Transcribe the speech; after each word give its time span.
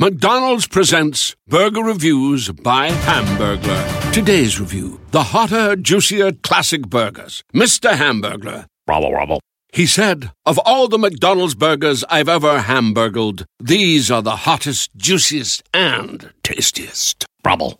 McDonald's 0.00 0.66
presents 0.66 1.36
Burger 1.46 1.82
Reviews 1.82 2.50
by 2.50 2.88
Hamburglar. 2.88 4.12
Today's 4.14 4.58
review 4.58 4.98
the 5.10 5.24
hotter, 5.24 5.76
juicier 5.76 6.32
classic 6.32 6.88
burgers. 6.88 7.42
Mr. 7.54 7.90
Hamburglar. 7.92 8.64
Rubble, 8.88 9.12
rubble. 9.12 9.40
He 9.74 9.84
said, 9.84 10.30
Of 10.46 10.58
all 10.64 10.88
the 10.88 10.96
McDonald's 10.96 11.54
burgers 11.54 12.02
I've 12.08 12.30
ever 12.30 12.60
hamburgled, 12.60 13.44
these 13.62 14.10
are 14.10 14.22
the 14.22 14.36
hottest, 14.36 14.90
juiciest, 14.96 15.64
and 15.74 16.32
tastiest. 16.42 17.26
Rubble. 17.44 17.78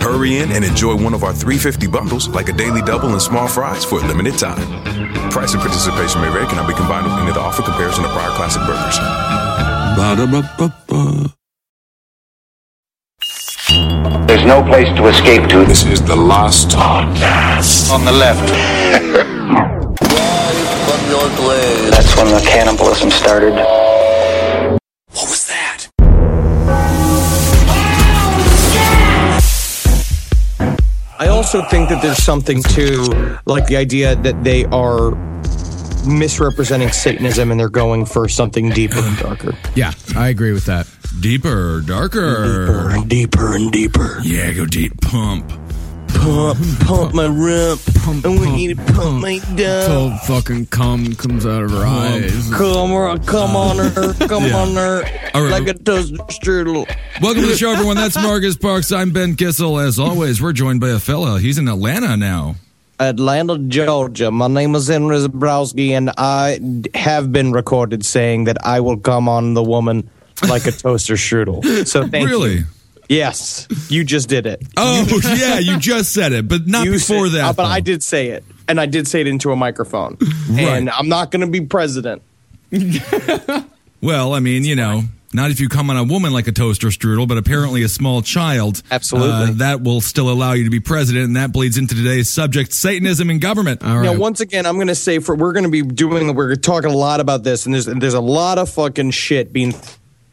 Hurry 0.00 0.38
in 0.38 0.50
and 0.50 0.64
enjoy 0.64 0.96
one 0.96 1.14
of 1.14 1.22
our 1.22 1.32
350 1.32 1.86
bundles, 1.86 2.26
like 2.30 2.48
a 2.48 2.52
daily 2.52 2.82
double 2.82 3.10
and 3.10 3.22
small 3.22 3.46
fries, 3.46 3.84
for 3.84 4.00
a 4.00 4.06
limited 4.08 4.36
time. 4.36 4.58
Price 5.30 5.52
and 5.52 5.62
participation 5.62 6.20
may 6.20 6.32
vary, 6.32 6.46
cannot 6.46 6.66
be 6.66 6.74
combined 6.74 7.06
with 7.06 7.14
any 7.14 7.30
other 7.30 7.38
offer 7.38 7.62
comparison 7.62 8.02
to 8.02 8.10
prior 8.10 8.30
classic 8.30 8.62
burgers. 8.66 8.98
Ba-da-ba-ba-ba. 9.96 11.36
There's 14.26 14.44
no 14.44 14.62
place 14.62 14.88
to 14.96 15.06
escape 15.06 15.48
to. 15.50 15.64
This 15.64 15.84
is 15.84 16.02
the 16.02 16.16
last 16.16 16.68
podcast. 16.70 17.90
On 17.90 18.04
the 18.04 18.12
left. 18.12 18.48
That's 21.90 22.16
when 22.16 22.26
the 22.26 22.40
cannibalism 22.48 23.10
started. 23.10 23.52
What 23.52 25.28
was 25.28 25.46
that? 25.48 25.88
I 31.18 31.26
also 31.28 31.62
think 31.64 31.88
that 31.88 32.00
there's 32.00 32.22
something 32.22 32.62
to 32.62 33.38
like 33.46 33.66
the 33.66 33.76
idea 33.76 34.16
that 34.16 34.42
they 34.44 34.64
are 34.66 35.10
misrepresenting 36.06 36.90
Satanism 36.90 37.50
and 37.50 37.60
they're 37.60 37.68
going 37.68 38.06
for 38.06 38.28
something 38.28 38.70
deeper 38.70 39.00
and 39.00 39.18
darker. 39.18 39.54
Yeah, 39.74 39.92
I 40.16 40.28
agree 40.28 40.52
with 40.52 40.64
that. 40.66 40.86
Deeper, 41.18 41.80
darker. 41.84 42.90
and 42.90 43.08
deeper 43.10 43.54
and 43.56 43.70
deeper. 43.72 44.20
Yeah, 44.22 44.52
go 44.52 44.64
deep. 44.64 44.98
Pump. 45.02 45.48
Pump, 46.08 46.58
pump 46.80 47.14
my 47.14 47.26
rump. 47.26 47.80
Pump, 47.96 48.24
I 48.24 48.28
want 48.28 48.44
pump, 48.44 48.58
you 48.58 48.74
to 48.74 48.82
pump 48.92 49.20
my 49.22 49.38
Till 49.56 50.08
dump. 50.10 50.22
fucking 50.22 50.66
cum 50.66 51.14
comes 51.16 51.44
out 51.44 51.62
of 51.64 51.70
her 51.72 51.84
eyes. 51.84 52.48
Come 52.54 52.92
on, 52.92 53.22
come 53.24 53.56
on 53.56 53.76
her, 53.78 54.14
come 54.28 54.44
Yeah. 54.44 54.56
on 54.56 54.74
her, 54.76 55.02
All 55.34 55.42
right. 55.42 55.50
like 55.50 55.68
a 55.68 55.74
toaster 55.74 56.16
strudel. 56.28 56.86
Welcome 57.20 57.42
to 57.42 57.48
the 57.48 57.56
show, 57.56 57.70
everyone. 57.72 57.96
That's 57.96 58.16
Marcus 58.22 58.56
Parks. 58.56 58.92
I'm 58.92 59.10
Ben 59.10 59.34
Kissel. 59.34 59.78
As 59.78 59.98
always, 59.98 60.40
we're 60.40 60.52
joined 60.52 60.80
by 60.80 60.90
a 60.90 60.98
fella. 60.98 61.38
He's 61.40 61.58
in 61.58 61.68
Atlanta 61.68 62.16
now. 62.16 62.54
Atlanta, 62.98 63.58
Georgia. 63.58 64.30
My 64.30 64.46
name 64.48 64.74
is 64.74 64.86
Henry 64.88 65.16
Zebrowski, 65.18 65.90
and 65.90 66.10
I 66.16 66.60
have 66.94 67.32
been 67.32 67.52
recorded 67.52 68.04
saying 68.06 68.44
that 68.44 68.64
I 68.64 68.80
will 68.80 68.98
come 68.98 69.28
on 69.28 69.54
the 69.54 69.62
woman 69.62 70.08
like 70.48 70.66
a 70.66 70.72
toaster 70.72 71.14
strudel. 71.14 71.86
So 71.86 72.06
thank 72.06 72.24
you. 72.24 72.30
really? 72.30 72.54
you. 72.58 72.64
Yes, 73.08 73.66
you 73.88 74.04
just 74.04 74.28
did 74.28 74.46
it. 74.46 74.62
Oh, 74.76 75.04
yeah, 75.36 75.58
you 75.58 75.78
just 75.78 76.12
said 76.12 76.32
it, 76.32 76.46
but 76.46 76.68
not 76.68 76.84
You 76.84 76.92
before 76.92 77.26
said- 77.26 77.38
that. 77.38 77.44
uh, 77.48 77.52
but 77.54 77.66
I 77.66 77.80
did 77.80 78.04
say 78.04 78.28
it, 78.28 78.44
and 78.68 78.80
I 78.80 78.86
did 78.86 79.08
say 79.08 79.20
it 79.20 79.26
into 79.26 79.50
a 79.50 79.56
microphone. 79.56 80.16
And 80.52 80.88
I'm 80.88 81.08
not 81.08 81.32
going 81.32 81.40
to 81.40 81.48
be 81.48 81.60
president. 81.62 82.22
Well, 84.02 84.32
I 84.32 84.40
mean, 84.40 84.64
you 84.64 84.76
know, 84.76 85.02
not 85.34 85.50
if 85.50 85.60
you 85.60 85.68
come 85.68 85.90
on 85.90 85.96
a 85.98 86.04
woman 86.04 86.32
like 86.32 86.48
a 86.48 86.52
toaster 86.52 86.86
strudel, 86.88 87.28
but 87.28 87.36
apparently 87.36 87.82
a 87.82 87.88
small 87.88 88.22
child. 88.22 88.82
Absolutely. 88.90 89.30
Uh, 89.30 89.50
that 89.58 89.82
will 89.82 90.00
still 90.00 90.30
allow 90.30 90.54
you 90.54 90.64
to 90.64 90.70
be 90.70 90.80
president, 90.80 91.26
and 91.26 91.36
that 91.36 91.52
bleeds 91.52 91.76
into 91.76 91.94
today's 91.94 92.32
subject 92.32 92.72
Satanism 92.72 93.28
in 93.28 93.40
government. 93.40 93.84
All 93.84 94.00
Now, 94.02 94.14
once 94.16 94.40
again, 94.40 94.64
I'm 94.64 94.76
going 94.76 94.86
to 94.86 94.94
say 94.94 95.18
for 95.18 95.34
we're 95.36 95.52
going 95.52 95.64
to 95.64 95.70
be 95.70 95.82
doing 95.82 96.34
we're 96.34 96.54
talking 96.56 96.90
a 96.90 96.96
lot 96.96 97.20
about 97.20 97.42
this, 97.44 97.66
and 97.66 97.74
there's 97.74 97.84
there's 97.84 98.14
a 98.14 98.20
lot 98.22 98.56
of 98.56 98.70
fucking 98.70 99.10
shit 99.10 99.52
being 99.52 99.74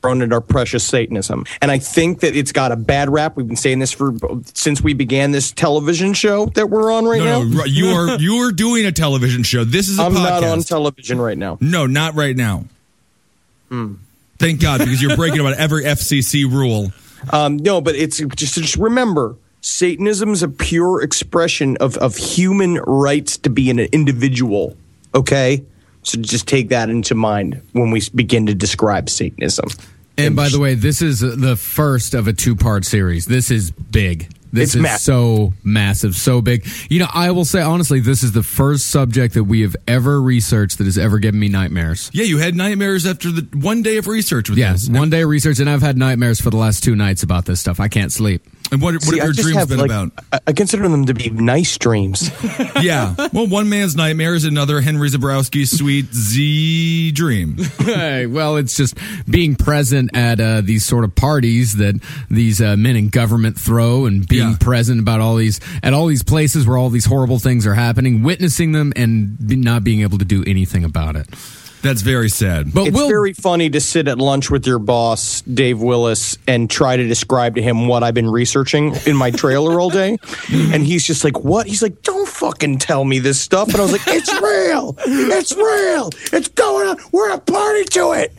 thrown 0.08 0.22
at 0.22 0.34
our 0.34 0.42
precious 0.42 0.84
Satanism, 0.84 1.46
and 1.62 1.72
I 1.72 1.80
think 1.80 2.22
that 2.22 2.36
it's 2.36 2.52
got 2.52 2.72
a 2.72 2.76
bad 2.76 3.10
rap. 3.10 3.36
We've 3.36 3.48
been 3.48 3.56
saying 3.56 3.80
this 3.80 3.92
for 3.92 4.14
since 4.54 4.82
we 4.82 4.94
began 4.94 5.32
this 5.32 5.52
television 5.52 6.14
show 6.14 6.48
that 6.48 6.70
we're 6.70 6.92
on 6.92 7.06
right 7.06 7.20
no, 7.20 7.44
now. 7.44 7.58
no, 7.58 7.66
you 7.66 7.88
are 7.90 8.16
you 8.20 8.48
are 8.48 8.52
doing 8.52 8.86
a 8.86 8.92
television 8.92 9.44
show. 9.44 9.64
This 9.64 9.90
is 9.90 10.00
a 10.00 10.04
I'm 10.04 10.14
podcast. 10.14 10.42
not 10.42 10.44
on 10.44 10.62
television 10.62 11.20
right 11.20 11.38
now. 11.38 11.58
no, 11.62 11.86
not 11.86 12.16
right 12.16 12.36
now. 12.36 12.66
Hmm. 13.70 13.96
Thank 14.40 14.62
God, 14.62 14.80
because 14.80 15.02
you're 15.02 15.16
breaking 15.16 15.40
about 15.40 15.58
every 15.58 15.84
FCC 15.84 16.50
rule. 16.50 16.92
Um, 17.32 17.58
no, 17.58 17.82
but 17.82 17.96
it's 17.96 18.18
just 18.18 18.56
just 18.56 18.78
remember. 18.78 19.36
Satanism 19.60 20.32
is 20.32 20.44
a 20.44 20.48
pure 20.48 21.02
expression 21.02 21.76
of, 21.78 21.98
of 21.98 22.16
human 22.16 22.76
rights 22.76 23.38
to 23.40 23.50
be 23.50 23.70
an 23.70 23.80
individual. 23.80 24.78
Okay? 25.14 25.66
So 26.04 26.22
just 26.22 26.48
take 26.48 26.70
that 26.70 26.90
into 26.90 27.16
mind 27.16 27.62
when 27.74 27.92
we 27.92 28.02
begin 28.16 28.46
to 28.46 28.56
describe 28.56 29.10
Satanism. 29.10 29.66
And 30.18 30.36
by 30.36 30.50
the 30.50 30.60
way, 30.60 30.74
this 30.74 31.02
is 31.02 31.20
the 31.20 31.56
first 31.56 32.14
of 32.14 32.28
a 32.28 32.34
two 32.34 32.56
part 32.56 32.86
series. 32.86 33.26
This 33.28 33.52
is 33.52 33.72
big. 33.72 34.30
This 34.52 34.70
It's 34.70 34.76
is 34.76 34.82
massive. 34.82 35.02
so 35.04 35.54
massive, 35.64 36.16
so 36.16 36.42
big. 36.42 36.66
You 36.90 37.00
know, 37.00 37.08
I 37.14 37.32
will 37.32 37.44
say 37.46 37.62
honestly, 37.62 38.00
this 38.00 38.24
is 38.24 38.32
the 38.32 38.42
first 38.44 38.88
subject 38.88 39.34
that 39.34 39.44
we 39.44 39.62
have 39.62 39.76
ever 39.88 40.22
researched 40.22 40.78
that 40.78 40.86
has 40.86 40.98
ever 40.98 41.20
given 41.20 41.40
me 41.40 41.50
nightmares. 41.50 42.10
Yeah, 42.14 42.24
you 42.24 42.38
had 42.38 42.56
nightmares 42.56 43.06
after 43.06 43.30
the 43.30 43.46
one 43.58 43.82
day 43.84 43.98
of 43.98 44.08
research 44.08 44.50
with 44.50 44.58
Yes, 44.58 44.88
this. 44.88 44.98
one 44.98 45.10
day 45.10 45.22
of 45.24 45.30
research, 45.30 45.60
and 45.60 45.70
I've 45.70 45.82
had 45.82 45.98
nightmares 45.98 46.40
for 46.40 46.50
the 46.50 46.56
last 46.58 46.82
two 46.84 46.96
nights 46.96 47.24
about 47.24 47.46
this 47.46 47.60
stuff. 47.60 47.80
I 47.82 47.90
can't 47.90 48.12
sleep. 48.12 48.42
And 48.72 48.82
what, 48.82 48.96
what 48.96 49.04
See, 49.04 49.18
have 49.20 49.26
your 49.28 49.34
dreams 49.34 49.58
have, 49.58 49.70
been 49.70 49.78
like, 49.80 49.90
about? 49.90 50.12
I- 50.34 50.40
I 50.48 50.54
consider 50.54 50.88
them 50.90 51.06
to 51.06 51.14
be 51.14 51.30
nice 51.30 51.78
dreams. 51.78 52.30
Yeah. 52.82 53.16
Well, 53.34 53.48
one 53.48 53.70
man's 53.70 53.96
nightmare 53.96 54.36
is 54.36 54.46
another 54.46 54.82
Henry 54.82 55.10
Zebrowski's 55.10 55.76
sweet 55.78 56.14
Z 56.14 57.12
dream. 57.14 57.58
Hey, 57.80 58.26
well, 58.28 58.58
it's 58.58 58.76
just 58.76 58.98
being 59.30 59.56
present 59.56 60.16
at 60.16 60.40
uh, 60.40 60.62
these 60.62 60.86
sort 60.86 61.04
of 61.06 61.16
parties 61.16 61.78
that 61.78 62.00
these 62.30 62.62
uh, 62.62 62.76
men 62.76 62.96
in 62.96 63.10
government 63.10 63.58
throw, 63.58 64.06
and 64.06 64.28
being 64.28 64.52
Yeah. 64.52 64.58
present 64.60 65.00
about 65.00 65.22
all 65.22 65.36
these 65.38 65.60
at 65.82 65.94
all 65.94 66.06
these 66.08 66.24
places 66.24 66.68
where 66.68 66.78
all 66.78 66.90
these 66.90 67.06
horrible 67.06 67.40
things 67.40 67.66
are 67.66 67.74
happening, 67.74 68.22
witnessing 68.24 68.74
them, 68.74 68.94
and 68.96 69.38
be, 69.48 69.56
not 69.56 69.84
being 69.84 70.02
able 70.02 70.18
to 70.20 70.26
do 70.26 70.44
anything 70.46 70.84
about 70.84 71.16
it. 71.16 71.28
That's 71.82 72.02
very 72.02 72.30
sad. 72.30 72.74
But 72.74 72.88
it's 72.88 72.96
we'll 72.96 73.08
very 73.08 73.34
funny 73.34 73.70
to 73.70 73.80
sit 73.80 74.08
at 74.08 74.18
lunch 74.18 74.50
with 74.50 74.66
your 74.66 74.80
boss, 74.80 75.42
Dave 75.42 75.80
Willis, 75.82 76.38
and 76.48 76.70
try 76.70 76.98
to 76.98 77.08
describe 77.08 77.56
to 77.56 77.62
him 77.62 77.88
what 77.88 78.04
I've 78.04 78.14
been 78.14 78.30
researching 78.30 78.96
in 79.06 79.16
my 79.16 79.32
trailer 79.32 79.80
all 79.80 79.90
day. 79.90 80.18
And 80.50 80.86
he's 80.86 81.06
just 81.06 81.24
like, 81.24 81.40
What? 81.44 81.68
He's 81.68 81.82
like, 81.82 82.02
Don't 82.02 82.28
fucking 82.28 82.80
tell 82.80 83.04
me 83.04 83.20
this 83.20 83.40
stuff. 83.40 83.70
And 83.70 83.78
I 83.78 83.82
was 83.82 83.92
like, 83.92 84.08
It's 84.08 84.32
real. 84.42 84.96
It's 85.06 85.56
real. 85.56 86.10
It's 86.38 86.48
going 86.50 86.88
on. 86.90 86.98
We're 87.12 87.32
a 87.32 87.40
party 87.40 87.86
to 87.86 88.12
it. 88.14 88.34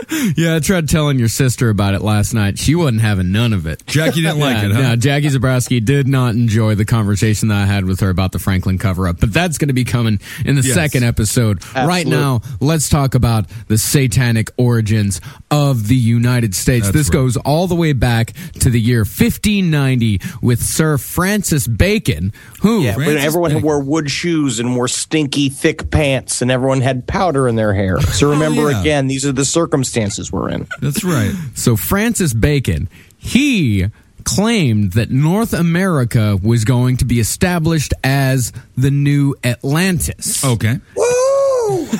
yeah. 0.36 0.56
I 0.56 0.58
tried 0.60 0.88
telling 0.88 1.18
your 1.18 1.28
sister 1.28 1.68
about 1.70 1.94
it 1.94 2.02
last 2.02 2.34
night. 2.34 2.58
She 2.58 2.74
wasn't 2.74 3.00
having 3.02 3.32
none 3.32 3.52
of 3.52 3.66
it. 3.66 3.84
Jackie 3.86 4.22
didn't 4.22 4.38
like 4.40 4.56
Yeah, 4.62 4.66
it, 4.66 4.72
huh? 4.72 4.82
No, 4.82 4.96
Jackie 4.96 5.28
Zebrowski 5.28 5.84
did 5.84 6.08
not 6.08 6.34
enjoy 6.34 6.74
the 6.74 6.84
conversation 6.84 7.48
that 7.48 7.62
I 7.62 7.66
had 7.66 7.84
with 7.84 8.00
her 8.00 8.10
about 8.10 8.32
the 8.32 8.38
Franklin 8.38 8.78
cover 8.78 9.08
up. 9.08 9.20
But 9.20 9.32
that's 9.32 9.58
going 9.58 9.68
to 9.68 9.74
be 9.74 9.84
coming 9.84 10.20
in 10.44 10.54
the 10.56 10.62
Yes. 10.62 10.74
second 10.74 11.04
episode. 11.04 11.64
Right 11.74 12.06
now, 12.06 12.40
let's 12.60 12.88
talk 12.88 13.14
about 13.14 13.46
the 13.68 13.78
satanic 13.78 14.50
origins 14.56 15.20
of 15.50 15.88
the 15.88 15.96
United 15.96 16.54
States. 16.54 16.86
That's 16.86 16.96
this 16.96 17.06
right. 17.08 17.12
goes 17.14 17.36
all 17.38 17.66
the 17.66 17.74
way 17.74 17.92
back 17.92 18.32
to 18.60 18.70
the 18.70 18.80
year 18.80 19.00
1590 19.00 20.20
with 20.42 20.62
Sir 20.62 20.98
Francis 20.98 21.66
Bacon, 21.66 22.32
who 22.60 22.82
Yeah, 22.82 22.96
when 22.96 23.16
everyone 23.18 23.50
Bacon. 23.52 23.62
wore 23.64 23.80
wood 23.80 24.10
shoes 24.10 24.58
and 24.58 24.74
wore 24.76 24.88
stinky, 24.88 25.48
thick 25.48 25.90
pants, 25.90 26.42
and 26.42 26.50
everyone 26.50 26.80
had 26.80 27.06
powder 27.06 27.48
in 27.48 27.56
their 27.56 27.72
hair. 27.74 28.00
So 28.00 28.26
oh, 28.28 28.30
remember 28.32 28.70
yeah. 28.70 28.80
again, 28.80 29.06
these 29.06 29.24
are 29.24 29.32
the 29.32 29.44
circumstances 29.44 29.85
we're 30.32 30.50
in. 30.50 30.66
That's 30.80 31.04
right. 31.04 31.32
So 31.54 31.76
Francis 31.76 32.32
Bacon, 32.34 32.88
he 33.18 33.86
claimed 34.24 34.92
that 34.94 35.10
North 35.10 35.52
America 35.52 36.36
was 36.42 36.64
going 36.64 36.96
to 36.98 37.04
be 37.04 37.20
established 37.20 37.94
as 38.04 38.52
the 38.76 38.90
new 38.90 39.34
Atlantis. 39.44 40.44
Okay. 40.44 40.78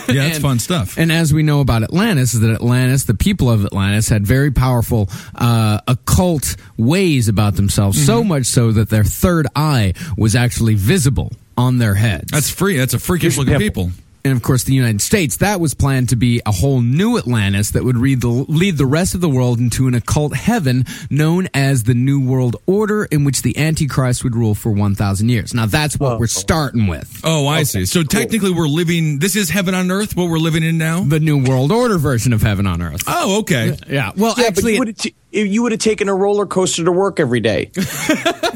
Yeah, 0.08 0.22
that's 0.24 0.36
And- 0.36 0.42
fun 0.42 0.58
stuff. 0.60 0.96
And 0.98 1.10
as 1.10 1.32
we 1.34 1.42
know 1.42 1.60
about 1.60 1.82
Atlantis, 1.82 2.34
is 2.34 2.40
that 2.40 2.50
Atlantis, 2.52 3.04
the 3.04 3.14
people 3.14 3.50
of 3.50 3.64
Atlantis, 3.64 4.08
had 4.08 4.26
very 4.26 4.50
powerful 4.52 5.08
uh, 5.34 5.80
occult 5.88 6.56
ways 6.76 7.28
about 7.28 7.56
themselves. 7.56 8.04
So 8.04 8.20
Mm-hmm. 8.20 8.28
much 8.28 8.46
so 8.46 8.72
that 8.72 8.88
their 8.90 9.04
third 9.04 9.46
eye 9.56 9.94
was 10.16 10.36
actually 10.36 10.74
visible 10.74 11.32
on 11.56 11.78
their 11.78 11.94
heads. 11.94 12.30
That's 12.30 12.50
free. 12.50 12.76
That's 12.76 12.94
a 12.94 12.98
freakish 12.98 13.36
looking 13.38 13.52
Yeah. 13.54 13.58
people. 13.58 13.90
And 14.26 14.36
of 14.36 14.42
course 14.42 14.64
the 14.64 14.74
United 14.74 15.00
States, 15.00 15.36
that 15.38 15.60
was 15.60 15.74
planned 15.74 16.08
to 16.08 16.16
be 16.16 16.42
a 16.44 16.52
whole 16.52 16.80
new 16.80 17.16
Atlantis 17.16 17.70
that 17.70 17.84
would 17.84 17.96
lead 17.96 18.20
the, 18.20 18.28
lead 18.28 18.76
the 18.76 18.86
rest 18.86 19.14
of 19.14 19.20
the 19.20 19.28
world 19.28 19.58
into 19.58 19.86
an 19.86 19.94
occult 19.94 20.34
heaven 20.34 20.84
known 21.10 21.48
as 21.54 21.84
the 21.84 21.94
New 21.94 22.20
World 22.24 22.56
Order, 22.66 23.04
in 23.04 23.24
which 23.24 23.42
the 23.42 23.56
Antichrist 23.56 24.24
would 24.24 24.34
rule 24.34 24.54
for 24.54 24.72
1,000 24.72 25.28
years. 25.28 25.54
Now 25.54 25.66
that's 25.66 25.98
what 25.98 26.14
oh. 26.14 26.18
we're 26.18 26.26
starting 26.26 26.86
with. 26.86 27.20
Oh, 27.24 27.46
I 27.46 27.62
see. 27.62 27.86
So 27.86 28.02
technically, 28.02 28.52
we're 28.52 28.66
living. 28.66 29.20
This 29.20 29.36
is 29.36 29.48
heaven 29.48 29.74
on 29.74 29.90
earth. 29.90 30.16
What 30.16 30.28
we're 30.28 30.38
living 30.38 30.62
in 30.62 30.76
now. 30.78 31.04
The 31.04 31.20
New 31.20 31.44
World 31.44 31.70
Order 31.70 31.98
version 31.98 32.32
of 32.32 32.42
heaven 32.42 32.66
on 32.66 32.82
earth. 32.82 33.04
Oh, 33.06 33.40
okay. 33.40 33.76
Yeah. 33.88 34.12
Well, 34.16 34.34
Yeah, 34.36 34.46
actually, 34.46 34.74
you 34.74 34.78
would 34.80 34.88
have 34.88 35.12
you 35.30 35.62
would 35.62 35.72
have 35.72 35.80
taken 35.80 36.08
a 36.08 36.14
roller 36.14 36.46
coaster 36.46 36.84
to 36.84 36.92
work 36.92 37.20
every 37.20 37.40
day. 37.40 37.70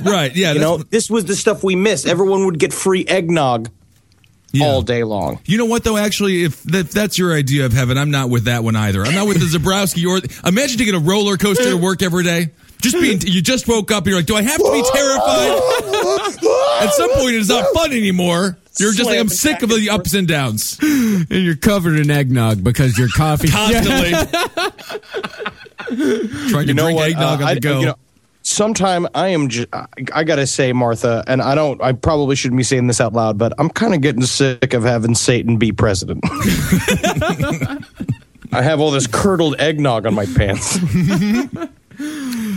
Right. 0.02 0.34
Yeah. 0.34 0.52
You 0.52 0.60
know, 0.60 0.78
this 0.78 1.10
was 1.10 1.26
the 1.26 1.36
stuff 1.36 1.62
we 1.62 1.76
missed. 1.76 2.06
Everyone 2.06 2.46
would 2.46 2.58
get 2.58 2.72
free 2.72 3.04
eggnog 3.06 3.68
yeah. 4.52 4.66
all 4.66 4.82
day 4.82 5.04
long. 5.04 5.38
You 5.46 5.58
know 5.58 5.64
what 5.66 5.84
though? 5.84 5.96
Actually, 5.96 6.44
if 6.44 6.62
that, 6.64 6.78
if 6.86 6.90
that's 6.92 7.18
your 7.18 7.32
idea 7.34 7.66
of 7.66 7.72
heaven, 7.72 7.96
I'm 7.98 8.10
not 8.10 8.30
with 8.30 8.44
that 8.44 8.64
one 8.64 8.76
either. 8.76 9.04
I'm 9.04 9.14
not 9.14 9.26
with 9.28 9.38
the 9.40 9.46
Zebrowski 9.58 10.06
or 10.06 10.20
imagine 10.48 10.78
taking 10.78 10.94
a 10.94 10.98
roller 10.98 11.36
coaster 11.36 11.70
to 11.70 11.76
work 11.76 12.02
every 12.02 12.24
day. 12.24 12.50
Just 12.82 12.94
being, 12.98 13.20
you 13.20 13.42
just 13.42 13.68
woke 13.68 13.90
up. 13.90 14.04
and 14.04 14.06
You're 14.06 14.16
like, 14.20 14.26
do 14.26 14.34
I 14.36 14.40
have 14.42 14.56
to 14.56 14.72
be 14.72 14.82
terrified? 14.94 15.50
At 16.86 16.94
some 16.94 17.10
point, 17.10 17.34
it's 17.34 17.50
not 17.50 17.66
fun 17.74 17.92
anymore. 17.92 18.56
You're 18.78 18.94
just 18.94 19.10
like, 19.10 19.18
I'm 19.18 19.28
sick 19.28 19.62
of 19.62 19.68
the 19.68 19.90
ups 19.90 20.14
and 20.14 20.26
downs 20.26 20.78
and 20.82 21.28
you're 21.30 21.56
covered 21.56 21.98
in 21.98 22.10
eggnog 22.10 22.64
because 22.64 22.96
your 22.96 23.08
coffee. 23.14 23.48
constantly. 23.48 24.12
Trying 26.50 26.66
to 26.66 26.66
You 26.68 26.74
know 26.74 26.84
drink 26.84 26.98
what? 26.98 27.08
eggnog 27.10 27.40
Uh, 27.40 27.44
on 27.44 27.48
I- 27.50 27.54
the 27.54 27.60
go. 27.60 27.80
you 27.80 27.86
know, 27.86 27.94
sometime 28.50 29.06
I 29.14 29.28
am. 29.28 29.48
Just, 29.48 29.68
I, 29.72 29.86
I 30.14 30.24
gotta 30.24 30.46
say, 30.46 30.72
Martha, 30.72 31.24
and 31.26 31.40
I 31.40 31.54
don't. 31.54 31.80
I 31.82 31.92
probably 31.92 32.36
shouldn't 32.36 32.58
be 32.58 32.64
saying 32.64 32.86
this 32.86 33.00
out 33.00 33.12
loud, 33.12 33.38
but 33.38 33.52
I'm 33.58 33.70
kind 33.70 33.94
of 33.94 34.00
getting 34.00 34.22
sick 34.22 34.74
of 34.74 34.82
having 34.82 35.14
Satan 35.14 35.56
be 35.56 35.72
president. 35.72 36.20
I 38.52 38.62
have 38.62 38.80
all 38.80 38.90
this 38.90 39.06
curdled 39.06 39.54
eggnog 39.58 40.06
on 40.06 40.14
my 40.14 40.26
pants. 40.26 40.78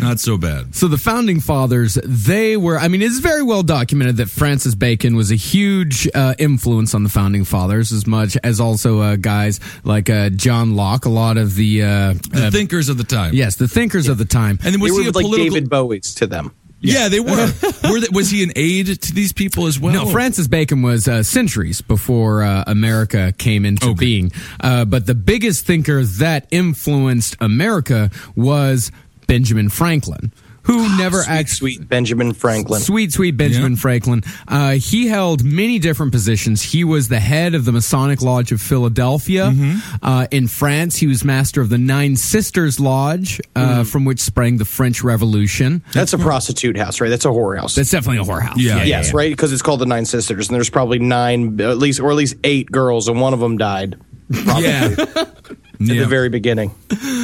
not 0.04 0.20
so 0.20 0.38
bad. 0.38 0.76
So 0.76 0.88
the 0.88 0.98
founding 0.98 1.40
fathers, 1.40 1.96
they 2.04 2.56
were. 2.58 2.78
I 2.78 2.88
mean, 2.88 3.02
it's 3.02 3.20
very 3.20 3.42
well 3.44 3.64
documented 3.64 4.18
that 4.18 4.30
Francis 4.30 4.76
Bacon 4.76 5.16
was 5.16 5.32
a 5.32 5.36
huge 5.36 6.08
uh, 6.14 6.36
influence 6.38 6.94
on 6.94 7.04
the 7.04 7.10
founding 7.10 7.44
fathers, 7.46 7.92
as 7.92 8.06
much 8.06 8.38
as 8.44 8.60
also 8.60 9.00
uh, 9.00 9.16
guys 9.16 9.60
like 9.84 10.10
uh, 10.10 10.30
John 10.30 10.76
Locke. 10.76 11.06
A 11.06 11.10
lot 11.10 11.38
of 11.38 11.56
the, 11.56 11.82
uh, 11.84 12.14
The 12.32 12.48
uh, 12.48 12.52
thinkers 12.52 12.90
of 12.90 12.98
the 12.98 13.04
time. 13.04 13.34
yes, 13.34 13.56
the 13.56 13.68
thinkers 13.68 14.08
of 14.08 14.18
the 14.18 14.26
time. 14.26 14.60
And 14.64 14.74
then 14.74 14.80
was 14.82 14.92
they 14.92 14.98
he 14.98 15.04
were 15.06 15.10
a 15.10 15.14
like 15.14 15.24
political? 15.26 15.54
David 15.56 15.70
Bowie's 15.70 16.14
to 16.16 16.28
them. 16.28 16.54
yeah, 16.86 17.08
they 17.08 17.22
were. 17.22 17.30
were 17.90 18.00
they, 18.02 18.08
was 18.12 18.30
he 18.30 18.44
an 18.44 18.52
aid 18.58 18.88
to 19.02 19.14
these 19.14 19.32
people 19.32 19.68
as 19.68 19.80
well? 19.80 19.94
No, 19.94 20.06
Francis 20.12 20.48
Bacon 20.50 20.82
was 20.82 21.08
uh, 21.08 21.24
centuries 21.24 21.80
before 21.82 22.44
uh, 22.44 22.66
America 22.68 23.34
came 23.38 23.66
into 23.66 23.92
Okay. 23.92 24.00
being. 24.00 24.32
Uh, 24.60 24.84
but 24.84 25.06
the 25.06 25.16
biggest 25.16 25.66
thinker 25.66 26.04
that 26.04 26.46
influenced 26.52 27.38
America 27.40 28.12
was 28.36 28.92
Benjamin 29.28 29.70
Franklin, 29.70 30.32
who 30.64 30.98
never 30.98 31.24
Sweet, 31.24 31.34
actually. 31.34 31.74
sweet 31.76 31.90
Benjamin 31.90 32.34
Franklin. 32.34 32.80
Sweet, 32.82 33.12
sweet 33.12 33.32
Benjamin 33.36 33.74
Yeah. 33.74 33.78
Franklin. 33.80 34.24
Uh, 34.48 34.72
he 34.74 35.08
held 35.08 35.44
many 35.44 35.78
different 35.78 36.12
positions. 36.14 36.62
He 36.62 36.84
was 36.86 37.10
the 37.10 37.20
head 37.20 37.54
of 37.54 37.66
the 37.66 37.72
Masonic 37.74 38.22
Lodge 38.22 38.52
of 38.54 38.62
Philadelphia. 38.62 39.48
Mm-hmm. 39.54 39.80
Uh, 40.06 40.28
in 40.32 40.48
France, 40.48 40.96
he 40.98 41.08
was 41.08 41.26
master 41.26 41.60
of 41.60 41.68
the 41.70 41.78
Nine 41.78 42.16
Sisters 42.16 42.80
Lodge, 42.80 43.42
uh, 43.56 43.80
Mm. 43.82 43.88
from 43.88 44.06
which 44.06 44.20
sprang 44.22 44.58
the 44.58 44.66
French 44.66 45.04
Revolution. 45.04 45.84
That's 45.94 46.14
a 46.14 46.18
prostitute 46.18 46.78
house, 46.78 47.02
right? 47.02 47.10
That's 47.10 47.26
a 47.26 47.30
whore 47.30 47.58
house. 47.60 47.76
That's 47.76 47.92
definitely 47.92 48.20
a 48.20 48.24
whorehouse. 48.26 48.56
Yeah. 48.58 48.84
yes, 48.84 49.14
right? 49.14 49.32
Because 49.32 49.52
it's 49.52 49.62
called 49.62 49.82
the 49.82 49.86
Nine 49.86 50.06
Sisters, 50.06 50.48
and 50.48 50.56
there's 50.56 50.70
probably 50.70 51.00
nine, 51.00 51.60
at 51.60 51.78
least, 51.78 52.00
or 52.00 52.10
at 52.10 52.16
least 52.16 52.36
eight 52.46 52.72
girls, 52.72 53.10
and 53.10 53.20
one 53.20 53.34
of 53.34 53.40
them 53.42 53.58
died 53.58 53.98
Yeah. 54.30 54.96
at 55.90 55.96
Yeah. 55.96 56.02
the 56.04 56.08
very 56.08 56.30
beginning. 56.30 56.74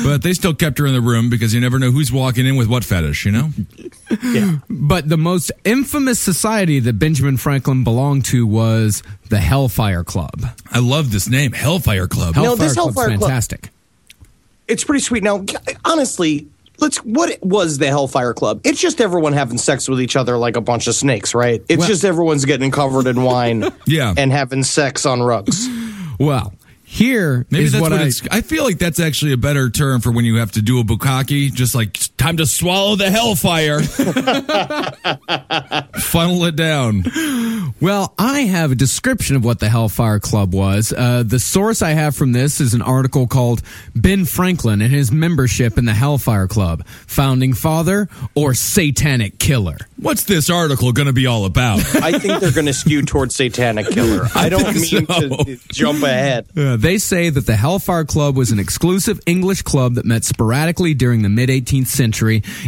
but 0.03 0.21
they 0.23 0.33
still 0.33 0.53
kept 0.53 0.77
her 0.79 0.85
in 0.87 0.93
the 0.93 1.01
room 1.01 1.29
because 1.29 1.53
you 1.53 1.59
never 1.61 1.77
know 1.79 1.91
who's 1.91 2.11
walking 2.11 2.45
in 2.45 2.55
with 2.55 2.67
what 2.67 2.83
fetish, 2.83 3.25
you 3.25 3.31
know? 3.31 3.49
Yeah. 4.23 4.57
But 4.69 5.09
the 5.09 5.17
most 5.17 5.51
infamous 5.65 6.19
society 6.19 6.79
that 6.79 6.93
Benjamin 6.99 7.37
Franklin 7.37 7.83
belonged 7.83 8.25
to 8.25 8.45
was 8.47 9.03
the 9.29 9.39
Hellfire 9.39 10.03
Club. 10.03 10.45
I 10.71 10.79
love 10.79 11.11
this 11.11 11.29
name, 11.29 11.51
Hellfire 11.53 12.07
Club. 12.07 12.35
No, 12.35 12.43
Hellfire 12.43 12.67
this 12.67 12.73
Club's 12.75 12.95
Hellfire 12.95 13.17
Club- 13.17 13.29
fantastic. 13.29 13.69
It's 14.67 14.83
pretty 14.83 15.01
sweet. 15.03 15.23
Now, 15.23 15.43
honestly, 15.83 16.47
let's. 16.77 16.97
What 16.99 17.37
was 17.41 17.79
the 17.79 17.87
Hellfire 17.87 18.33
Club? 18.35 18.61
It's 18.63 18.79
just 18.79 19.01
everyone 19.01 19.33
having 19.33 19.57
sex 19.57 19.89
with 19.89 19.99
each 19.99 20.15
other 20.15 20.37
like 20.37 20.55
a 20.55 20.61
bunch 20.61 20.87
of 20.87 20.93
snakes, 20.95 21.33
right? 21.33 21.63
It's 21.67 21.79
Well- 21.79 21.87
just 21.87 22.05
everyone's 22.05 22.45
getting 22.45 22.69
covered 22.71 23.07
in 23.07 23.23
wine, 23.23 23.65
Yeah. 23.87 24.13
and 24.15 24.31
having 24.31 24.63
sex 24.63 25.05
on 25.07 25.21
rugs. 25.23 25.67
Well, 26.19 26.53
here 26.89 27.45
Maybe 27.51 27.65
is 27.65 27.73
that's 27.73 27.83
what, 27.83 27.91
what, 27.91 28.01
I, 28.01 28.05
it's. 28.05 28.27
I 28.31 28.41
feel 28.41 28.63
like 28.63 28.79
that's 28.79 28.99
actually 28.99 29.33
a 29.33 29.37
better 29.37 29.69
term 29.69 30.01
for 30.01 30.11
when 30.11 30.25
you 30.25 30.37
have 30.37 30.53
to 30.53 30.61
do 30.63 30.79
a 30.79 30.83
bukkake. 30.83 31.53
Just 31.53 31.75
like 31.75 31.93
time 32.19 32.37
to 32.37 32.45
swallow 32.45 32.95
the 32.95 33.09
hellfire, 33.09 33.79
funnel 35.99 36.45
it 36.45 36.55
down. 36.55 37.03
Well, 37.81 38.13
I 38.19 38.41
have 38.41 38.73
a 38.73 38.75
description 38.75 39.37
of 39.37 39.45
what 39.45 39.59
the 39.59 39.69
Hellfire 39.69 40.19
Club 40.19 40.53
was. 40.53 40.91
Uh, 40.91 41.23
the 41.25 41.39
source 41.39 41.81
I 41.81 41.91
have 41.91 42.15
from 42.15 42.33
this 42.33 42.59
is 42.59 42.73
an 42.73 42.81
article 42.81 43.25
called 43.25 43.61
Ben 43.95 44.25
Franklin 44.25 44.81
and 44.81 44.91
his 44.91 45.13
membership 45.13 45.77
in 45.77 45.85
the 45.85 45.93
Hellfire 45.93 46.47
Club, 46.47 46.85
founding 47.07 47.53
father 47.53 48.09
or 48.35 48.53
satanic 48.53 49.39
killer. 49.39 49.77
What's 49.95 50.25
this 50.25 50.49
article 50.49 50.91
going 50.91 51.07
to 51.07 51.13
be 51.13 51.25
all 51.25 51.45
about? 51.45 51.79
I 51.95 52.19
think 52.19 52.41
they're 52.41 52.51
going 52.51 52.65
to 52.65 52.73
skew 52.73 53.03
towards 53.03 53.35
Satanic 53.35 53.87
Killer. 53.87 54.27
I 54.35 54.49
don't 54.49 54.75
mean 54.75 55.05
think 55.05 55.07
to 55.07 55.57
jump 55.69 56.03
ahead. 56.03 56.47
Uh, 56.55 56.75
they 56.75 56.97
say 56.97 57.29
that 57.29 57.45
the 57.45 57.55
Hellfire 57.55 58.05
Club 58.05 58.35
was 58.35 58.51
an 58.51 58.59
exclusive 58.59 59.21
English 59.25 59.61
club 59.61 59.95
that 59.95 60.05
met 60.05 60.25
sporadically 60.25 60.93
during 60.93 61.21
the 61.21 61.29
mid 61.29 61.49
18th 61.49 61.87
century. 61.87 62.08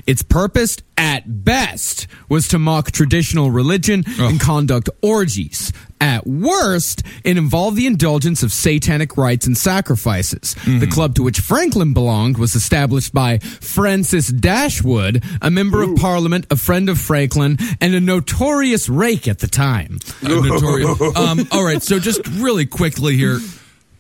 Its 0.08 0.22
purpose, 0.24 0.78
at 0.98 1.44
best, 1.44 2.08
was 2.30 2.48
to 2.50 2.60
mock 2.60 2.92
traditional 2.92 3.52
religion 3.52 4.04
and 4.20 4.40
conduct 4.40 4.90
orgies. 5.02 5.72
At 6.00 6.26
worst, 6.26 7.04
it 7.24 7.38
involved 7.38 7.78
the 7.78 7.86
indulgence 7.86 8.42
of 8.42 8.52
satanic 8.52 9.18
rites 9.18 9.46
and 9.46 9.56
sacrifices. 9.56 10.56
The 10.66 10.88
club 10.88 11.14
to 11.16 11.24
which 11.24 11.40
Franklin 11.40 11.94
belonged 11.94 12.38
was 12.40 12.56
established 12.56 13.14
by 13.14 13.38
Francis 13.38 14.28
Dashwood, 14.30 15.24
a 15.44 15.52
member 15.52 15.84
of 15.84 15.96
parliament, 15.98 16.48
a 16.50 16.56
friend 16.56 16.90
of 16.90 17.00
Franklin, 17.00 17.58
and 17.80 17.94
a 17.94 18.00
notorious 18.00 18.90
rake 18.90 19.28
at 19.28 19.40
the 19.40 19.48
time. 19.48 20.00
Notorious. 20.24 21.00
Um, 21.16 21.48
all 21.52 21.64
right, 21.64 21.84
so 21.84 22.00
just 22.00 22.26
really 22.28 22.66
quickly 22.66 23.16
here, 23.16 23.40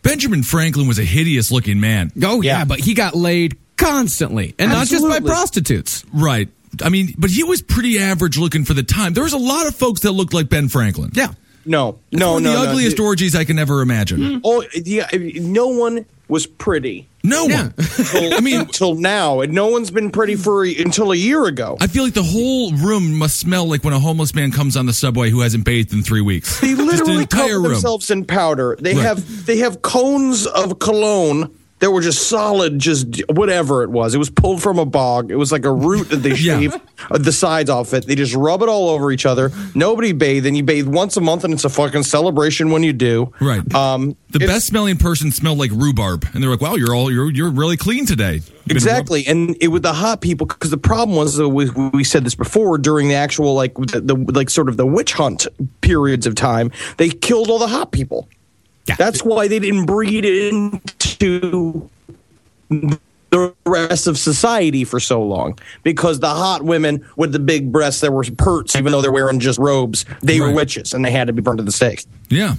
Benjamin 0.01 0.41
Franklin 0.43 0.87
was 0.87 0.97
a 0.97 1.03
hideous 1.03 1.51
looking 1.51 1.79
man. 1.79 2.11
Oh 2.23 2.41
yeah, 2.41 2.59
Yeah. 2.59 2.65
but 2.65 2.79
he 2.79 2.93
got 2.95 3.13
laid 3.15 3.57
constantly, 3.81 4.55
and 4.59 4.71
not 4.71 4.87
just 4.87 5.07
by 5.07 5.19
prostitutes. 5.19 6.05
Right. 6.13 6.49
I 6.81 6.89
mean, 6.89 7.13
but 7.17 7.29
he 7.29 7.43
was 7.43 7.61
pretty 7.61 7.99
average 7.99 8.37
looking 8.37 8.63
for 8.63 8.73
the 8.73 8.83
time. 8.83 9.13
There 9.13 9.23
was 9.23 9.33
a 9.33 9.37
lot 9.37 9.67
of 9.67 9.75
folks 9.75 10.01
that 10.01 10.11
looked 10.11 10.33
like 10.33 10.47
Ben 10.49 10.69
Franklin. 10.69 11.11
Yeah. 11.13 11.33
No, 11.63 11.99
It's 12.11 12.19
no, 12.19 12.33
one 12.33 12.43
no, 12.43 12.53
the 12.53 12.63
no. 12.65 12.69
ugliest 12.71 12.99
orgies 12.99 13.35
I 13.35 13.43
can 13.43 13.59
ever 13.59 13.81
imagine. 13.81 14.19
Mm-hmm. 14.19 14.39
Oh, 14.43 14.63
yeah, 14.83 15.07
no 15.43 15.67
one 15.67 16.05
was 16.27 16.47
pretty. 16.47 17.07
No 17.23 17.45
Yeah. 17.47 17.63
one. 17.65 17.73
Until, 17.77 18.33
I 18.37 18.39
mean- 18.39 18.61
until 18.61 18.95
now, 18.95 19.41
and 19.41 19.53
no 19.53 19.67
one's 19.67 19.91
been 19.91 20.09
pretty 20.09 20.35
for 20.35 20.63
until 20.63 21.11
a 21.11 21.15
year 21.15 21.45
ago. 21.45 21.77
I 21.79 21.85
feel 21.85 22.03
like 22.03 22.15
the 22.15 22.23
whole 22.23 22.71
room 22.73 23.13
must 23.13 23.37
smell 23.39 23.67
like 23.69 23.83
when 23.83 23.93
a 23.93 23.99
homeless 23.99 24.33
man 24.33 24.51
comes 24.51 24.75
on 24.75 24.87
the 24.87 24.93
subway 24.93 25.29
who 25.29 25.41
hasn't 25.41 25.63
bathed 25.65 25.93
in 25.93 26.01
three 26.01 26.21
weeks. 26.21 26.59
They 26.61 26.69
Just 26.73 26.81
literally 26.81 27.27
cover 27.27 27.59
room. 27.59 27.63
themselves 27.73 28.09
in 28.09 28.25
powder. 28.25 28.75
They 28.79 28.95
Right. 28.95 29.03
have 29.03 29.45
they 29.45 29.57
have 29.57 29.83
cones 29.83 30.47
of 30.47 30.79
cologne 30.79 31.51
that 31.81 31.91
were 31.91 32.01
just 32.01 32.29
solid, 32.29 32.79
just 32.79 33.21
whatever 33.29 33.83
it 33.83 33.89
was. 33.89 34.15
It 34.15 34.17
was 34.19 34.29
pulled 34.29 34.61
from 34.61 34.79
a 34.79 34.85
bog. 34.85 35.29
It 35.31 35.35
was 35.35 35.51
like 35.51 35.65
a 35.65 35.71
root 35.73 36.09
that 36.09 36.17
they 36.17 36.33
Yeah. 36.35 36.77
uh, 37.09 37.17
the 37.17 37.31
sides 37.33 37.69
off 37.69 37.93
it. 37.93 38.05
They 38.07 38.15
just 38.15 38.33
rub 38.33 38.61
it 38.61 38.69
all 38.69 38.89
over 38.89 39.11
each 39.11 39.25
other. 39.25 39.51
Nobody 39.75 40.13
bathe, 40.13 40.45
and 40.45 40.55
you 40.55 40.63
bathe 40.63 40.87
once 40.87 41.17
a 41.17 41.21
month, 41.21 41.43
and 41.43 41.53
it's 41.53 41.65
a 41.65 41.69
fucking 41.69 42.03
celebration 42.03 42.71
when 42.71 42.83
you 42.83 42.93
do. 42.93 43.33
Right. 43.41 43.61
Um, 43.75 44.15
The 44.29 44.39
best 44.39 44.67
smelling 44.67 44.97
person 44.97 45.31
smelled 45.31 45.57
like 45.57 45.71
rhubarb, 45.71 46.25
and 46.33 46.41
they're 46.41 46.49
like, 46.51 46.61
"Wow, 46.61 46.75
you're 46.75 46.95
all 46.95 47.11
you're 47.11 47.29
you're 47.31 47.49
really 47.51 47.75
clean 47.77 48.05
today." 48.05 48.41
Exactly, 48.69 49.25
and 49.27 49.57
it 49.59 49.67
with 49.67 49.81
the 49.83 49.91
hot 49.93 50.21
people 50.21 50.47
because 50.47 50.69
the 50.69 50.77
problem 50.77 51.17
was 51.17 51.37
uh, 51.39 51.49
we, 51.49 51.69
we 51.93 52.03
said 52.05 52.23
this 52.23 52.35
before 52.35 52.77
during 52.77 53.09
the 53.09 53.15
actual 53.15 53.53
like 53.55 53.73
the, 53.73 53.99
the 53.99 54.15
like 54.15 54.49
sort 54.49 54.69
of 54.69 54.77
the 54.77 54.85
witch 54.85 55.13
hunt 55.13 55.47
periods 55.81 56.25
of 56.27 56.35
time 56.35 56.71
they 56.97 57.09
killed 57.09 57.49
all 57.49 57.59
the 57.59 57.67
hot 57.67 57.91
people. 57.91 58.29
Yeah. 58.87 58.95
That's 58.95 59.23
why 59.23 59.47
they 59.47 59.59
didn't 59.59 59.85
breed 59.87 60.25
into 60.25 61.10
the 63.31 63.53
rest 63.65 64.07
of 64.07 64.17
society 64.17 64.83
for 64.83 64.99
so 64.99 65.23
long 65.23 65.57
because 65.83 66.19
the 66.19 66.29
hot 66.29 66.63
women 66.63 67.07
with 67.15 67.31
the 67.31 67.39
big 67.39 67.71
breasts 67.71 68.01
that 68.01 68.11
were 68.11 68.25
perts, 68.37 68.75
even 68.75 68.91
though 68.91 69.01
they're 69.01 69.11
wearing 69.11 69.39
just 69.39 69.57
robes, 69.57 70.05
they 70.21 70.39
were 70.39 70.51
witches 70.51 70.93
and 70.93 71.03
they 71.03 71.11
had 71.11 71.27
to 71.27 71.33
be 71.33 71.41
burned 71.41 71.59
at 71.59 71.65
the 71.65 71.71
stake. 71.71 72.03
Yeah. 72.29 72.55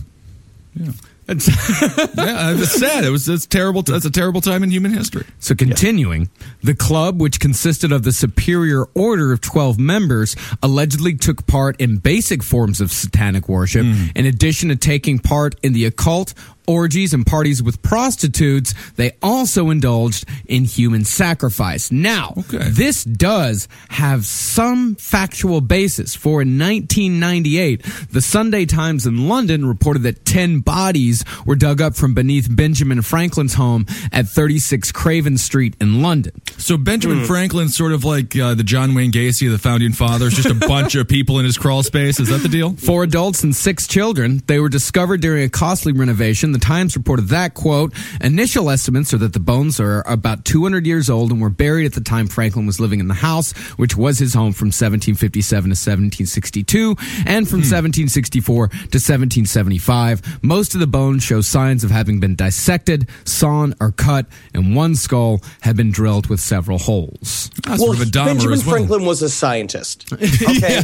Yeah, 0.74 0.92
it's 1.28 1.48
uh, 2.18 2.64
sad. 2.64 3.04
It 3.04 3.10
was 3.10 3.28
it's 3.28 3.44
terrible. 3.44 3.82
That's 3.82 4.06
a 4.06 4.10
terrible 4.10 4.40
time 4.40 4.62
in 4.62 4.70
human 4.70 4.92
history. 4.92 5.26
So 5.38 5.54
continuing, 5.54 6.30
the 6.62 6.74
club, 6.74 7.20
which 7.20 7.40
consisted 7.40 7.92
of 7.92 8.04
the 8.04 8.12
superior 8.12 8.86
order 8.94 9.32
of 9.32 9.42
12 9.42 9.78
members, 9.78 10.34
allegedly 10.62 11.14
took 11.14 11.46
part 11.46 11.78
in 11.78 11.98
basic 11.98 12.42
forms 12.42 12.80
of 12.80 12.90
satanic 12.90 13.50
worship, 13.50 13.84
mm. 13.84 14.16
in 14.16 14.24
addition 14.24 14.70
to 14.70 14.76
taking 14.76 15.18
part 15.18 15.54
in 15.62 15.74
the 15.74 15.84
occult, 15.84 16.32
orgies 16.66 17.12
and 17.14 17.26
parties 17.26 17.62
with 17.62 17.82
prostitutes, 17.82 18.74
they 18.96 19.12
also 19.22 19.70
indulged 19.70 20.24
in 20.46 20.64
human 20.64 21.04
sacrifice. 21.04 21.90
Now, 21.90 22.34
Okay. 22.38 22.68
this 22.70 23.04
does 23.04 23.68
have 23.90 24.24
some 24.26 24.94
factual 24.96 25.60
basis. 25.60 26.14
For 26.14 26.42
in 26.42 26.58
1998, 26.58 27.82
the 28.10 28.20
Sunday 28.20 28.64
Times 28.66 29.06
in 29.06 29.28
London 29.28 29.66
reported 29.66 30.02
that 30.04 30.24
10 30.24 30.60
bodies 30.60 31.24
were 31.44 31.56
dug 31.56 31.80
up 31.80 31.96
from 31.96 32.14
beneath 32.14 32.54
Benjamin 32.54 33.02
Franklin's 33.02 33.54
home 33.54 33.86
at 34.12 34.28
36 34.28 34.92
Craven 34.92 35.38
Street 35.38 35.74
in 35.80 36.02
London. 36.02 36.32
So 36.58 36.76
Benjamin 36.76 37.18
Hmm. 37.20 37.24
Franklin's 37.24 37.76
sort 37.76 37.92
of 37.92 38.04
like 38.04 38.36
uh, 38.36 38.54
the 38.54 38.62
John 38.64 38.94
Wayne 38.94 39.10
Gacy 39.12 39.46
of 39.46 39.52
the 39.52 39.58
founding 39.58 39.92
fathers, 39.92 40.34
just 40.34 40.50
a 40.50 40.54
bunch 40.68 40.94
of 40.94 41.08
people 41.08 41.38
in 41.38 41.44
his 41.44 41.58
crawl 41.58 41.82
space. 41.82 42.20
Is 42.20 42.28
that 42.28 42.38
the 42.42 42.48
deal? 42.48 42.74
Four 42.76 43.02
adults 43.04 43.42
and 43.42 43.54
six 43.54 43.86
children. 43.86 44.42
They 44.46 44.58
were 44.60 44.68
discovered 44.68 45.20
during 45.20 45.42
a 45.44 45.48
costly 45.48 45.92
renovation. 45.92 46.51
The 46.52 46.58
Times 46.58 46.96
reported 46.96 47.28
that, 47.28 47.54
quote, 47.54 47.92
initial 48.20 48.70
estimates 48.70 49.12
are 49.14 49.18
that 49.18 49.32
the 49.32 49.40
bones 49.40 49.80
are 49.80 50.02
about 50.06 50.44
200 50.44 50.86
years 50.86 51.10
old 51.10 51.30
and 51.30 51.40
were 51.40 51.50
buried 51.50 51.86
at 51.86 51.92
the 51.94 52.00
time 52.00 52.26
Franklin 52.28 52.66
was 52.66 52.80
living 52.80 53.00
in 53.00 53.08
the 53.08 53.14
house, 53.14 53.52
which 53.78 53.96
was 53.96 54.18
his 54.18 54.34
home 54.34 54.52
from 54.52 54.66
1757 54.68 55.64
to 55.64 55.70
1762 55.70 56.90
and 57.26 57.48
from 57.48 57.60
1764 57.60 58.68
to 58.68 58.74
1775. 58.76 60.38
Most 60.42 60.74
of 60.74 60.80
the 60.80 60.86
bones 60.86 61.22
show 61.22 61.40
signs 61.40 61.84
of 61.84 61.90
having 61.90 62.20
been 62.20 62.34
dissected, 62.34 63.08
sawn, 63.24 63.74
or 63.80 63.92
cut, 63.92 64.26
and 64.54 64.74
one 64.76 64.94
skull 64.94 65.40
had 65.60 65.76
been 65.76 65.90
drilled 65.90 66.26
with 66.28 66.40
several 66.40 66.78
holes. 66.78 67.50
Ah, 67.66 67.70
well, 67.70 67.78
sort 67.78 68.00
of 68.00 68.08
a 68.08 68.10
Benjamin 68.10 68.50
well. 68.58 68.60
Franklin 68.60 69.04
was 69.04 69.22
a 69.22 69.28
scientist. 69.28 70.12
Okay, 70.52 70.82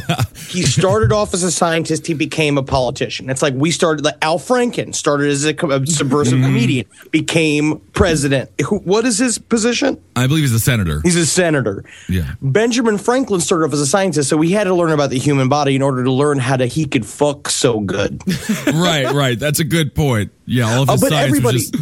he 0.49 0.63
started 0.63 1.13
off 1.13 1.35
as 1.35 1.43
a 1.43 1.51
scientist. 1.51 2.07
He 2.07 2.15
became 2.15 2.59
a 2.59 2.63
politician. 2.63 3.29
It's 3.29 3.43
like 3.43 3.55
we 3.55 3.71
started. 3.71 4.05
Like 4.05 4.17
Al 4.23 4.39
Franken 4.39 4.95
started 4.95 5.31
as 5.31 5.45
a, 5.45 5.53
co- 5.53 5.58
a 5.63 5.87
subversive 5.87 6.41
comedian, 6.41 6.87
became 7.11 7.81
president. 7.93 8.51
Who, 8.67 8.79
what 8.79 9.05
is 9.05 9.19
his 9.19 9.39
position? 9.39 10.03
I 10.17 10.27
believe 10.27 10.43
he's 10.45 10.53
a 10.53 10.61
senator. 10.61 11.01
He's 11.03 11.17
a 11.17 11.27
senator. 11.27 11.85
Yeah. 12.09 12.35
Benjamin 12.43 12.99
Franklin 12.99 13.41
started 13.41 13.67
off 13.67 13.73
as 13.73 13.81
a 13.81 13.87
scientist, 13.87 14.29
so 14.29 14.41
he 14.41 14.53
had 14.53 14.65
to 14.65 14.75
learn 14.75 14.91
about 14.93 15.11
the 15.11 15.19
human 15.19 15.49
body 15.49 15.75
in 15.77 15.83
order 15.83 16.05
to 16.05 16.13
learn 16.13 16.39
how 16.39 16.57
to 16.57 16.67
he 16.67 16.85
could 16.87 17.05
fuck 17.07 17.49
so 17.49 17.81
good. 17.81 18.23
right, 18.67 19.13
right. 19.13 19.39
That's 19.39 19.61
a 19.61 19.65
good 19.65 19.95
point. 19.95 20.33
Yeah, 20.47 20.65
all 20.75 20.83
of 20.83 20.89
Oh, 20.89 20.93
his 20.93 21.01
but 21.03 21.11
science 21.11 21.31
was 21.31 21.39
everybody, 21.39 21.59
just- 21.59 21.77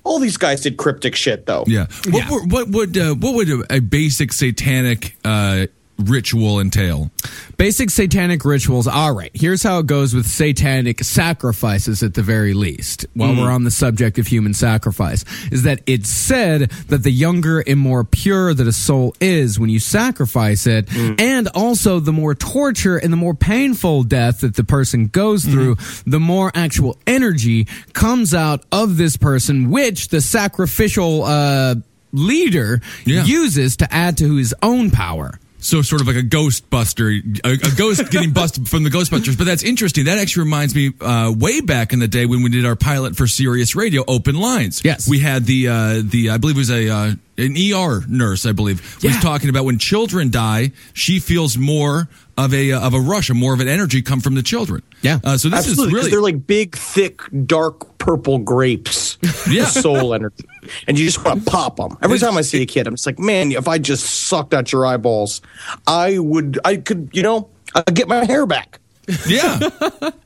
all 0.04 0.18
these 0.18 0.36
guys 0.36 0.60
did 0.60 0.76
cryptic 0.76 1.16
shit 1.16 1.46
though. 1.46 1.64
yeah. 1.66 1.86
What, 2.10 2.30
were- 2.30 2.44
what 2.46 2.68
would 2.68 2.96
uh, 2.98 3.14
what 3.14 3.34
would 3.34 3.48
a, 3.50 3.76
a 3.76 3.80
basic 3.80 4.32
satanic 4.32 5.16
uh, 5.24 5.66
ritual 5.98 6.60
entail? 6.60 7.10
Basic 7.56 7.90
satanic 7.90 8.44
rituals. 8.44 8.86
All 8.86 9.12
right, 9.12 9.30
here's 9.34 9.62
how 9.62 9.78
it 9.78 9.86
goes 9.86 10.14
with 10.14 10.26
satanic 10.26 11.02
sacrifices 11.04 12.02
at 12.02 12.14
the 12.14 12.22
very 12.22 12.54
least. 12.54 13.06
While 13.14 13.34
hmm. 13.34 13.40
we're 13.40 13.50
on 13.50 13.64
the 13.64 13.70
subject 13.70 14.18
of 14.18 14.26
human 14.26 14.54
sacrifice, 14.54 15.24
is 15.50 15.62
that 15.62 15.80
it's 15.86 16.08
said 16.08 16.70
that 16.88 17.02
the 17.02 17.10
younger 17.10 17.60
and 17.60 17.78
more 17.78 18.04
pure 18.04 18.54
that 18.54 18.66
a 18.66 18.72
soul 18.72 19.14
is 19.20 19.58
when 19.58 19.70
you 19.70 19.78
sacrifice 19.78 20.66
it, 20.66 20.88
hmm. 20.90 21.14
and 21.18 21.48
also 21.48 22.00
the 22.00 22.12
more 22.12 22.34
torture 22.34 22.96
and 22.96 23.12
the 23.12 23.16
more 23.16 23.34
painful 23.34 24.02
death 24.02 24.40
that 24.40 24.56
the 24.56 24.64
person 24.64 25.06
goes 25.06 25.44
hmm. 25.44 25.52
through, 25.52 25.76
the 26.06 26.20
more 26.20 26.50
actual 26.54 26.96
energy 27.06 27.66
comes 27.92 28.34
out 28.34 28.64
of 28.72 28.96
this 28.96 29.16
person, 29.16 29.70
which 29.70 30.08
the 30.08 30.20
sacrificial 30.20 31.22
uh, 31.22 31.74
leader 32.12 32.80
Yeah. 33.04 33.24
uses 33.24 33.76
to 33.78 33.92
add 33.92 34.16
to 34.18 34.36
his 34.36 34.54
own 34.62 34.90
power. 34.90 35.38
So 35.64 35.80
sort 35.80 36.02
of 36.02 36.06
like 36.06 36.16
a 36.16 36.22
Ghostbuster, 36.22 37.40
a, 37.42 37.52
a 37.52 37.76
ghost 37.76 38.10
getting 38.10 38.32
busted 38.34 38.68
from 38.68 38.84
the 38.84 38.90
Ghostbusters. 38.90 39.38
But 39.38 39.44
that's 39.44 39.62
interesting. 39.62 40.04
That 40.04 40.18
actually 40.18 40.44
reminds 40.44 40.74
me 40.74 40.92
uh, 41.00 41.32
way 41.34 41.62
back 41.62 41.94
in 41.94 42.00
the 42.00 42.08
day 42.08 42.26
when 42.26 42.42
we 42.42 42.50
did 42.50 42.66
our 42.66 42.76
pilot 42.76 43.16
for 43.16 43.26
Sirius 43.26 43.74
Radio, 43.74 44.04
Open 44.06 44.34
Lines. 44.34 44.82
Yes. 44.84 45.08
we 45.08 45.20
had 45.20 45.46
the 45.46 45.68
uh, 45.68 46.02
the 46.04 46.30
I 46.30 46.36
believe 46.36 46.56
it 46.56 46.58
was 46.58 46.70
a 46.70 46.88
uh, 46.90 47.12
an 47.36 47.56
ER 47.56 48.04
nurse, 48.08 48.46
I 48.46 48.52
believe, 48.52 48.80
was 49.02 49.14
Yeah. 49.14 49.20
talking 49.20 49.48
about 49.48 49.64
when 49.64 49.78
children 49.78 50.30
die, 50.30 50.72
she 50.92 51.18
feels 51.20 51.56
more 51.58 52.08
of 52.36 52.52
a 52.52 52.72
uh, 52.72 52.80
of 52.86 52.94
a 52.94 53.00
rush, 53.00 53.30
or 53.30 53.34
more 53.34 53.54
of 53.54 53.60
an 53.60 53.68
energy 53.68 54.02
come 54.02 54.20
from 54.20 54.34
the 54.34 54.42
children. 54.42 54.82
Yeah. 55.02 55.18
Uh, 55.22 55.36
so 55.36 55.48
this 55.48 55.58
Absolutely, 55.60 55.72
is 55.72 55.76
'cause 55.76 55.92
really 55.92 56.10
they're 56.10 56.20
like 56.20 56.46
big, 56.46 56.76
thick, 56.76 57.20
dark 57.46 57.98
purple 57.98 58.38
grapes. 58.38 59.18
Yeah. 59.50 59.66
Soul 59.66 60.14
energy, 60.14 60.44
and 60.88 60.98
you 60.98 61.04
just 61.04 61.22
want 61.24 61.44
to 61.44 61.50
pop 61.50 61.76
them. 61.76 61.98
Every 62.02 62.18
time 62.18 62.36
I 62.38 62.40
see 62.40 62.62
a 62.62 62.66
kid, 62.66 62.86
I'm 62.86 62.94
just 62.94 63.04
like, 63.04 63.18
man, 63.18 63.52
if 63.52 63.68
I 63.68 63.76
just 63.78 64.04
sucked 64.26 64.54
out 64.54 64.72
your 64.72 64.86
eyeballs, 64.86 65.42
I 65.86 66.18
would, 66.18 66.58
I 66.64 66.76
could, 66.76 67.10
you 67.12 67.22
know, 67.22 67.48
I'd 67.74 67.94
get 67.94 68.08
my 68.08 68.24
hair 68.24 68.46
back. 68.46 68.80
yeah, 69.28 69.60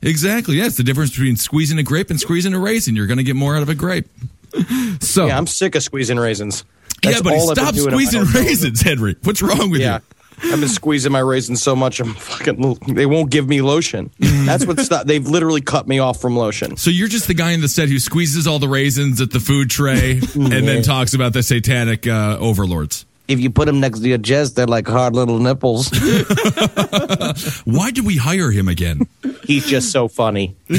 exactly. 0.03 0.57
Yeah, 0.59 0.67
it's 0.67 0.77
the 0.77 0.85
difference 0.85 1.11
between 1.11 1.37
squeezing 1.37 1.79
a 1.79 1.83
grape 1.83 2.11
and 2.11 2.21
squeezing 2.21 2.55
a 2.55 2.61
raisin. 2.61 2.95
You're 2.95 3.09
going 3.09 3.19
to 3.19 3.25
get 3.25 3.35
more 3.35 3.57
out 3.57 3.63
of 3.63 3.69
a 3.69 3.75
grape. 3.75 4.07
So 5.01 5.27
Yeah, 5.27 5.37
I'm 5.37 5.47
sick 5.49 5.75
of 5.75 5.83
squeezing 5.83 6.17
raisins. 6.19 6.65
Yeah, 7.05 7.11
That's 7.11 7.23
but 7.23 7.33
all 7.35 7.55
stop 7.55 7.75
squeezing 7.75 8.25
raisins, 8.25 8.81
Henry. 8.81 9.17
What's 9.23 9.43
wrong 9.43 9.71
with 9.71 9.81
Yeah. 9.81 9.97
you? 10.43 10.53
I've 10.53 10.61
been 10.61 10.69
squeezing 10.69 11.11
my 11.11 11.19
raisins 11.19 11.61
so 11.63 11.75
much, 11.75 11.99
I'm 11.99 12.15
fucking. 12.15 12.79
They 12.95 13.07
won't 13.07 13.29
give 13.31 13.49
me 13.49 13.61
lotion. 13.61 14.11
That's 14.21 14.65
what 14.65 14.79
stop. 14.79 15.05
They've 15.07 15.27
literally 15.27 15.61
cut 15.61 15.89
me 15.89 15.99
off 15.99 16.21
from 16.21 16.37
lotion. 16.37 16.77
So 16.77 16.91
you're 16.91 17.09
just 17.09 17.27
the 17.27 17.35
guy 17.35 17.51
in 17.53 17.61
the 17.61 17.67
set 17.69 17.89
who 17.89 17.99
squeezes 17.99 18.47
all 18.47 18.61
the 18.61 18.69
raisins 18.69 19.21
at 19.21 19.33
the 19.33 19.41
food 19.41 19.69
tray 19.69 20.21
and 20.35 20.53
then 20.69 20.83
talks 20.85 21.13
about 21.13 21.33
the 21.33 21.43
satanic 21.43 22.07
uh, 22.07 22.37
overlords. 22.39 23.05
If 23.29 23.41
you 23.41 23.51
put 23.51 23.67
them 23.67 23.79
next 23.81 24.01
to 24.01 24.09
your 24.09 24.19
chest, 24.19 24.57
they're 24.57 24.67
like 24.67 24.89
hard 24.89 25.15
little 25.15 25.39
nipples. 25.39 25.91
Why 27.65 27.91
did 27.91 28.07
we 28.07 28.17
hire 28.17 28.51
him 28.51 28.69
again? 28.69 29.07
He's 29.45 29.67
just 29.67 29.93
so 29.93 30.09
funny. 30.09 30.57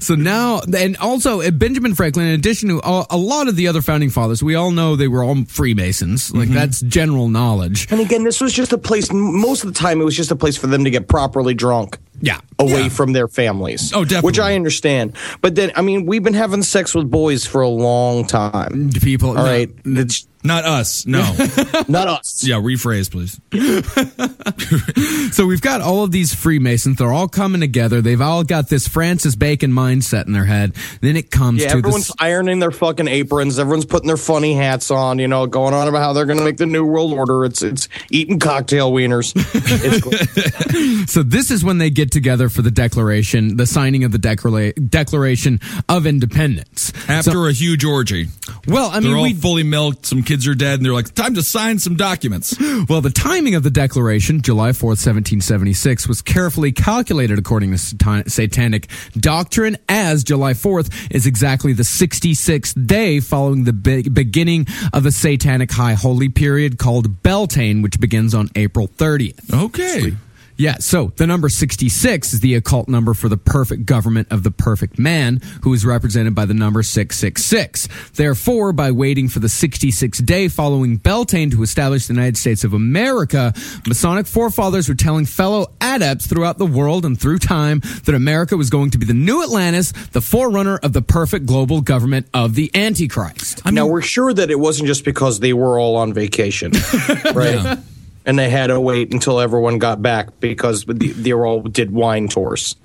So 0.00 0.14
now, 0.14 0.60
and 0.74 0.96
also 0.98 1.40
uh, 1.42 1.50
Benjamin 1.50 1.94
Franklin, 1.94 2.26
in 2.28 2.34
addition 2.34 2.68
to 2.70 2.80
a, 2.84 3.04
a 3.10 3.16
lot 3.16 3.48
of 3.48 3.56
the 3.56 3.66
other 3.68 3.82
founding 3.82 4.08
fathers, 4.08 4.42
we 4.42 4.54
all 4.54 4.70
know 4.70 4.96
they 4.96 5.08
were 5.08 5.22
all 5.22 5.44
Freemasons. 5.44 6.32
Like 6.34 6.48
that's 6.48 6.80
general 6.80 7.28
knowledge. 7.28 7.90
And 7.90 8.00
again, 8.00 8.22
this 8.24 8.40
was 8.40 8.52
just 8.52 8.72
a 8.72 8.78
place. 8.78 9.12
Most 9.12 9.64
of 9.64 9.74
the 9.74 9.78
time, 9.78 10.00
it 10.00 10.04
was 10.04 10.16
just 10.16 10.30
a 10.30 10.36
place 10.36 10.56
for 10.56 10.68
them 10.68 10.84
to 10.84 10.90
get 10.90 11.08
properly 11.08 11.52
drunk. 11.54 11.98
Yeah. 12.22 12.40
away 12.58 12.82
Yeah. 12.82 12.88
from 12.90 13.12
their 13.12 13.28
families. 13.28 13.92
Oh, 13.92 14.04
definitely. 14.04 14.26
Which 14.28 14.38
I 14.38 14.54
understand. 14.54 15.16
But 15.40 15.54
then, 15.54 15.72
I 15.74 15.82
mean, 15.82 16.06
we've 16.06 16.22
been 16.22 16.34
having 16.34 16.62
sex 16.62 16.94
with 16.94 17.10
boys 17.10 17.44
for 17.46 17.60
a 17.62 17.68
long 17.68 18.26
time. 18.26 18.90
People, 19.02 19.34
right? 19.34 19.70
It's 19.84 20.26
Not 20.42 20.64
us. 20.64 21.06
No. 21.06 21.20
not 21.88 22.08
us. 22.08 22.42
yeah, 22.46 22.56
rephrase, 22.56 23.10
please. 23.10 23.40
So 25.32 25.46
we've 25.46 25.60
got 25.60 25.80
all 25.80 26.02
of 26.02 26.10
these 26.10 26.34
Freemasons. 26.34 26.98
They're 26.98 27.12
all 27.12 27.28
coming 27.28 27.60
together. 27.60 28.00
They've 28.02 28.20
all 28.20 28.42
got 28.42 28.68
this 28.68 28.88
Francis 28.88 29.36
Bacon 29.36 29.70
mindset 29.70 30.26
in 30.26 30.32
their 30.32 30.44
head. 30.44 30.74
Then 31.00 31.16
it 31.16 31.30
comes 31.30 31.62
Yeah, 31.62 31.68
to 31.68 31.78
everyone's 31.78 32.08
this. 32.08 32.16
ironing 32.18 32.58
their 32.58 32.72
fucking 32.72 33.06
aprons. 33.06 33.58
Everyone's 33.58 33.84
putting 33.84 34.08
their 34.08 34.16
funny 34.16 34.54
hats 34.54 34.90
on. 34.90 35.18
You 35.20 35.28
know, 35.28 35.46
going 35.46 35.72
on 35.72 35.86
about 35.88 36.00
how 36.02 36.12
they're 36.12 36.26
going 36.26 36.38
to 36.38 36.44
make 36.44 36.56
the 36.56 36.66
new 36.66 36.84
world 36.84 37.12
order. 37.12 37.44
It's 37.44 37.62
it's 37.62 37.88
eating 38.10 38.38
cocktail 38.40 38.90
wieners. 38.92 39.30
So 41.10 41.22
this 41.22 41.50
is 41.50 41.64
when 41.64 41.78
they 41.78 41.90
get 41.90 42.10
together 42.12 42.48
for 42.48 42.62
the 42.62 42.70
declaration, 42.70 43.56
the 43.56 43.66
signing 43.66 44.04
of 44.04 44.12
the 44.12 44.18
declara- 44.18 44.72
Declaration 44.90 45.58
of 45.88 46.06
Independence. 46.06 46.92
After 47.08 47.48
a 47.48 47.52
huge 47.52 47.84
orgy. 47.84 48.28
Well, 48.66 48.90
I 48.92 49.00
mean, 49.00 49.14
all 49.14 49.22
we 49.22 49.34
fully 49.34 49.62
milked. 49.64 50.06
Some 50.06 50.22
kids 50.30 50.46
are 50.46 50.54
dead, 50.54 50.74
and 50.74 50.86
they're 50.86 50.92
like, 50.92 51.12
time 51.12 51.34
to 51.34 51.42
sign 51.42 51.80
some 51.80 51.96
documents. 51.96 52.56
Well, 52.88 53.00
the 53.00 53.10
timing 53.10 53.54
of 53.54 53.62
the 53.62 53.70
declaration, 53.70 54.42
July 54.42 54.70
4th, 54.70 55.04
1776, 55.04 56.08
was 56.08 56.22
carefully 56.22 56.72
calculated 56.72 57.38
according 57.38 57.72
to 57.72 57.78
satan- 57.78 58.28
satanic 58.28 58.88
doctrine, 59.16 59.76
as 59.88 60.24
July 60.24 60.52
4th 60.54 60.90
is 61.10 61.26
exactly 61.26 61.72
the 61.72 61.82
66th 61.82 62.86
day 62.86 63.20
following 63.20 63.64
the 63.64 63.72
be- 63.72 64.08
beginning 64.08 64.66
of 64.92 65.04
a 65.04 65.12
satanic 65.12 65.70
high 65.70 65.94
holy 65.94 66.28
period 66.28 66.78
called 66.78 67.22
Beltane, 67.22 67.82
which 67.82 68.00
begins 68.00 68.34
on 68.34 68.48
April 68.56 68.88
30th. 68.88 69.52
Okay. 69.52 70.16
Yeah, 70.60 70.76
so 70.78 71.10
the 71.16 71.26
number 71.26 71.48
66 71.48 72.34
is 72.34 72.40
the 72.40 72.54
occult 72.54 72.86
number 72.86 73.14
for 73.14 73.30
the 73.30 73.38
perfect 73.38 73.86
government 73.86 74.28
of 74.30 74.42
the 74.42 74.50
perfect 74.50 74.98
man, 74.98 75.40
who 75.62 75.72
is 75.72 75.86
represented 75.86 76.34
by 76.34 76.44
the 76.44 76.52
number 76.52 76.82
666. 76.82 77.88
Therefore, 78.12 78.74
by 78.74 78.90
waiting 78.90 79.30
for 79.30 79.38
the 79.38 79.46
66th 79.46 80.22
day 80.26 80.48
following 80.48 80.98
Beltane 80.98 81.50
to 81.52 81.62
establish 81.62 82.08
the 82.08 82.12
United 82.12 82.36
States 82.36 82.62
of 82.62 82.74
America, 82.74 83.54
Masonic 83.86 84.26
forefathers 84.26 84.86
were 84.86 84.94
telling 84.94 85.24
fellow 85.24 85.72
adepts 85.80 86.26
throughout 86.26 86.58
the 86.58 86.66
world 86.66 87.06
and 87.06 87.18
through 87.18 87.38
time 87.38 87.80
that 88.04 88.14
America 88.14 88.54
was 88.54 88.68
going 88.68 88.90
to 88.90 88.98
be 88.98 89.06
the 89.06 89.14
new 89.14 89.42
Atlantis, 89.42 89.92
the 90.12 90.20
forerunner 90.20 90.76
of 90.82 90.92
the 90.92 91.00
perfect 91.00 91.46
global 91.46 91.80
government 91.80 92.26
of 92.34 92.54
the 92.54 92.70
Antichrist. 92.74 93.62
now 93.64 93.86
we're 93.86 94.02
sure 94.02 94.34
that 94.34 94.50
it 94.50 94.58
wasn't 94.58 94.88
just 94.88 95.06
because 95.06 95.40
they 95.40 95.54
were 95.54 95.80
all 95.80 95.96
on 95.96 96.12
vacation, 96.12 96.72
right? 97.34 97.78
And 98.26 98.38
they 98.38 98.50
had 98.50 98.66
to 98.68 98.80
wait 98.80 99.12
until 99.12 99.40
everyone 99.40 99.78
got 99.78 100.02
back 100.02 100.40
because 100.40 100.84
they 100.84 101.08
they 101.08 101.32
all 101.32 101.62
did 101.62 101.90
wine 101.90 102.28
tours. 102.28 102.76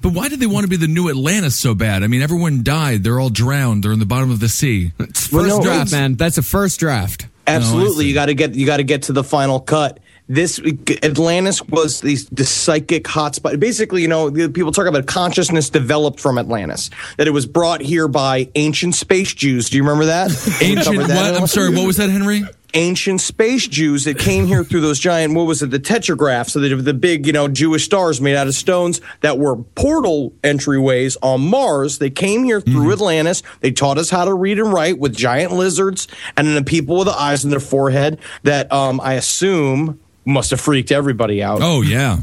But 0.00 0.12
why 0.12 0.28
did 0.28 0.40
they 0.40 0.46
want 0.46 0.64
to 0.64 0.68
be 0.68 0.76
the 0.76 0.86
new 0.88 1.10
Atlantis 1.10 1.56
so 1.56 1.74
bad? 1.74 2.02
I 2.02 2.06
mean, 2.06 2.22
everyone 2.22 2.62
died. 2.62 3.02
They're 3.02 3.18
all 3.18 3.30
drowned. 3.30 3.82
They're 3.82 3.92
in 3.92 3.98
the 3.98 4.06
bottom 4.06 4.30
of 4.30 4.40
the 4.40 4.48
sea. 4.48 4.92
First 4.98 5.32
Well, 5.32 5.58
no, 5.58 5.62
draft, 5.62 5.88
it's- 5.88 5.92
man. 5.92 6.14
That's 6.14 6.38
a 6.38 6.42
first 6.42 6.80
draft. 6.80 7.26
Absolutely, 7.46 8.04
see. 8.04 8.08
you 8.08 8.14
got 8.14 8.26
to 8.26 8.34
get 8.34 8.54
you 8.54 8.66
got 8.66 8.76
to 8.76 8.84
get 8.84 9.04
to 9.04 9.12
the 9.12 9.24
final 9.24 9.58
cut 9.58 10.00
this 10.28 10.60
Atlantis 11.02 11.62
was 11.62 12.02
the, 12.02 12.16
the 12.30 12.44
psychic 12.44 13.04
hotspot. 13.04 13.58
Basically, 13.58 14.02
you 14.02 14.08
know, 14.08 14.30
people 14.30 14.72
talk 14.72 14.86
about 14.86 15.06
consciousness 15.06 15.70
developed 15.70 16.20
from 16.20 16.36
Atlantis. 16.38 16.90
That 17.16 17.26
it 17.26 17.30
was 17.30 17.46
brought 17.46 17.80
here 17.80 18.08
by 18.08 18.50
ancient 18.54 18.94
space 18.94 19.32
Jews. 19.32 19.70
Do 19.70 19.78
you 19.78 19.82
remember 19.82 20.06
that? 20.06 20.30
Ancient 20.60 20.84
covered 20.84 20.98
what? 21.00 21.08
that. 21.08 21.34
I'm 21.34 21.46
sorry, 21.46 21.74
what 21.74 21.86
was 21.86 21.96
that, 21.96 22.10
Henry? 22.10 22.42
Ancient 22.74 23.22
space 23.22 23.66
Jews 23.66 24.04
that 24.04 24.18
came 24.18 24.46
here 24.46 24.62
through 24.62 24.82
those 24.82 24.98
giant, 24.98 25.32
what 25.34 25.44
was 25.46 25.62
it, 25.62 25.70
the 25.70 25.78
tetragraphs, 25.80 26.50
so 26.50 26.60
that 26.60 26.68
the 26.76 26.92
big, 26.92 27.26
you 27.26 27.32
know, 27.32 27.48
Jewish 27.48 27.84
stars 27.86 28.20
made 28.20 28.36
out 28.36 28.46
of 28.46 28.54
stones 28.54 29.00
that 29.22 29.38
were 29.38 29.56
portal 29.56 30.34
entryways 30.42 31.16
on 31.22 31.40
Mars. 31.48 31.96
They 31.98 32.10
came 32.10 32.44
here 32.44 32.60
through 32.60 32.74
Mm-hmm. 32.82 32.92
Atlantis. 32.92 33.42
They 33.60 33.70
taught 33.70 33.96
us 33.96 34.10
how 34.10 34.26
to 34.26 34.34
read 34.34 34.58
and 34.58 34.70
write 34.72 34.98
with 34.98 35.16
giant 35.16 35.52
lizards 35.52 36.08
and 36.36 36.46
then 36.46 36.54
the 36.56 36.62
people 36.62 36.98
with 36.98 37.06
the 37.06 37.14
eyes 37.18 37.42
in 37.42 37.48
their 37.50 37.58
forehead 37.60 38.18
that 38.42 38.70
um, 38.70 39.00
I 39.00 39.14
assume 39.14 39.98
must 40.26 40.50
have 40.50 40.60
freaked 40.60 40.92
everybody 40.92 41.42
out 41.42 41.60
Oh 41.62 41.80
yeah. 41.80 42.18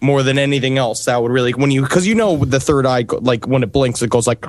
more 0.00 0.22
than 0.22 0.38
anything 0.38 0.78
else. 0.78 1.04
That 1.04 1.20
would 1.20 1.30
really 1.30 1.52
when 1.52 1.70
you 1.70 1.82
because 1.82 2.06
you 2.06 2.14
know 2.14 2.42
the 2.42 2.58
third 2.58 2.86
eye 2.86 3.04
like 3.10 3.46
when 3.46 3.62
it 3.62 3.70
blinks 3.70 4.00
it 4.00 4.08
goes 4.08 4.26
like 4.26 4.46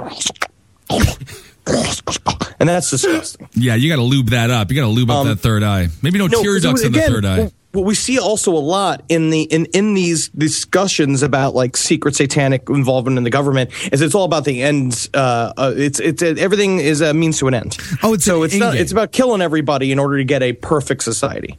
and 1.68 2.70
that's 2.70 2.90
disgusting. 2.90 3.50
Yeah, 3.54 3.76
you 3.76 3.90
got 3.90 3.98
to 3.98 4.02
lube 4.04 4.30
that 4.30 4.50
up. 4.50 4.70
You 4.70 4.76
got 4.76 4.88
to 4.88 4.92
lube 4.94 5.10
up 5.10 5.18
um, 5.18 5.28
that 5.28 5.40
third 5.40 5.64
eye. 5.64 5.88
Maybe 6.02 6.20
no, 6.20 6.28
tear 6.28 6.54
'cause 6.54 6.64
ducts 6.64 6.84
in 6.84 6.92
the 6.92 7.02
third 7.02 7.26
eye. 7.26 7.52
What 7.72 7.86
we 7.86 7.96
see 7.96 8.20
also 8.20 8.52
a 8.52 8.60
lot 8.60 9.04
in 9.08 9.30
the 9.30 9.44
in 9.44 9.66
in 9.68 9.94
these 9.94 10.28
discussions 10.30 11.24
about 11.24 11.56
like 11.56 11.78
secret 11.78 12.16
satanic 12.16 12.70
involvement 12.70 13.18
in 13.18 13.24
the 13.24 13.30
government 13.30 13.72
is 13.94 14.02
it's 14.02 14.14
all 14.14 14.26
about 14.26 14.44
the 14.44 14.62
ends. 14.62 15.10
Uh, 15.14 15.54
uh, 15.56 15.74
it's 15.76 16.00
it's 16.00 16.22
uh, 16.22 16.36
everything 16.38 16.80
is 16.80 17.00
a 17.00 17.14
means 17.14 17.40
to 17.40 17.48
an 17.48 17.54
end. 17.54 17.78
Oh, 18.04 18.14
it's 18.14 18.26
so 18.26 18.44
it's 18.44 18.56
not. 18.56 18.76
It's 18.76 18.92
about 18.92 19.14
killing 19.14 19.42
everybody 19.42 19.92
in 19.92 20.00
order 20.00 20.18
to 20.18 20.26
get 20.26 20.44
a 20.44 20.52
perfect 20.54 21.04
society. 21.04 21.58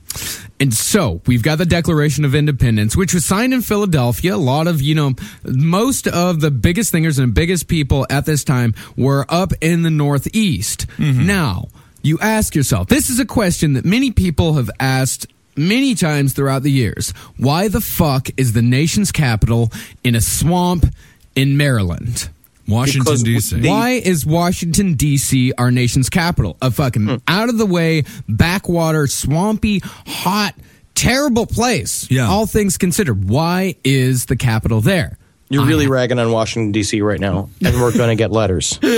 And 0.61 0.73
so 0.73 1.23
we've 1.27 1.43
got 1.43 1.59
the 1.59 1.67
Declaration 1.67 2.25
of 2.25 2.35
Independence, 2.35 2.97
which 2.97 3.15
was 3.15 3.25
signed 3.25 3.53
in 3.53 3.63
Philadelphia. 3.63 4.35
A 4.35 4.37
lot 4.37 4.69
of, 4.69 4.81
you 4.81 4.95
know, 4.95 5.15
most 5.45 6.07
of 6.07 6.41
the 6.41 6.53
biggest 6.53 6.93
thinkers 6.93 7.19
and 7.19 7.35
biggest 7.35 7.67
people 7.67 8.07
at 8.11 8.27
this 8.27 8.45
time 8.45 8.75
were 8.97 9.27
up 9.29 9.53
in 9.61 9.83
the 9.83 9.91
Northeast. 9.91 10.87
Now, 10.99 11.69
you 12.03 12.19
ask 12.21 12.55
yourself, 12.55 12.89
this 12.89 13.11
is 13.11 13.19
a 13.19 13.25
question 13.27 13.73
that 13.73 13.85
many 13.85 14.13
people 14.13 14.55
have 14.55 14.71
asked 14.79 15.27
many 15.57 15.95
times 15.95 16.33
throughout 16.33 16.63
the 16.63 16.71
years. 16.71 17.13
Why 17.37 17.69
the 17.69 17.81
fuck 17.81 18.29
is 18.37 18.53
the 18.53 18.63
nation's 18.63 19.13
capital 19.13 19.71
in 20.05 20.15
a 20.15 20.21
swamp 20.21 20.87
in 21.35 21.57
Maryland? 21.57 22.29
Washington 22.69 23.17
D.C. 23.17 23.69
Why 23.69 23.91
is 23.91 24.25
Washington 24.25 24.95
D.C. 24.95 25.53
our 25.59 25.71
nation's 25.71 26.09
capital? 26.09 26.57
A 26.63 26.71
fucking 26.71 27.07
hmm. 27.07 27.17
out 27.27 27.49
of 27.49 27.59
the 27.59 27.67
way, 27.67 28.05
backwater, 28.29 29.07
swampy, 29.07 29.81
hot, 29.85 30.55
terrible 30.95 31.47
place. 31.47 32.11
Yeah. 32.11 32.29
All 32.29 32.47
things 32.47 32.79
considered, 32.79 33.29
why 33.29 33.75
is 33.85 34.27
the 34.27 34.37
capital 34.37 34.81
there? 34.81 35.19
You're 35.49 35.67
really 35.67 35.87
ragging 35.87 36.19
on 36.19 36.33
Washington 36.33 36.73
D.C. 36.73 37.03
right 37.03 37.21
now, 37.21 37.51
and 37.63 37.79
we're 37.79 37.93
going 37.93 38.09
to 38.09 38.15
get 38.15 38.33
letters. 38.33 38.79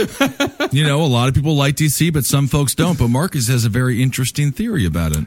You 0.72 0.82
know, 0.82 1.02
a 1.02 1.06
lot 1.06 1.28
of 1.28 1.34
people 1.34 1.54
like 1.54 1.76
D.C., 1.76 2.10
but 2.10 2.24
some 2.24 2.48
folks 2.48 2.74
don't. 2.74 2.98
But 2.98 3.06
Marcus 3.06 3.46
has 3.46 3.64
a 3.64 3.68
very 3.68 4.02
interesting 4.02 4.50
theory 4.50 4.84
about 4.84 5.16
it. 5.16 5.24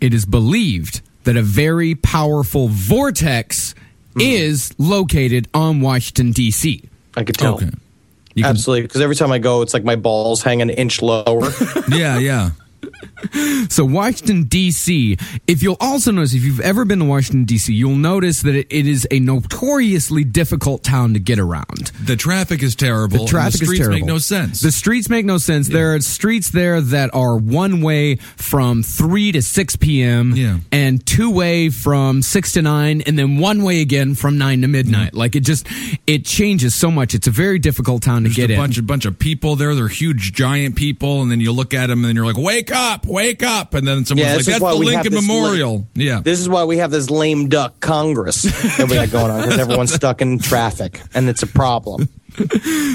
It 0.00 0.14
is 0.14 0.24
believed 0.24 1.02
that 1.24 1.36
a 1.36 1.42
very 1.42 1.94
powerful 1.94 2.68
vortex 2.68 3.74
hmm. 4.14 4.20
is 4.20 4.72
located 4.78 5.48
on 5.52 5.80
Washington 5.80 6.32
D.C. 6.32 6.82
I 7.16 7.24
could 7.24 7.36
tell. 7.36 7.54
Okay. 7.56 7.70
You 8.34 8.44
Absolutely, 8.44 8.82
because 8.82 9.00
every 9.00 9.16
time 9.16 9.32
I 9.32 9.38
go, 9.38 9.62
it's 9.62 9.74
like 9.74 9.84
my 9.84 9.96
balls 9.96 10.42
hang 10.42 10.62
an 10.62 10.70
inch 10.70 11.02
lower. 11.02 11.50
Yeah, 11.90 12.18
yeah. 12.18 12.50
So 13.68 13.84
Washington 13.84 14.44
D.C. 14.44 15.16
If 15.46 15.62
you'll 15.62 15.76
also 15.80 16.10
notice, 16.10 16.34
if 16.34 16.42
you've 16.42 16.60
ever 16.60 16.84
been 16.84 16.98
to 16.98 17.04
Washington 17.04 17.44
D.C., 17.44 17.72
you'll 17.72 17.94
notice 17.96 18.42
that 18.42 18.54
it, 18.54 18.66
it 18.70 18.86
is 18.86 19.06
a 19.10 19.20
notoriously 19.20 20.24
difficult 20.24 20.82
town 20.82 21.14
to 21.14 21.20
get 21.20 21.38
around. 21.38 21.92
The 22.04 22.16
traffic 22.16 22.62
is 22.62 22.74
terrible. 22.74 23.24
The 23.24 23.30
traffic 23.30 23.60
the 23.60 23.66
streets 23.66 23.72
is 23.72 23.78
terrible. 23.86 23.98
make 23.98 24.04
no 24.06 24.18
sense. 24.18 24.60
The 24.60 24.72
streets 24.72 25.08
make 25.08 25.24
no 25.26 25.38
sense. 25.38 25.68
There 25.68 25.94
are 25.94 26.00
streets 26.00 26.50
there 26.50 26.80
that 26.80 27.14
are 27.14 27.36
one 27.36 27.80
way 27.82 28.16
from 28.16 28.82
three 28.82 29.30
to 29.32 29.42
six 29.42 29.76
p.m. 29.76 30.32
Yeah. 30.34 30.58
and 30.72 31.04
two 31.06 31.30
way 31.30 31.70
from 31.70 32.22
six 32.22 32.52
to 32.54 32.62
nine, 32.62 33.02
and 33.02 33.18
then 33.18 33.38
one 33.38 33.62
way 33.62 33.80
again 33.80 34.14
from 34.14 34.38
nine 34.38 34.62
to 34.62 34.68
midnight. 34.68 35.14
Like 35.14 35.36
it 35.36 35.40
just 35.40 35.66
it 36.06 36.24
changes 36.24 36.74
so 36.74 36.90
much. 36.90 37.14
It's 37.14 37.26
a 37.28 37.30
very 37.32 37.58
difficult 37.58 38.02
town 38.02 38.22
to 38.24 38.28
There's 38.28 38.36
get 38.36 38.50
a 38.50 38.54
in. 38.54 38.58
bunch 38.60 38.78
of 38.78 38.86
bunch 38.86 39.04
of 39.04 39.18
people 39.18 39.54
there. 39.56 39.74
They're 39.74 39.88
huge, 39.88 40.32
giant 40.32 40.74
people, 40.76 41.22
and 41.22 41.30
then 41.30 41.40
you 41.40 41.52
look 41.52 41.72
at 41.74 41.86
them, 41.86 42.04
and 42.04 42.14
you're 42.16 42.26
like, 42.26 42.38
"Wake 42.38 42.72
up, 42.72 42.89
wake 43.06 43.42
up!" 43.42 43.74
And 43.74 43.86
then 43.86 44.04
someone's 44.04 44.28
Yeah, 44.28 44.36
like, 44.36 44.44
"That's 44.44 44.60
the 44.60 44.74
Lincoln 44.74 45.14
Memorial." 45.14 45.86
yeah, 45.94 46.20
This 46.22 46.40
is 46.40 46.48
why 46.48 46.64
we 46.64 46.78
have 46.78 46.90
this 46.90 47.10
lame 47.10 47.48
duck 47.48 47.80
Congress 47.80 48.42
that 48.42 48.86
we 48.88 48.94
got 48.94 49.10
going 49.10 49.30
on 49.30 49.42
because 49.42 49.58
everyone's 49.58 49.92
stuck 49.92 50.20
in 50.22 50.38
traffic 50.38 51.00
and 51.14 51.28
it's 51.28 51.42
a 51.42 51.46
problem. 51.46 52.08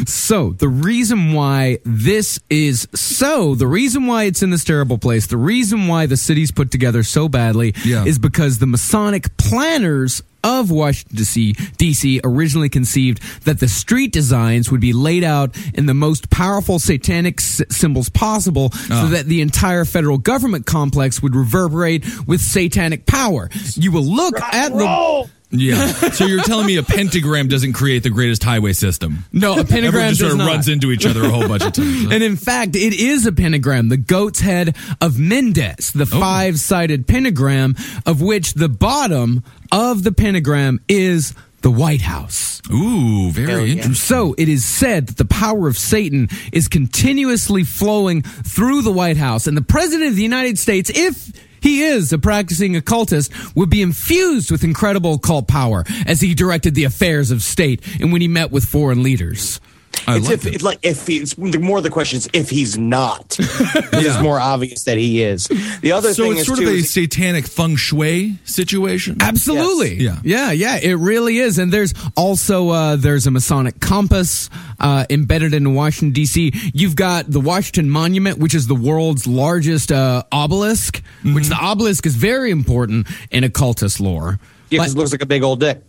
So, 0.08 0.52
the 0.52 0.68
reason 0.68 1.34
why 1.34 1.80
this 1.86 2.40
is 2.50 2.88
so, 2.94 3.56
the 3.56 3.68
reason 3.68 4.08
why 4.08 4.24
it's 4.24 4.42
in 4.44 4.50
this 4.50 4.64
terrible 4.64 4.98
place, 4.98 5.28
the 5.28 5.38
reason 5.38 5.88
why 5.88 6.06
the 6.06 6.18
city's 6.18 6.52
put 6.52 6.72
together 6.72 7.04
so 7.04 7.28
badly 7.30 7.74
Yeah. 7.84 8.06
is 8.06 8.18
because 8.20 8.60
the 8.60 8.66
Masonic 8.68 9.36
planners 9.38 10.22
of 10.44 10.70
Washington 10.70 11.18
DC, 11.18 11.54
DC 11.78 12.20
originally 12.24 12.70
conceived 12.70 13.20
that 13.46 13.60
the 13.60 13.68
street 13.68 14.12
designs 14.12 14.70
would 14.70 14.80
be 14.82 14.94
laid 14.94 15.24
out 15.24 15.56
in 15.74 15.88
the 15.88 15.94
most 15.96 16.30
powerful 16.30 16.78
satanic 16.78 17.40
s- 17.42 17.62
symbols 17.70 18.10
possible 18.10 18.70
so 18.72 18.94
ah. 18.94 19.08
that 19.12 19.26
the 19.26 19.42
entire 19.42 19.86
federal 19.86 20.20
government 20.20 20.68
complex 20.68 21.20
would 21.24 21.36
reverberate 21.36 22.06
with 22.28 22.42
satanic 22.42 23.08
power. 23.08 23.50
You 23.74 23.92
will 23.92 24.04
look 24.04 24.40
at 24.40 24.70
the 24.72 25.28
yeah. 25.60 25.88
so 26.12 26.26
you're 26.26 26.44
telling 26.44 26.66
me 26.68 26.78
a 26.78 26.84
pentagram 26.84 27.48
doesn't 27.48 27.74
create 27.74 28.04
the 28.04 28.10
greatest 28.10 28.44
highway 28.44 28.74
system? 28.74 29.26
No, 29.32 29.54
a 29.54 29.64
pentagram 29.66 29.86
Everyone 29.86 30.10
just 30.10 30.20
sort 30.22 30.32
of 30.34 30.38
not. 30.40 30.48
runs 30.48 30.68
into 30.68 30.92
each 30.92 31.06
other 31.06 31.24
a 31.24 31.30
whole 31.30 31.48
bunch 31.48 31.64
of 31.64 31.74
times. 31.74 32.12
And 32.12 32.24
in 32.24 32.36
fact, 32.36 32.76
it 32.76 32.94
is 32.94 33.26
a 33.26 33.32
pentagram, 33.32 33.90
the 33.90 33.98
goat's 33.98 34.40
head 34.40 34.76
of 35.02 35.18
Mendes, 35.20 35.92
the 35.92 36.04
Oh. 36.04 36.20
five 36.20 36.60
sided 36.60 37.08
pentagram, 37.08 37.76
of 38.06 38.22
which 38.22 38.54
the 38.54 38.70
bottom 38.70 39.44
of 39.72 40.04
the 40.04 40.12
pentagram 40.12 40.80
is 40.88 41.34
the 41.66 41.72
White 41.72 42.02
House. 42.02 42.62
Ooh, 42.72 43.32
very 43.32 43.72
interesting. 43.72 43.96
So 43.96 44.36
it 44.38 44.48
is 44.48 44.64
said 44.64 45.08
that 45.08 45.18
the 45.18 45.26
power 45.26 45.68
of 45.68 45.80
Satan 45.80 46.30
is 46.54 46.68
continuously 46.68 47.64
flowing 47.64 48.22
through 48.22 48.84
the 48.84 48.92
White 48.92 49.18
House, 49.18 49.48
and 49.48 49.58
the 49.58 49.64
President 49.64 50.10
of 50.10 50.16
the 50.16 50.22
United 50.22 50.60
States, 50.60 50.92
if 50.94 51.32
he 51.62 51.82
is 51.82 52.14
a 52.14 52.20
practicing 52.20 52.76
occultist, 52.76 53.32
would 53.56 53.72
be 53.72 53.82
infused 53.82 54.52
with 54.52 54.64
incredible 54.64 55.16
occult 55.16 55.48
power 55.48 55.84
as 56.06 56.22
he 56.22 56.36
directed 56.36 56.76
the 56.76 56.84
affairs 56.84 57.32
of 57.32 57.42
state 57.42 57.82
and 58.00 58.12
when 58.12 58.22
he 58.22 58.28
met 58.28 58.52
with 58.52 58.64
foreign 58.64 59.02
leaders. 59.02 59.60
I 60.08 60.18
It's 60.18 60.26
like 60.28 60.34
if 60.36 60.46
it. 60.46 60.56
it's 60.56 60.64
like 60.64 60.80
if 60.84 61.08
he's 61.08 61.34
the 61.36 61.60
more 61.60 61.82
the 61.82 61.90
question 61.90 62.18
is 62.18 62.30
if 62.34 62.50
he's 62.50 62.78
not. 62.78 63.38
It 63.96 64.06
is 64.06 64.20
more 64.22 64.40
obvious 64.40 64.84
that 64.84 64.98
he 64.98 65.22
is. 65.24 65.48
The 65.82 65.92
other 65.94 66.14
So 66.14 66.24
thing 66.24 66.32
it's 66.34 66.42
is 66.42 66.48
sort 66.48 66.60
too, 66.60 66.66
of 66.66 66.72
a 66.74 66.78
is- 66.78 66.92
satanic 66.92 67.48
feng 67.48 67.76
shui 67.78 68.38
situation. 68.44 69.18
Absolutely. 69.22 69.96
Yes. 70.04 70.20
Yeah. 70.24 70.52
Yeah. 70.52 70.76
Yeah. 70.76 70.90
It 70.92 70.96
really 70.96 71.38
is. 71.38 71.58
And 71.58 71.72
there's 71.72 71.94
also 72.16 72.70
uh, 72.70 72.96
there's 72.98 73.26
a 73.28 73.32
Masonic 73.32 73.80
compass 73.80 74.50
uh, 74.80 75.06
embedded 75.10 75.54
in 75.54 75.74
Washington 75.74 76.12
D.C. 76.14 76.52
You've 76.74 76.96
got 76.96 77.30
the 77.32 77.40
Washington 77.40 77.90
Monument, 77.90 78.38
which 78.38 78.54
is 78.54 78.68
the 78.68 78.76
world's 78.76 79.26
largest 79.28 79.92
uh, 79.92 80.24
obelisk. 80.32 81.02
Which 81.24 81.48
the 81.48 81.56
obelisk 81.60 82.06
is 82.06 82.16
very 82.16 82.52
important 82.52 83.08
in 83.32 83.44
occultist 83.44 84.00
lore. 84.00 84.40
yeah, 84.70 84.80
'cause 84.80 84.90
But- 84.94 84.98
it 84.98 85.00
looks 85.00 85.12
like 85.14 85.22
a 85.22 85.26
big 85.26 85.44
old 85.44 85.60
dick. 85.62 85.82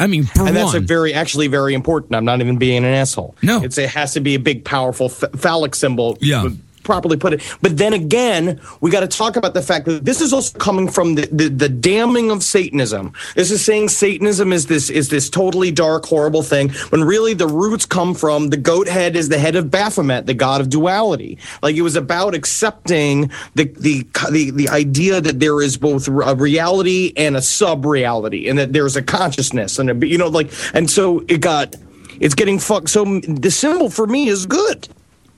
I 0.00 0.06
mean, 0.06 0.28
and 0.34 0.56
that's 0.56 0.72
a 0.74 0.80
very 0.80 1.12
actually 1.12 1.48
very 1.48 1.74
important. 1.74 2.14
I'm 2.16 2.24
not 2.24 2.40
even 2.40 2.56
being 2.56 2.78
an 2.78 2.84
asshole. 2.94 3.36
No. 3.42 3.62
it's, 3.62 3.76
it 3.76 3.90
has 3.90 4.14
to 4.14 4.20
be 4.20 4.34
a 4.34 4.38
big, 4.38 4.64
powerful 4.64 5.10
ph- 5.10 5.32
phallic 5.36 5.74
symbol. 5.74 6.16
Yeah. 6.20 6.48
Properly 6.82 7.16
put 7.16 7.32
it. 7.32 7.56
But 7.62 7.76
then 7.76 7.92
again, 7.92 8.60
we 8.80 8.90
got 8.90 9.00
to 9.00 9.08
talk 9.08 9.36
about 9.36 9.54
the 9.54 9.62
fact 9.62 9.86
that 9.86 10.04
this 10.04 10.20
is 10.20 10.32
also 10.32 10.58
coming 10.58 10.88
from 10.88 11.14
the, 11.14 11.28
the 11.32 11.48
the 11.48 11.68
damning 11.68 12.30
of 12.30 12.42
Satanism. 12.42 13.12
This 13.34 13.50
is 13.50 13.64
saying 13.64 13.88
Satanism 13.88 14.52
is 14.52 14.66
this 14.66 14.90
is 14.90 15.08
this 15.08 15.30
totally 15.30 15.70
dark, 15.70 16.04
horrible 16.06 16.42
thing 16.42 16.70
when 16.90 17.04
really 17.04 17.34
the 17.34 17.46
roots 17.46 17.86
come 17.86 18.14
from 18.14 18.48
the 18.50 18.56
goat 18.56 18.88
head 18.88 19.16
is 19.16 19.28
the 19.28 19.38
head 19.38 19.56
of 19.56 19.70
Baphomet, 19.70 20.26
the 20.26 20.34
god 20.34 20.60
of 20.60 20.68
duality. 20.70 21.38
Like 21.62 21.76
it 21.76 21.82
was 21.82 21.96
about 21.96 22.34
accepting 22.34 23.30
the 23.54 23.64
the 23.64 24.06
the, 24.30 24.50
the 24.50 24.68
idea 24.68 25.20
that 25.20 25.40
there 25.40 25.60
is 25.62 25.76
both 25.76 26.08
a 26.08 26.34
reality 26.34 27.12
and 27.16 27.36
a 27.36 27.42
sub 27.42 27.84
reality, 27.84 28.48
and 28.48 28.58
that 28.58 28.72
there's 28.72 28.96
a 28.96 29.02
consciousness 29.02 29.78
and 29.78 29.90
a, 29.90 30.06
you 30.06 30.18
know 30.18 30.28
like 30.28 30.50
and 30.74 30.90
so 30.90 31.24
it 31.28 31.40
got. 31.40 31.76
It's 32.20 32.34
getting 32.34 32.58
fucked. 32.58 32.90
So 32.90 33.06
the 33.20 33.50
symbol 33.50 33.88
for 33.88 34.06
me 34.06 34.28
is 34.28 34.44
good. 34.44 34.86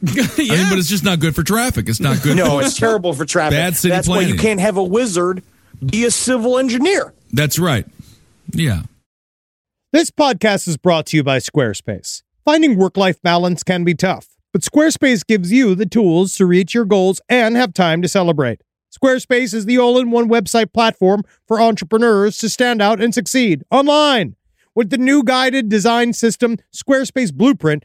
I 0.07 0.13
mean, 0.37 0.69
but 0.69 0.79
it's 0.79 0.89
just 0.89 1.05
not 1.05 1.21
good 1.21 1.35
for 1.35 1.45
traffic. 1.45 1.89
It's 1.89 2.01
not 2.01 2.23
good. 2.23 2.37
No, 2.37 2.59
it's 2.59 2.77
terrible 2.77 3.13
for 3.13 3.25
traffic. 3.25 3.57
Bad 3.57 3.77
city 3.77 3.91
That's 3.91 4.09
why 4.09 4.23
you 4.23 4.37
can't 4.37 4.61
have 4.61 4.77
a 4.77 4.83
wizard 4.83 5.43
be 5.85 6.05
a 6.05 6.11
civil 6.11 6.59
engineer. 6.59 7.13
That's 7.33 7.59
right. 7.59 7.87
Yeah. 8.53 8.83
This 9.93 10.11
podcast 10.11 10.67
is 10.69 10.77
brought 10.77 11.07
to 11.07 11.17
you 11.17 11.23
by 11.23 11.39
Squarespace. 11.39 12.23
Finding 12.45 12.77
work 12.77 12.97
life 12.97 13.21
balance 13.23 13.63
can 13.63 13.85
be 13.85 13.95
tough, 13.95 14.29
but 14.53 14.63
Squarespace 14.63 15.25
gives 15.27 15.53
you 15.53 15.75
the 15.75 15.87
tools 15.87 16.35
to 16.37 16.47
reach 16.47 16.75
your 16.75 16.85
goals 16.85 17.21
and 17.29 17.57
have 17.57 17.73
time 17.73 18.03
to 18.03 18.09
celebrate. 18.09 18.63
Squarespace 18.93 19.55
is 19.55 19.67
the 19.67 19.79
all 19.79 19.99
in 19.99 20.11
one 20.11 20.29
website 20.29 20.73
platform 20.73 21.23
for 21.47 21.61
entrepreneurs 21.61 22.39
to 22.39 22.49
stand 22.49 22.83
out 22.83 23.01
and 23.01 23.15
succeed 23.15 23.63
online. 23.71 24.37
With 24.75 24.91
the 24.91 24.99
new 24.99 25.23
guided 25.23 25.69
design 25.69 26.13
system, 26.13 26.57
Squarespace 26.75 27.33
Blueprint, 27.33 27.85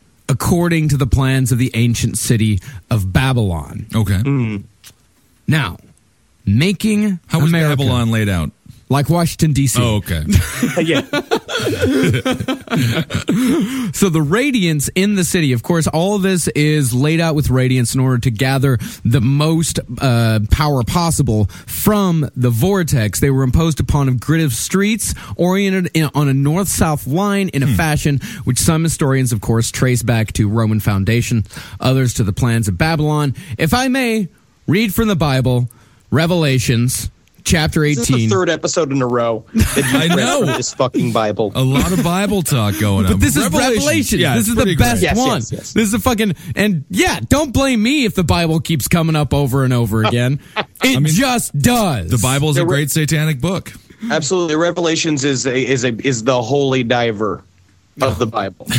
according 0.31 0.87
to 0.87 0.95
the 0.95 1.05
plans 1.05 1.51
of 1.51 1.57
the 1.57 1.69
ancient 1.73 2.17
city 2.17 2.61
of 2.89 3.11
Babylon. 3.11 3.85
Okay. 3.93 4.13
Mm. 4.13 4.63
Now, 5.45 5.77
making 6.45 7.19
How 7.27 7.41
was 7.41 7.49
America 7.49 7.75
Babylon 7.75 8.11
laid 8.11 8.29
out? 8.29 8.51
Like 8.91 9.09
Washington, 9.09 9.53
D.C. 9.53 9.81
Oh, 9.81 9.95
okay. 9.95 10.23
yeah. 10.83 11.01
So 13.93 14.09
the 14.09 14.21
radiance 14.21 14.89
in 14.95 15.15
the 15.15 15.23
city, 15.23 15.53
of 15.53 15.63
course, 15.63 15.87
all 15.87 16.15
of 16.15 16.21
this 16.21 16.47
is 16.49 16.93
laid 16.93 17.21
out 17.21 17.33
with 17.33 17.49
radiance 17.49 17.95
in 17.95 18.01
order 18.01 18.17
to 18.19 18.31
gather 18.31 18.77
the 19.05 19.21
most 19.21 19.79
uh, 19.99 20.41
power 20.51 20.83
possible 20.83 21.45
from 21.65 22.29
the 22.35 22.49
vortex. 22.49 23.19
They 23.19 23.29
were 23.29 23.43
imposed 23.43 23.79
upon 23.79 24.09
a 24.09 24.13
grid 24.13 24.41
of 24.41 24.53
streets 24.53 25.15
oriented 25.37 25.91
in, 25.93 26.09
on 26.13 26.27
a 26.27 26.33
north-south 26.33 27.07
line 27.07 27.49
in 27.49 27.63
a 27.63 27.67
fashion 27.67 28.19
which 28.43 28.59
some 28.59 28.83
historians, 28.83 29.31
of 29.31 29.39
course, 29.39 29.71
trace 29.71 30.03
back 30.03 30.33
to 30.33 30.49
Roman 30.49 30.81
foundation, 30.81 31.45
others 31.79 32.13
to 32.15 32.23
the 32.23 32.33
plans 32.33 32.67
of 32.67 32.77
Babylon. 32.77 33.35
If 33.57 33.73
I 33.73 33.87
may 33.87 34.27
read 34.67 34.93
from 34.93 35.07
the 35.07 35.15
Bible, 35.15 35.69
Revelations. 36.11 37.09
Chapter 37.43 37.83
18. 37.83 37.95
This 37.95 38.09
is 38.09 38.15
the 38.15 38.27
third 38.27 38.49
episode 38.49 38.91
in 38.91 39.01
a 39.01 39.07
row 39.07 39.45
that 39.53 39.77
you 39.91 39.99
I 39.99 40.15
read 40.15 40.23
know. 40.23 40.39
from 40.39 40.47
this 40.57 40.73
fucking 40.73 41.11
Bible. 41.11 41.51
A 41.55 41.63
lot 41.63 41.91
of 41.91 42.03
Bible 42.03 42.41
talk 42.41 42.79
going 42.79 43.05
on. 43.05 43.11
But 43.13 43.19
this 43.19 43.35
is 43.35 43.49
Revelation. 43.49 44.19
Yeah, 44.19 44.35
this 44.35 44.47
is 44.47 44.55
the 44.55 44.75
best. 44.75 45.01
Yes, 45.01 45.17
one. 45.17 45.37
yes, 45.37 45.51
yes. 45.51 45.73
This 45.73 45.87
is 45.87 45.93
a 45.93 45.99
fucking 45.99 46.35
and 46.55 46.85
yeah. 46.89 47.19
Don't 47.29 47.53
blame 47.53 47.81
me 47.81 48.05
if 48.05 48.15
the 48.15 48.23
Bible 48.23 48.59
keeps 48.59 48.87
coming 48.87 49.15
up 49.15 49.33
over 49.33 49.63
and 49.63 49.73
over 49.73 50.03
again. 50.05 50.39
It 50.83 51.05
just 51.07 51.57
does. 51.57 52.09
The 52.09 52.17
Bible 52.17 52.49
is 52.49 52.57
a 52.57 52.65
great 52.65 52.91
satanic 52.91 53.39
book. 53.41 53.73
Absolutely, 54.09 54.55
Revelations 54.55 55.23
is 55.23 55.45
a, 55.45 55.55
is 55.55 55.83
a 55.83 55.95
is 56.07 56.23
the 56.23 56.41
holy 56.41 56.83
diver 56.83 57.43
of 58.01 58.17
the 58.17 58.25
Bible. 58.25 58.67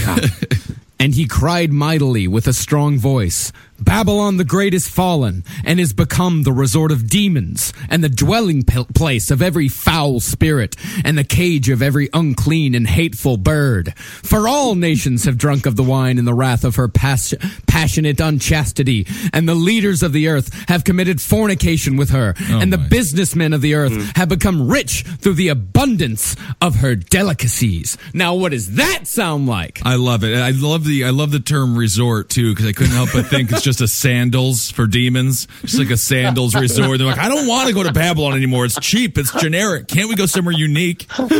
And 1.02 1.16
he 1.16 1.26
cried 1.26 1.72
mightily 1.72 2.28
with 2.28 2.46
a 2.46 2.52
strong 2.52 2.96
voice 2.96 3.50
Babylon 3.84 4.36
the 4.36 4.44
Great 4.44 4.74
is 4.74 4.88
fallen, 4.88 5.44
and 5.64 5.80
is 5.80 5.92
become 5.92 6.42
the 6.42 6.52
resort 6.52 6.92
of 6.92 7.08
demons, 7.08 7.72
and 7.88 8.02
the 8.02 8.08
dwelling 8.08 8.62
place 8.62 9.30
of 9.30 9.42
every 9.42 9.68
foul 9.68 10.20
spirit, 10.20 10.76
and 11.04 11.18
the 11.18 11.24
cage 11.24 11.68
of 11.68 11.82
every 11.82 12.08
unclean 12.12 12.74
and 12.74 12.86
hateful 12.86 13.36
bird. 13.36 13.94
For 13.98 14.48
all 14.48 14.74
nations 14.74 15.24
have 15.24 15.38
drunk 15.38 15.66
of 15.66 15.76
the 15.76 15.82
wine 15.82 16.18
in 16.18 16.24
the 16.24 16.34
wrath 16.34 16.64
of 16.64 16.76
her 16.76 16.88
pas- 16.88 17.34
passionate 17.66 18.20
unchastity, 18.20 19.06
and 19.32 19.48
the 19.48 19.54
leaders 19.54 20.02
of 20.02 20.12
the 20.12 20.28
earth 20.28 20.52
have 20.68 20.84
committed 20.84 21.20
fornication 21.20 21.96
with 21.96 22.10
her, 22.10 22.34
oh 22.50 22.60
and 22.60 22.72
the 22.72 22.78
my. 22.78 22.88
businessmen 22.88 23.52
of 23.52 23.60
the 23.60 23.74
earth 23.74 23.92
mm. 23.92 24.16
have 24.16 24.28
become 24.28 24.68
rich 24.68 25.02
through 25.02 25.34
the 25.34 25.48
abundance 25.48 26.36
of 26.60 26.76
her 26.76 26.94
delicacies. 26.94 27.96
Now, 28.14 28.34
what 28.34 28.52
does 28.52 28.74
that 28.76 29.06
sound 29.06 29.46
like? 29.46 29.80
I 29.84 29.96
love 29.96 30.24
it. 30.24 30.36
I 30.36 30.50
love 30.50 30.84
the 30.84 31.04
I 31.04 31.10
love 31.10 31.32
the 31.32 31.40
term 31.40 31.76
resort 31.76 32.28
too 32.28 32.52
because 32.52 32.66
I 32.66 32.72
couldn't 32.72 32.92
help 32.92 33.10
but 33.12 33.26
think 33.26 33.50
it's 33.50 33.62
just 33.62 33.71
a 33.80 33.88
sandals 33.88 34.70
for 34.70 34.86
demons, 34.86 35.48
just 35.62 35.78
like 35.78 35.90
a 35.90 35.96
sandals 35.96 36.54
resort. 36.60 36.98
They're 36.98 37.06
like, 37.06 37.18
I 37.18 37.28
don't 37.28 37.46
want 37.48 37.68
to 37.68 37.74
go 37.74 37.82
to 37.82 37.92
Babylon 37.92 38.34
anymore. 38.34 38.64
It's 38.64 38.78
cheap. 38.80 39.16
It's 39.18 39.32
generic. 39.40 39.88
Can't 39.88 40.08
we 40.08 40.16
go 40.16 40.26
somewhere 40.26 40.54
unique? 40.54 41.06
Shut 41.12 41.32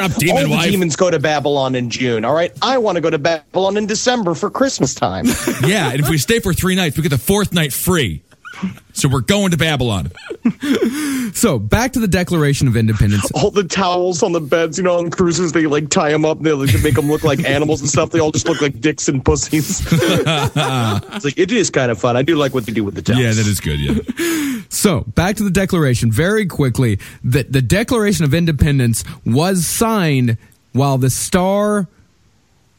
up, 0.00 0.12
All 0.12 0.18
demon 0.18 0.42
the 0.44 0.48
wife. 0.50 0.70
demons 0.70 0.96
go 0.96 1.10
to 1.10 1.18
Babylon 1.18 1.74
in 1.74 1.90
June. 1.90 2.24
All 2.24 2.34
right, 2.34 2.52
I 2.62 2.78
want 2.78 2.96
to 2.96 3.00
go 3.00 3.10
to 3.10 3.18
Babylon 3.18 3.76
in 3.76 3.86
December 3.86 4.34
for 4.34 4.50
Christmas 4.50 4.94
time. 4.94 5.26
Yeah, 5.66 5.90
and 5.90 6.00
if 6.00 6.08
we 6.08 6.18
stay 6.18 6.38
for 6.38 6.52
three 6.52 6.74
nights, 6.76 6.96
we 6.96 7.02
get 7.02 7.08
the 7.08 7.18
fourth 7.18 7.52
night 7.52 7.72
free. 7.72 8.22
So 8.92 9.08
we're 9.08 9.20
going 9.20 9.50
to 9.50 9.56
Babylon. 9.56 10.10
So, 11.34 11.58
back 11.58 11.92
to 11.94 12.00
the 12.00 12.08
Declaration 12.08 12.66
of 12.68 12.76
Independence. 12.76 13.30
all 13.32 13.50
the 13.50 13.64
towels 13.64 14.22
on 14.22 14.32
the 14.32 14.40
beds, 14.40 14.78
you 14.78 14.84
know, 14.84 14.96
on 14.98 15.10
cruises, 15.10 15.52
they 15.52 15.66
like 15.66 15.90
tie 15.90 16.10
them 16.10 16.24
up, 16.24 16.38
and 16.38 16.46
they 16.46 16.52
like, 16.52 16.70
make 16.82 16.94
them 16.94 17.08
look 17.10 17.24
like 17.24 17.44
animals 17.44 17.80
and 17.80 17.90
stuff. 17.90 18.10
They 18.10 18.20
all 18.20 18.30
just 18.30 18.48
look 18.48 18.62
like 18.62 18.80
dicks 18.80 19.08
and 19.08 19.22
pussies. 19.22 19.80
it's 19.92 21.24
like 21.24 21.36
it 21.36 21.50
is 21.52 21.68
kind 21.68 21.90
of 21.90 21.98
fun. 22.00 22.16
I 22.16 22.22
do 22.22 22.36
like 22.36 22.54
what 22.54 22.64
they 22.64 22.72
do 22.72 22.84
with 22.84 22.94
the 22.94 23.02
towels. 23.02 23.20
Yeah, 23.20 23.32
that 23.32 23.46
is 23.46 23.60
good. 23.60 23.80
Yeah. 23.80 24.62
So, 24.68 25.00
back 25.00 25.36
to 25.36 25.44
the 25.44 25.50
Declaration 25.50 26.10
very 26.10 26.46
quickly. 26.46 26.98
That 27.24 27.52
the 27.52 27.62
Declaration 27.62 28.24
of 28.24 28.32
Independence 28.32 29.04
was 29.24 29.66
signed 29.66 30.38
while 30.72 30.96
the 30.96 31.10
star 31.10 31.86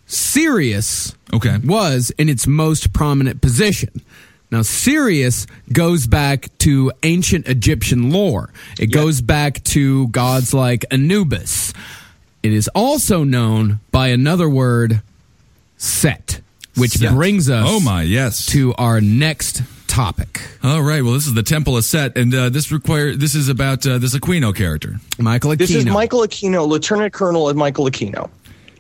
Sirius 0.06 1.16
Okay. 1.34 1.58
was 1.64 2.12
in 2.18 2.30
its 2.30 2.48
most 2.48 2.92
prominent 2.94 3.42
position. 3.42 4.02
Now, 4.50 4.62
Sirius 4.62 5.46
goes 5.74 6.08
back 6.08 6.50
to 6.60 6.92
ancient 7.04 7.48
Egyptian 7.48 8.12
lore. 8.12 8.50
It 8.80 8.88
goes 8.88 9.22
back 9.22 9.62
to 9.66 10.08
gods 10.08 10.54
like 10.54 10.86
Anubis. 10.90 11.74
It 12.44 12.54
is 12.54 12.70
also 12.74 13.24
known 13.26 13.80
by 13.92 14.08
another 14.08 14.48
word, 14.50 15.02
Set, 15.78 16.40
which 16.76 16.92
Set. 16.92 17.14
brings 17.14 17.50
us 17.50 17.66
Oh 17.68 17.80
my, 17.82 18.04
yes. 18.04 18.46
to 18.48 18.74
our 18.76 19.02
next 19.02 19.64
topic. 19.88 20.42
All 20.64 20.82
right. 20.82 21.04
Well, 21.04 21.14
this 21.14 21.28
is 21.28 21.34
the 21.34 21.44
Temple 21.44 21.76
of 21.76 21.84
Set, 21.84 22.18
and 22.18 22.34
uh, 22.34 22.50
this 22.50 22.72
require 22.72 23.16
this 23.16 23.36
is 23.36 23.50
about 23.50 23.86
uh, 23.86 23.98
this 23.98 24.16
Aquino 24.16 24.56
character. 24.56 24.96
Michael 25.20 25.52
Aquino. 25.52 25.58
This 25.58 25.72
is 25.72 25.86
Michael 25.86 26.22
Aquino, 26.22 26.68
Lieutenant 26.68 27.12
Colonel 27.14 27.50
of 27.50 27.58
Michael 27.58 27.86
Aquino. 27.90 28.30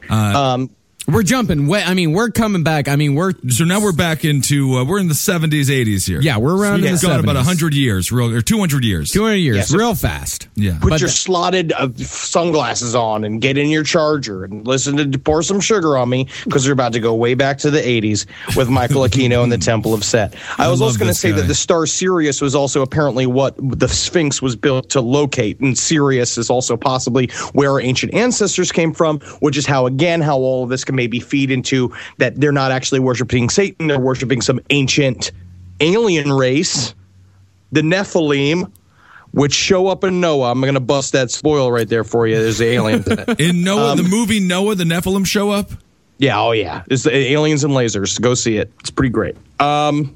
um, 0.10 0.70
We're 1.10 1.24
jumping. 1.24 1.67
Way, 1.67 1.84
I 1.84 1.93
mean, 1.93 2.12
we're 2.12 2.32
coming 2.32 2.63
back. 2.63 2.89
I 2.89 2.98
mean, 2.98 3.15
we're 3.15 3.32
So 3.50 3.63
now 3.63 3.80
we're 3.80 3.93
back 3.93 4.26
into 4.26 4.76
uh, 4.76 4.84
we're 4.84 5.00
in 5.00 5.08
the 5.08 5.13
seventies, 5.15 5.72
eighties 5.72 6.06
here. 6.06 6.20
Yeah, 6.20 6.38
we're 6.38 6.58
around 6.58 6.82
So 6.82 6.86
in 6.88 6.91
we've 6.91 7.00
the 7.02 7.08
gone 7.08 7.20
about 7.22 7.36
70s. 7.38 7.46
hundred 7.46 7.74
years, 7.76 8.12
real 8.12 8.34
or 8.36 8.41
two 8.41 8.60
hundred 8.60 8.84
years. 8.84 9.12
200 9.12 9.36
years, 9.36 9.56
Yeah, 9.56 9.63
so- 9.63 9.78
real 9.78 9.96
fast. 9.96 10.50
Yeah. 10.56 10.78
put 10.82 10.89
But 10.89 11.00
your 11.00 11.08
the- 11.08 11.13
slotted 11.15 11.72
uh, 11.72 11.88
sunglasses 11.96 12.93
on 12.93 13.24
and 13.24 13.39
get 13.41 13.58
in 13.58 13.70
your 13.70 13.84
charger 13.86 14.43
and 14.43 14.67
listen 14.67 15.12
to 15.12 15.17
pour 15.20 15.43
some 15.43 15.62
sugar 15.62 15.98
on 15.98 16.10
me 16.10 16.28
because 16.43 16.65
we're 16.67 16.74
about 16.74 16.91
to 16.93 17.00
go 17.00 17.15
way 17.15 17.36
back 17.36 17.58
to 17.60 17.72
the 17.72 17.80
80s 17.80 18.26
with 18.58 18.67
Michael 18.70 19.04
Aquino 19.04 19.43
and 19.43 19.52
the 19.52 19.58
Temple 19.58 19.93
of 19.93 20.04
Set. 20.04 20.36
I, 20.58 20.67
was 20.67 20.82
love 20.82 20.88
also 20.88 21.00
going 21.00 21.08
to 21.08 21.12
this 21.12 21.20
say 21.22 21.30
guy. 21.32 21.38
that 21.38 21.48
the 21.48 21.56
star 21.56 21.86
Sirius 21.86 22.41
was 22.41 22.54
also 22.54 22.82
apparently 22.82 23.26
what 23.26 23.56
the 23.58 23.88
Sphinx 23.88 24.41
was 24.41 24.58
built 24.58 24.89
to 24.89 25.00
locate, 25.00 25.62
and 25.62 25.78
Sirius 25.78 26.38
is 26.38 26.50
also 26.50 26.76
possibly 26.76 27.28
where 27.54 27.72
our 27.72 27.80
ancient 27.80 28.13
ancestors 28.13 28.74
came 28.74 28.93
from, 28.93 29.20
which 29.39 29.56
is 29.58 29.65
how 29.65 29.86
again 29.86 30.20
how 30.20 30.38
all 30.38 30.63
of 30.65 30.70
this 30.70 30.84
can 30.84 30.97
maybe 30.98 31.22
feed 31.22 31.50
into 31.52 31.96
that 32.18 32.36
they're 32.36 32.52
not 32.52 32.72
actually 32.74 33.00
worshiping 33.00 33.50
Satan, 33.50 33.88
they're 33.88 33.98
worshiping 34.00 34.42
some 34.42 34.60
ancient 34.70 35.32
alien 35.80 36.34
race, 36.34 36.94
the 37.72 37.82
Nephilim 37.82 38.70
which 39.32 39.54
show 39.54 39.88
up 39.88 40.04
in 40.04 40.20
Noah. 40.20 40.52
I'm 40.52 40.62
going 40.62 40.74
to 40.74 40.80
bust 40.80 41.12
that 41.14 41.30
spoil 41.30 41.72
right 41.72 41.88
there 41.88 42.04
for 42.04 42.26
you. 42.28 42.36
There's 42.42 42.62
aliens 42.62 43.08
in 43.08 43.20
it. 43.20 43.40
In 43.40 43.64
Noah, 43.64 43.92
Um, 43.92 43.98
the 43.98 44.04
movie 44.04 44.40
Noah, 44.40 44.74
the 44.76 44.84
Nephilim 44.86 45.26
show 45.28 45.52
up. 45.52 45.70
Yeah, 46.18 46.42
oh 46.42 46.54
yeah. 46.54 46.84
It's 46.88 47.04
the 47.04 47.16
aliens 47.16 47.64
and 47.64 47.74
lasers. 47.74 48.20
Go 48.20 48.34
see 48.34 48.58
it. 48.58 48.72
It's 48.80 48.90
pretty 48.90 49.12
great. 49.12 49.36
Um, 49.60 50.16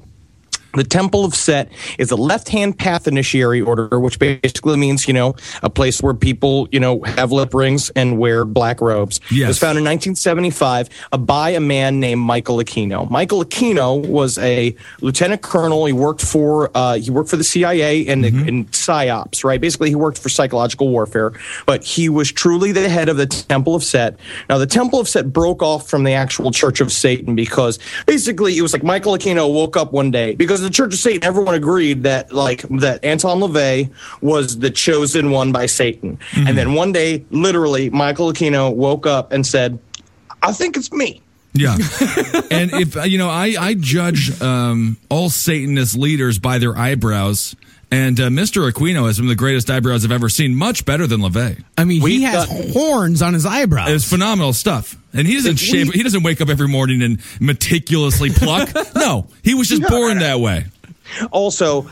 the 0.74 0.84
Temple 0.84 1.24
of 1.24 1.34
Set 1.34 1.70
is 1.98 2.10
a 2.10 2.16
left-hand 2.16 2.78
path 2.78 3.06
initiatory 3.06 3.60
order, 3.60 3.98
which 3.98 4.18
basically 4.18 4.76
means, 4.76 5.06
you 5.06 5.14
know, 5.14 5.34
a 5.62 5.70
place 5.70 6.02
where 6.02 6.14
people, 6.14 6.68
you 6.72 6.80
know, 6.80 7.02
have 7.02 7.32
lip 7.32 7.54
rings 7.54 7.90
and 7.90 8.18
wear 8.18 8.44
black 8.44 8.80
robes. 8.80 9.20
Yes. 9.30 9.44
It 9.44 9.48
was 9.48 9.58
founded 9.58 9.80
in 9.80 9.84
1975 9.84 10.88
uh, 11.12 11.18
by 11.18 11.50
a 11.50 11.60
man 11.60 12.00
named 12.00 12.20
Michael 12.20 12.58
Aquino. 12.58 13.10
Michael 13.10 13.44
Aquino 13.44 14.06
was 14.06 14.38
a 14.38 14.74
lieutenant 15.00 15.42
colonel. 15.42 15.84
He 15.84 15.92
worked 15.92 16.22
for 16.22 16.70
uh, 16.74 16.94
he 16.94 17.10
worked 17.10 17.30
for 17.30 17.36
the 17.36 17.44
CIA 17.44 18.06
and 18.06 18.24
in 18.24 18.64
psyops, 18.66 19.44
right? 19.44 19.60
Basically, 19.60 19.88
he 19.88 19.94
worked 19.94 20.18
for 20.18 20.28
psychological 20.28 20.88
warfare, 20.88 21.32
but 21.66 21.84
he 21.84 22.08
was 22.08 22.30
truly 22.30 22.72
the 22.72 22.88
head 22.88 23.08
of 23.08 23.16
the 23.16 23.26
Temple 23.26 23.74
of 23.74 23.84
Set. 23.84 24.18
Now, 24.48 24.58
the 24.58 24.66
Temple 24.66 25.00
of 25.00 25.08
Set 25.08 25.32
broke 25.32 25.62
off 25.62 25.88
from 25.88 26.04
the 26.04 26.12
actual 26.12 26.50
Church 26.50 26.80
of 26.80 26.92
Satan 26.92 27.34
because 27.34 27.78
basically 28.06 28.56
it 28.56 28.62
was 28.62 28.72
like 28.72 28.82
Michael 28.82 29.14
Aquino 29.14 29.52
woke 29.52 29.76
up 29.76 29.92
one 29.92 30.10
day 30.10 30.34
because 30.34 30.61
the 30.62 30.70
Church 30.70 30.94
of 30.94 30.98
Satan, 30.98 31.24
everyone 31.24 31.54
agreed 31.54 32.02
that 32.04 32.32
like 32.32 32.62
that 32.80 33.04
Anton 33.04 33.40
LaVey 33.40 33.90
was 34.20 34.58
the 34.58 34.70
chosen 34.70 35.30
one 35.30 35.52
by 35.52 35.66
Satan, 35.66 36.18
and 36.34 36.56
then 36.56 36.74
one 36.74 36.92
day, 36.92 37.24
literally, 37.30 37.90
Michael 37.90 38.32
Aquino 38.32 38.74
woke 38.74 39.06
up 39.06 39.32
and 39.32 39.46
said, 39.46 39.78
"I 40.42 40.52
think 40.52 40.76
it's 40.76 40.92
me." 40.92 41.22
Yeah. 41.54 41.72
and 42.50 42.72
if, 42.72 42.96
you 43.06 43.18
know, 43.18 43.28
I, 43.28 43.54
I 43.58 43.74
judge 43.74 44.40
um, 44.40 44.96
all 45.10 45.28
Satanist 45.28 45.96
leaders 45.96 46.38
by 46.38 46.58
their 46.58 46.76
eyebrows. 46.76 47.54
And 47.92 48.18
uh, 48.18 48.28
Mr. 48.30 48.68
Aquino 48.72 49.06
has 49.06 49.16
some 49.16 49.26
of 49.26 49.28
the 49.28 49.36
greatest 49.36 49.68
eyebrows 49.70 50.02
I've 50.04 50.10
ever 50.12 50.30
seen, 50.30 50.54
much 50.54 50.86
better 50.86 51.06
than 51.06 51.20
LaVey. 51.20 51.62
I 51.76 51.84
mean, 51.84 51.98
he 52.00 52.02
We've 52.02 52.22
has 52.22 52.46
got- 52.46 52.70
horns 52.70 53.20
on 53.20 53.34
his 53.34 53.44
eyebrows. 53.44 53.90
It's 53.90 54.08
phenomenal 54.08 54.54
stuff. 54.54 54.96
And 55.12 55.26
he 55.28 55.34
doesn't 55.34 55.60
We- 55.60 55.66
shave, 55.66 55.92
he 55.92 56.02
doesn't 56.02 56.22
wake 56.22 56.40
up 56.40 56.48
every 56.48 56.68
morning 56.68 57.02
and 57.02 57.20
meticulously 57.38 58.30
pluck. 58.30 58.70
no, 58.96 59.26
he 59.42 59.52
was 59.54 59.68
just 59.68 59.82
born 59.82 60.20
that 60.20 60.40
way. 60.40 60.64
Also, 61.30 61.90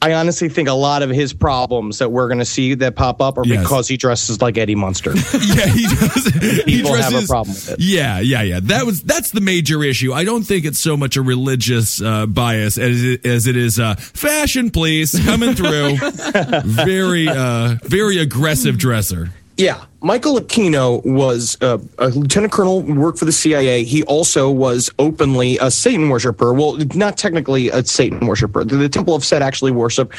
I 0.00 0.14
honestly 0.14 0.48
think 0.48 0.68
a 0.68 0.74
lot 0.74 1.02
of 1.02 1.10
his 1.10 1.32
problems 1.32 1.98
that 1.98 2.12
we're 2.12 2.28
going 2.28 2.38
to 2.38 2.44
see 2.44 2.74
that 2.74 2.94
pop 2.94 3.20
up 3.20 3.36
are 3.36 3.42
Yes. 3.44 3.62
because 3.62 3.88
he 3.88 3.96
dresses 3.96 4.40
like 4.40 4.56
Eddie 4.56 4.76
Munster. 4.76 5.12
Yeah, 5.32 5.66
he 5.66 5.86
does. 5.86 6.24
he 6.64 6.76
People 6.76 6.94
have 6.94 7.14
a 7.14 7.26
problem 7.26 7.54
with 7.54 7.70
it. 7.70 7.80
Yeah, 7.80 8.20
yeah, 8.20 8.42
yeah. 8.42 8.60
That 8.62 8.86
was 8.86 9.02
that's 9.02 9.32
the 9.32 9.40
major 9.40 9.82
issue. 9.82 10.12
I 10.12 10.22
don't 10.24 10.44
think 10.44 10.64
it's 10.64 10.78
so 10.78 10.96
much 10.96 11.16
a 11.16 11.22
religious 11.22 12.00
uh, 12.00 12.26
bias 12.26 12.78
as 12.78 13.02
it, 13.02 13.26
as 13.26 13.46
it 13.48 13.56
is 13.56 13.80
uh, 13.80 13.96
fashion. 13.96 14.70
Please 14.70 15.18
coming 15.24 15.54
through. 15.54 15.96
very, 16.64 17.26
uh, 17.28 17.76
very 17.82 18.18
aggressive 18.18 18.78
dresser. 18.78 19.30
Yeah, 19.62 19.84
Michael 20.00 20.40
Aquino 20.40 21.04
was 21.04 21.56
uh, 21.60 21.78
a 21.98 22.08
lieutenant 22.08 22.52
colonel, 22.52 22.82
worked 22.82 23.16
for 23.16 23.26
the 23.26 23.30
CIA. 23.30 23.84
He 23.84 24.02
also 24.02 24.50
was 24.50 24.90
openly 24.98 25.56
a 25.58 25.70
Satan 25.70 26.08
worshiper. 26.08 26.52
Well, 26.52 26.78
not 26.96 27.16
technically 27.16 27.68
a 27.68 27.84
Satan 27.84 28.26
worshiper. 28.26 28.64
The, 28.64 28.74
the 28.74 28.88
Temple 28.88 29.14
of 29.14 29.24
Set 29.24 29.40
actually 29.40 29.70
worshiped. 29.70 30.16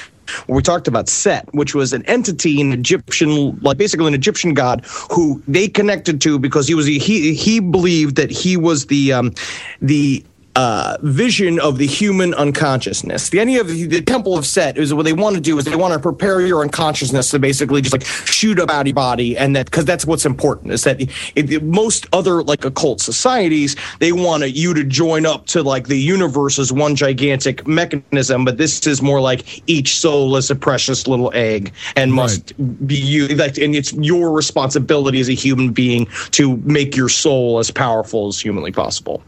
We 0.48 0.62
talked 0.62 0.88
about 0.88 1.10
Set, 1.10 1.54
which 1.54 1.76
was 1.76 1.92
an 1.92 2.06
entity, 2.06 2.62
an 2.62 2.72
Egyptian, 2.72 3.60
like 3.60 3.78
basically 3.78 4.08
an 4.08 4.14
Egyptian 4.14 4.54
god, 4.54 4.86
who 5.12 5.44
they 5.46 5.68
connected 5.68 6.22
to 6.22 6.40
because 6.40 6.66
he 6.66 6.74
was 6.74 6.86
he 6.86 7.34
he 7.34 7.60
believed 7.60 8.16
that 8.16 8.32
he 8.32 8.56
was 8.56 8.86
the 8.86 9.12
um, 9.12 9.34
the 9.82 10.24
uh, 10.56 10.98
vision 11.02 11.60
of 11.60 11.78
the 11.78 11.88
human 11.88 12.34
unconsciousness. 12.36 13.30
The 13.30 13.40
idea 13.40 13.62
of 13.62 13.68
the, 13.68 13.86
the 13.88 14.02
Temple 14.02 14.38
of 14.38 14.46
Set 14.46 14.78
is 14.78 14.94
what 14.94 15.04
they 15.04 15.14
want 15.14 15.36
to 15.36 15.42
do 15.42 15.58
is 15.58 15.66
they 15.66 15.76
want 15.76 15.94
to 15.94 16.00
prepare 16.00 16.42
your 16.46 16.62
unconsciousness 16.62 17.32
to 17.32 17.40
basically 17.40 17.82
just 17.82 17.94
like 17.94 18.06
shoot 18.06 18.60
up 18.60 18.70
out 18.70 18.82
of 18.82 18.88
your 18.88 18.94
body, 18.94 19.38
and 19.38 19.56
that 19.56 19.66
because 19.66 19.86
that's 19.86 20.06
what's 20.06 20.26
important 20.26 20.72
is 20.74 20.84
that 20.84 21.02
it, 21.02 21.10
it- 21.36 21.64
most 21.64 22.08
other 22.14 22.44
like 22.44 22.66
occult 22.66 23.02
societies 23.02 23.76
they 24.00 24.12
want 24.12 24.44
you 24.50 24.74
to 24.74 24.84
join 24.84 25.26
up 25.26 25.46
to 25.48 25.64
like 25.64 25.88
the 25.88 25.98
universe 25.98 26.60
as 26.60 26.72
one 26.72 26.96
gigantic 26.96 27.66
mechanism, 27.68 28.46
but 28.46 28.58
this 28.58 28.86
is 28.86 29.02
more 29.02 29.22
like 29.22 29.62
each 29.70 29.96
soul 29.98 30.36
is 30.36 30.50
a 30.52 30.56
precious 30.56 31.08
little 31.08 31.32
egg 31.34 31.72
and 31.96 32.14
must 32.14 32.54
be 32.88 32.96
you 32.96 33.28
like, 33.30 33.58
and 33.58 33.76
it's 33.76 33.94
your 33.94 34.32
responsibility 34.32 35.20
as 35.20 35.30
a 35.30 35.34
human 35.34 35.72
being 35.72 36.06
to 36.32 36.58
make 36.58 36.96
your 36.96 37.10
soul 37.10 37.60
as 37.60 37.72
powerful 37.72 38.28
as 38.28 38.40
humanly 38.40 38.72
possible. 38.72 39.24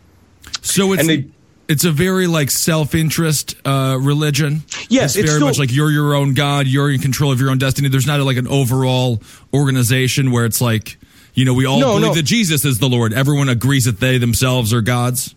So 0.66 0.94
it's 0.94 1.02
And 1.02 1.10
they- 1.10 1.26
it's 1.68 1.84
a 1.84 1.92
very 1.92 2.28
like 2.28 2.52
self 2.52 2.94
interest 2.94 3.56
uh, 3.66 3.98
religion. 4.00 4.64
Yes, 4.90 5.16
it's, 5.16 5.18
it's 5.18 5.30
very 5.30 5.38
still- 5.40 5.48
much 5.48 5.60
like 5.60 5.74
you're 5.74 5.92
your 5.92 6.14
own 6.14 6.34
god. 6.34 6.68
You're 6.68 6.92
in 6.92 7.00
control 7.00 7.32
of 7.32 7.40
your 7.40 7.50
own 7.50 7.58
destiny. 7.58 7.88
There's 7.90 8.06
not 8.08 8.20
like 8.22 8.38
an 8.38 8.48
overall 8.48 9.22
organization 9.54 10.32
where 10.32 10.46
it's 10.46 10.62
like 10.62 10.98
you 11.34 11.44
know 11.46 11.54
we 11.54 11.66
all 11.66 11.80
No, 11.80 11.94
believe 11.96 12.02
no. 12.10 12.14
that 12.16 12.24
Jesus 12.24 12.66
is 12.66 12.80
the 12.80 12.88
Lord. 12.90 13.14
Everyone 13.14 13.50
agrees 13.50 13.86
that 13.86 14.00
they 14.00 14.18
themselves 14.18 14.74
are 14.74 14.82
gods. 14.82 15.34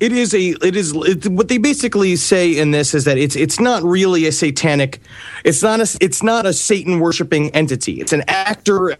It 0.00 0.10
is 0.12 0.34
a. 0.34 0.40
It 0.66 0.74
is 0.76 0.92
it, 0.96 1.28
what 1.28 1.46
they 1.48 1.58
basically 1.58 2.16
say 2.16 2.58
in 2.58 2.72
this 2.72 2.92
is 2.92 3.04
that 3.04 3.18
it's 3.18 3.36
it's 3.36 3.60
not 3.60 3.84
really 3.84 4.26
a 4.26 4.32
satanic. 4.32 5.00
It's 5.44 5.62
not 5.62 5.78
a. 5.80 5.96
It's 6.00 6.22
not 6.24 6.44
a 6.44 6.52
Satan 6.52 6.98
worshiping 6.98 7.50
entity. 7.50 8.00
It's 8.00 8.12
an 8.12 8.22
actor 8.26 8.96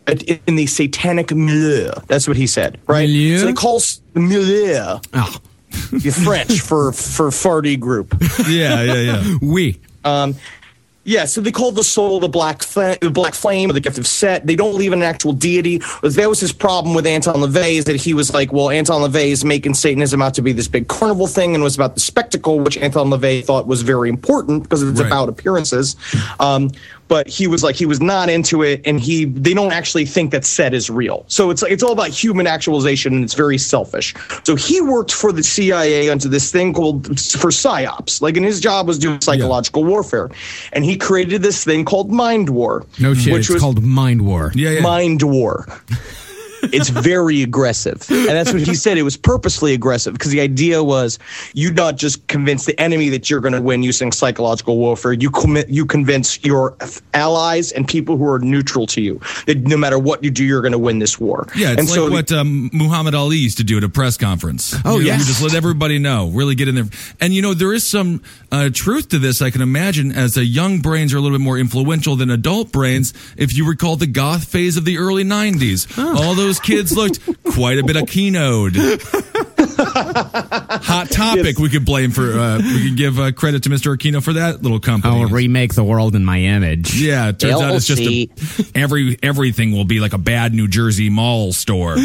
in 0.47 0.55
the 0.57 0.67
satanic 0.67 1.33
milieu. 1.33 1.91
That's 2.07 2.29
what 2.29 2.37
he 2.37 2.47
said, 2.47 2.79
right? 2.87 3.09
Milieu? 3.09 3.39
So 3.39 3.47
they 3.47 3.53
call 3.53 3.81
milieu. 4.15 4.99
Ah. 5.13 5.41
the 5.93 6.11
French 6.25 6.61
for 6.61 6.93
for 6.93 7.29
farty 7.31 7.79
group. 7.79 8.15
Yeah, 8.49 8.83
yeah, 8.83 8.95
yeah. 8.95 9.37
we. 9.43 9.81
Um, 10.05 10.35
yeah, 11.05 11.25
so 11.25 11.41
they 11.41 11.51
call 11.51 11.73
the 11.73 11.83
soul 11.83 12.21
the 12.21 12.29
black 12.29 12.63
fla- 12.63 12.97
the 13.01 13.11
black 13.11 13.35
flame 13.35 13.69
or 13.71 13.73
the 13.73 13.81
gift 13.81 13.99
of 13.99 14.07
Set. 14.07 14.47
They 14.47 14.55
don't 14.55 14.71
believe 14.71 14.93
in 14.93 15.01
an 15.01 15.05
actual 15.09 15.33
deity. 15.33 15.79
That 16.03 16.29
was 16.29 16.39
his 16.39 16.53
problem 16.53 16.95
with 16.95 17.09
Anton 17.09 17.35
LaVey 17.37 17.73
is 17.79 17.87
that 17.87 17.97
he 17.97 18.15
was 18.15 18.33
like, 18.33 18.53
well, 18.53 18.71
Anton 18.71 19.01
LaVey 19.11 19.31
is 19.33 19.45
making 19.45 19.75
Satanism 19.75 20.23
out 20.23 20.35
to 20.35 20.43
be 20.43 20.53
this 20.53 20.69
big 20.69 20.87
carnival 20.87 21.27
thing 21.27 21.57
and 21.57 21.65
was 21.65 21.75
about 21.75 21.95
the 21.95 22.01
spectacle, 22.01 22.61
which 22.61 22.77
Anton 22.79 23.09
LaVey 23.11 23.45
thought 23.45 23.67
was 23.67 23.83
very 23.83 24.09
important 24.09 24.63
because 24.63 24.81
it's 24.85 25.01
Right. 25.01 25.07
about 25.09 25.29
appearances. 25.29 25.97
Um, 26.39 26.71
but 27.09 27.29
he 27.29 27.47
was 27.47 27.63
like, 27.63 27.77
he 27.77 27.87
was 27.87 28.01
not 28.01 28.31
into 28.31 28.63
it, 28.63 28.81
and 28.85 28.99
he 29.01 29.27
they 29.27 29.55
don't 29.55 29.73
actually 29.73 30.07
think 30.07 30.31
that 30.31 30.45
Set 30.45 30.75
is 30.75 30.89
real. 30.89 31.25
So 31.29 31.51
it's 31.51 31.63
like 31.63 31.73
it's 31.73 31.83
all 31.83 31.93
about 31.93 32.09
human 32.09 32.47
actualization, 32.47 33.13
and 33.15 33.25
it's 33.25 33.35
very 33.35 33.59
selfish. 33.59 34.15
So 34.45 34.57
he 34.57 34.81
worked 34.81 35.13
for 35.13 35.33
the 35.33 35.43
CIA 35.43 36.11
under 36.11 36.29
this 36.29 36.51
thing 36.51 36.73
called 36.73 37.07
for 37.07 37.51
psyops, 37.51 38.23
like, 38.23 38.37
and 38.37 38.47
his 38.47 38.61
job 38.61 38.87
was 38.87 38.99
doing 38.99 39.21
psychological 39.21 39.85
warfare, 39.85 40.31
and 40.73 40.85
he 40.85 40.97
created 40.97 41.43
this 41.43 41.65
thing 41.65 41.85
called 41.85 42.11
Mind 42.11 42.49
War. 42.49 42.87
No 42.99 43.15
shit. 43.15 43.33
which 43.33 43.41
It's 43.43 43.51
was 43.51 43.63
called 43.63 43.83
Mind 43.83 44.23
War. 44.23 44.53
Yeah, 44.55 44.71
yeah. 44.71 44.81
Mind 44.81 45.23
War. 45.23 45.67
It's 46.63 46.89
very 46.89 47.43
aggressive. 47.43 48.05
And 48.11 48.29
that's 48.29 48.53
what 48.53 48.63
he 48.63 48.75
said. 48.75 48.99
It 48.99 49.03
was 49.03 49.17
purposely 49.17 49.75
aggressive 49.75 50.13
because 50.13 50.31
the 50.31 50.41
idea 50.41 50.83
was 50.83 51.19
you 51.55 51.73
not 51.73 51.97
just 51.97 52.27
convince 52.29 52.67
the 52.67 52.79
enemy 52.81 53.09
that 53.11 53.29
you're 53.29 53.41
going 53.41 53.55
to 53.55 53.63
win 53.63 53.83
using 53.83 54.13
psychological 54.13 54.77
warfare, 54.77 55.13
you 55.13 55.31
commit, 55.31 55.69
you 55.69 55.85
convince 55.85 56.43
your 56.45 56.77
allies 57.15 57.73
and 57.73 57.87
people 57.87 58.17
who 58.17 58.29
are 58.29 58.39
neutral 58.39 58.87
to 58.87 59.01
you 59.01 59.21
that 59.47 59.59
no 59.59 59.77
matter 59.77 59.99
what 59.99 60.23
you 60.23 60.31
do, 60.31 60.45
you're 60.45 60.63
going 60.63 60.73
to 60.73 60.79
win 60.79 60.99
this 60.99 61.19
war. 61.19 61.47
Yeah, 61.57 61.73
it's 61.73 61.81
and 61.81 61.89
like 61.89 61.97
so 61.97 62.11
what 62.11 62.33
um, 62.33 62.71
Muhammad 62.73 63.15
Ali 63.15 63.37
used 63.37 63.59
to 63.59 63.65
do 63.65 63.77
at 63.79 63.85
a 63.85 63.89
press 63.89 64.17
conference. 64.17 64.75
Oh, 64.85 64.99
you 64.99 65.01
know, 65.01 65.07
yes. 65.07 65.21
you 65.21 65.27
just 65.27 65.43
let 65.43 65.55
everybody 65.55 65.99
know, 65.99 66.29
really 66.29 66.55
get 66.55 66.69
in 66.69 66.75
there. 66.75 66.89
And 67.21 67.35
you 67.35 67.43
know, 67.43 67.55
there 67.55 67.73
is 67.73 67.89
some 67.89 68.23
uh, 68.51 68.71
truth 68.73 69.09
to 69.11 69.19
this. 69.19 69.43
I 69.43 69.51
can 69.51 69.63
imagine 69.63 70.13
as 70.13 70.37
a 70.37 70.45
young 70.45 70.79
brains 70.79 71.15
are 71.15 71.19
a 71.19 71.21
little 71.21 71.37
bit 71.37 71.45
more 71.45 71.59
influential 71.59 72.17
than 72.17 72.31
adult 72.31 72.73
brains. 72.73 73.13
If 73.37 73.57
you 73.57 73.69
recall 73.69 73.97
the 73.97 74.07
goth 74.07 74.45
phase 74.45 74.77
of 74.77 74.85
the 74.85 74.99
early 74.99 75.25
'90s, 75.25 75.99
all 75.99 76.35
those 76.35 76.52
kids 76.61 76.97
looked 76.97 77.21
quite 77.45 77.79
a 77.79 77.85
bit 77.85 77.97
of 77.97 78.09
keynote. 78.09 78.77
Hot 79.85 81.11
topic. 81.11 81.59
We 81.59 81.69
could 81.69 81.85
blame 81.85 82.11
for. 82.11 82.23
Uh, 82.39 82.59
we 82.59 82.89
could 82.89 82.97
give 82.97 83.19
uh, 83.19 83.33
credit 83.33 83.63
to 83.65 83.69
Mr. 83.71 83.97
Aquino 83.97 84.23
for 84.23 84.33
that 84.35 84.63
little 84.63 84.81
company. 84.81 85.23
I'll 85.23 85.29
remake 85.29 85.75
the 85.75 85.85
world 85.85 86.15
in 86.15 86.25
my 86.25 86.39
image. 86.39 87.01
yeah, 87.01 87.29
it 87.29 87.39
turns 87.39 87.61
out 87.61 87.75
it's 87.75 87.87
just 87.87 88.03
a, 88.03 88.29
every 88.75 89.19
everything 89.23 89.73
will 89.73 89.85
be 89.85 90.01
like 90.01 90.13
a 90.13 90.19
bad 90.19 90.55
New 90.55 90.69
Jersey 90.69 91.11
mall 91.11 91.53
store. 91.53 91.97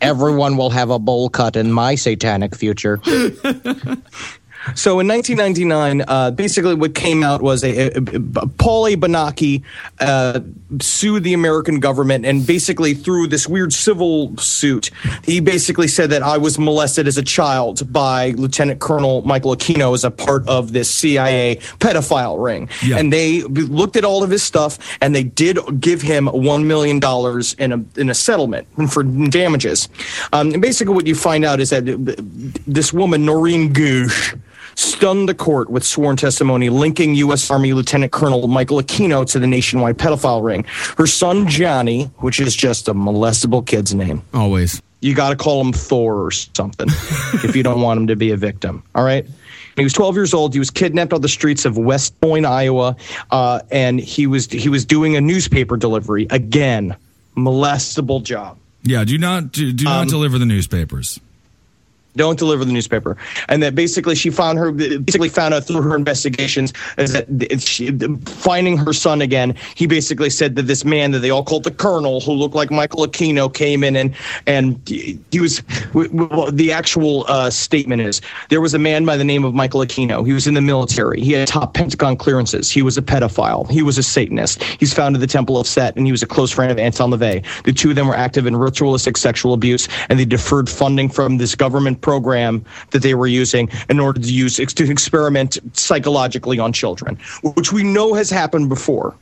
everyone 0.00 0.56
will 0.56 0.70
have 0.70 0.90
a 0.90 0.98
bowl 0.98 1.28
cut 1.30 1.56
in 1.56 1.72
my 1.72 1.94
satanic 1.94 2.54
future. 2.54 3.00
So 4.74 5.00
in 5.00 5.08
1999, 5.08 6.04
uh, 6.06 6.30
basically 6.32 6.74
what 6.74 6.94
came 6.94 7.22
out 7.22 7.40
was 7.40 7.64
a, 7.64 7.88
a, 7.88 7.96
a 7.96 8.00
Paulie 8.00 8.96
Bonacci 8.96 9.62
uh, 10.00 10.40
sued 10.80 11.24
the 11.24 11.32
American 11.32 11.80
government, 11.80 12.26
and 12.26 12.46
basically 12.46 12.94
through 12.94 13.28
this 13.28 13.48
weird 13.48 13.72
civil 13.72 14.36
suit, 14.36 14.90
he 15.24 15.40
basically 15.40 15.88
said 15.88 16.10
that 16.10 16.22
I 16.22 16.36
was 16.36 16.58
molested 16.58 17.08
as 17.08 17.16
a 17.16 17.22
child 17.22 17.90
by 17.92 18.30
Lieutenant 18.30 18.80
Colonel 18.80 19.22
Michael 19.22 19.56
Aquino 19.56 19.94
as 19.94 20.04
a 20.04 20.10
part 20.10 20.46
of 20.46 20.72
this 20.72 20.90
CIA 20.90 21.56
pedophile 21.78 22.42
ring. 22.42 22.68
Yeah. 22.82 22.98
And 22.98 23.12
they 23.12 23.42
looked 23.42 23.96
at 23.96 24.04
all 24.04 24.22
of 24.22 24.30
his 24.30 24.42
stuff, 24.42 24.78
and 25.00 25.14
they 25.14 25.24
did 25.24 25.58
give 25.80 26.02
him 26.02 26.26
one 26.26 26.66
million 26.66 27.00
dollars 27.00 27.54
in 27.54 27.72
a 27.72 27.84
in 27.96 28.10
a 28.10 28.14
settlement 28.14 28.68
for 28.90 29.02
damages. 29.02 29.88
Um, 30.32 30.52
and 30.52 30.62
basically, 30.62 30.94
what 30.94 31.06
you 31.06 31.14
find 31.14 31.44
out 31.44 31.60
is 31.60 31.70
that 31.70 31.84
this 32.66 32.92
woman 32.92 33.24
Noreen 33.24 33.72
Gosch 33.72 34.34
stunned 34.74 35.28
the 35.28 35.34
court 35.34 35.70
with 35.70 35.84
sworn 35.84 36.16
testimony 36.16 36.68
linking 36.70 37.14
U.S. 37.16 37.50
Army 37.50 37.72
Lieutenant 37.72 38.12
Colonel 38.12 38.46
Michael 38.48 38.78
Aquino 38.80 39.24
to 39.30 39.38
the 39.38 39.46
nationwide 39.46 39.98
pedophile 39.98 40.42
ring. 40.42 40.64
Her 40.96 41.06
son 41.06 41.48
Johnny, 41.48 42.04
which 42.18 42.40
is 42.40 42.54
just 42.56 42.88
a 42.88 42.94
molestable 42.94 43.66
kid's 43.66 43.94
name, 43.94 44.22
Always. 44.34 44.80
you 45.00 45.14
got 45.14 45.30
to 45.30 45.36
call 45.36 45.60
him 45.60 45.72
Thor 45.72 46.24
or 46.26 46.30
something 46.30 46.88
if 47.44 47.54
you 47.56 47.62
don't 47.62 47.80
want 47.80 48.00
him 48.00 48.06
to 48.08 48.16
be 48.16 48.30
a 48.30 48.36
victim. 48.36 48.82
All 48.94 49.04
right. 49.04 49.26
He 49.76 49.84
was 49.84 49.92
12 49.92 50.14
years 50.16 50.34
old. 50.34 50.52
He 50.52 50.58
was 50.58 50.68
kidnapped 50.70 51.12
on 51.12 51.20
the 51.22 51.28
streets 51.28 51.64
of 51.64 51.78
West 51.78 52.20
Point, 52.20 52.44
Iowa, 52.44 52.96
uh, 53.30 53.60
and 53.70 53.98
he 54.00 54.26
was 54.26 54.46
he 54.50 54.68
was 54.68 54.84
doing 54.84 55.16
a 55.16 55.20
newspaper 55.20 55.76
delivery 55.76 56.26
again. 56.30 56.96
Molestable 57.36 58.22
job. 58.22 58.58
Yeah, 58.82 59.04
do 59.04 59.16
not 59.16 59.52
do, 59.52 59.72
do 59.72 59.84
not 59.84 60.02
Um, 60.02 60.08
deliver 60.08 60.38
the 60.38 60.44
newspapers. 60.46 61.18
Don't 62.16 62.38
deliver 62.38 62.64
the 62.64 62.72
newspaper. 62.72 63.16
And 63.48 63.62
that 63.62 63.74
basically 63.74 64.14
she 64.14 64.30
found 64.30 64.58
her, 64.58 64.72
basically 64.72 65.28
found 65.28 65.54
out 65.54 65.64
through 65.64 65.82
her 65.82 65.94
investigations 65.94 66.72
is 66.98 67.12
that 67.12 67.60
she, 67.60 67.90
finding 68.26 68.76
her 68.76 68.92
son 68.92 69.22
again. 69.22 69.54
He 69.74 69.86
basically 69.86 70.30
said 70.30 70.56
that 70.56 70.62
this 70.62 70.84
man 70.84 71.12
that 71.12 71.20
they 71.20 71.30
all 71.30 71.44
called 71.44 71.64
the 71.64 71.70
Colonel, 71.70 72.20
who 72.20 72.32
looked 72.32 72.54
like 72.54 72.70
Michael 72.70 73.06
Aquino, 73.06 73.52
came 73.52 73.84
in 73.84 73.96
and 73.96 74.14
and 74.46 74.80
he 74.88 75.40
was 75.40 75.62
well, 75.94 76.50
the 76.50 76.72
actual 76.72 77.24
uh, 77.28 77.50
statement 77.50 78.02
is 78.02 78.20
there 78.48 78.60
was 78.60 78.74
a 78.74 78.78
man 78.78 79.04
by 79.04 79.16
the 79.16 79.24
name 79.24 79.44
of 79.44 79.54
Michael 79.54 79.80
Aquino. 79.80 80.26
He 80.26 80.32
was 80.32 80.46
in 80.46 80.54
the 80.54 80.60
military. 80.60 81.20
He 81.20 81.32
had 81.32 81.46
top 81.48 81.74
Pentagon 81.74 82.16
clearances. 82.16 82.70
He 82.70 82.82
was 82.82 82.98
a 82.98 83.02
pedophile. 83.02 83.70
He 83.70 83.82
was 83.82 83.98
a 83.98 84.02
Satanist. 84.02 84.62
He's 84.62 84.92
founded 84.92 85.22
the 85.22 85.26
Temple 85.26 85.58
of 85.58 85.66
Set, 85.66 85.96
and 85.96 86.06
he 86.06 86.12
was 86.12 86.22
a 86.22 86.26
close 86.26 86.50
friend 86.50 86.72
of 86.72 86.78
Anton 86.78 87.10
LaVey. 87.10 87.44
The 87.64 87.72
two 87.72 87.90
of 87.90 87.96
them 87.96 88.08
were 88.08 88.16
active 88.16 88.46
in 88.46 88.56
ritualistic 88.56 89.16
sexual 89.16 89.54
abuse, 89.54 89.88
and 90.08 90.18
they 90.18 90.24
deferred 90.24 90.68
funding 90.68 91.08
from 91.08 91.38
this 91.38 91.54
government 91.54 91.99
program 92.00 92.64
that 92.90 93.02
they 93.02 93.14
were 93.14 93.26
using 93.26 93.68
in 93.88 94.00
order 94.00 94.20
to 94.20 94.32
use 94.32 94.56
to 94.56 94.90
experiment 94.90 95.58
psychologically 95.72 96.58
on 96.58 96.72
children, 96.72 97.18
which 97.42 97.72
we 97.72 97.82
know 97.82 98.14
has 98.14 98.30
happened 98.30 98.68
before. 98.68 99.14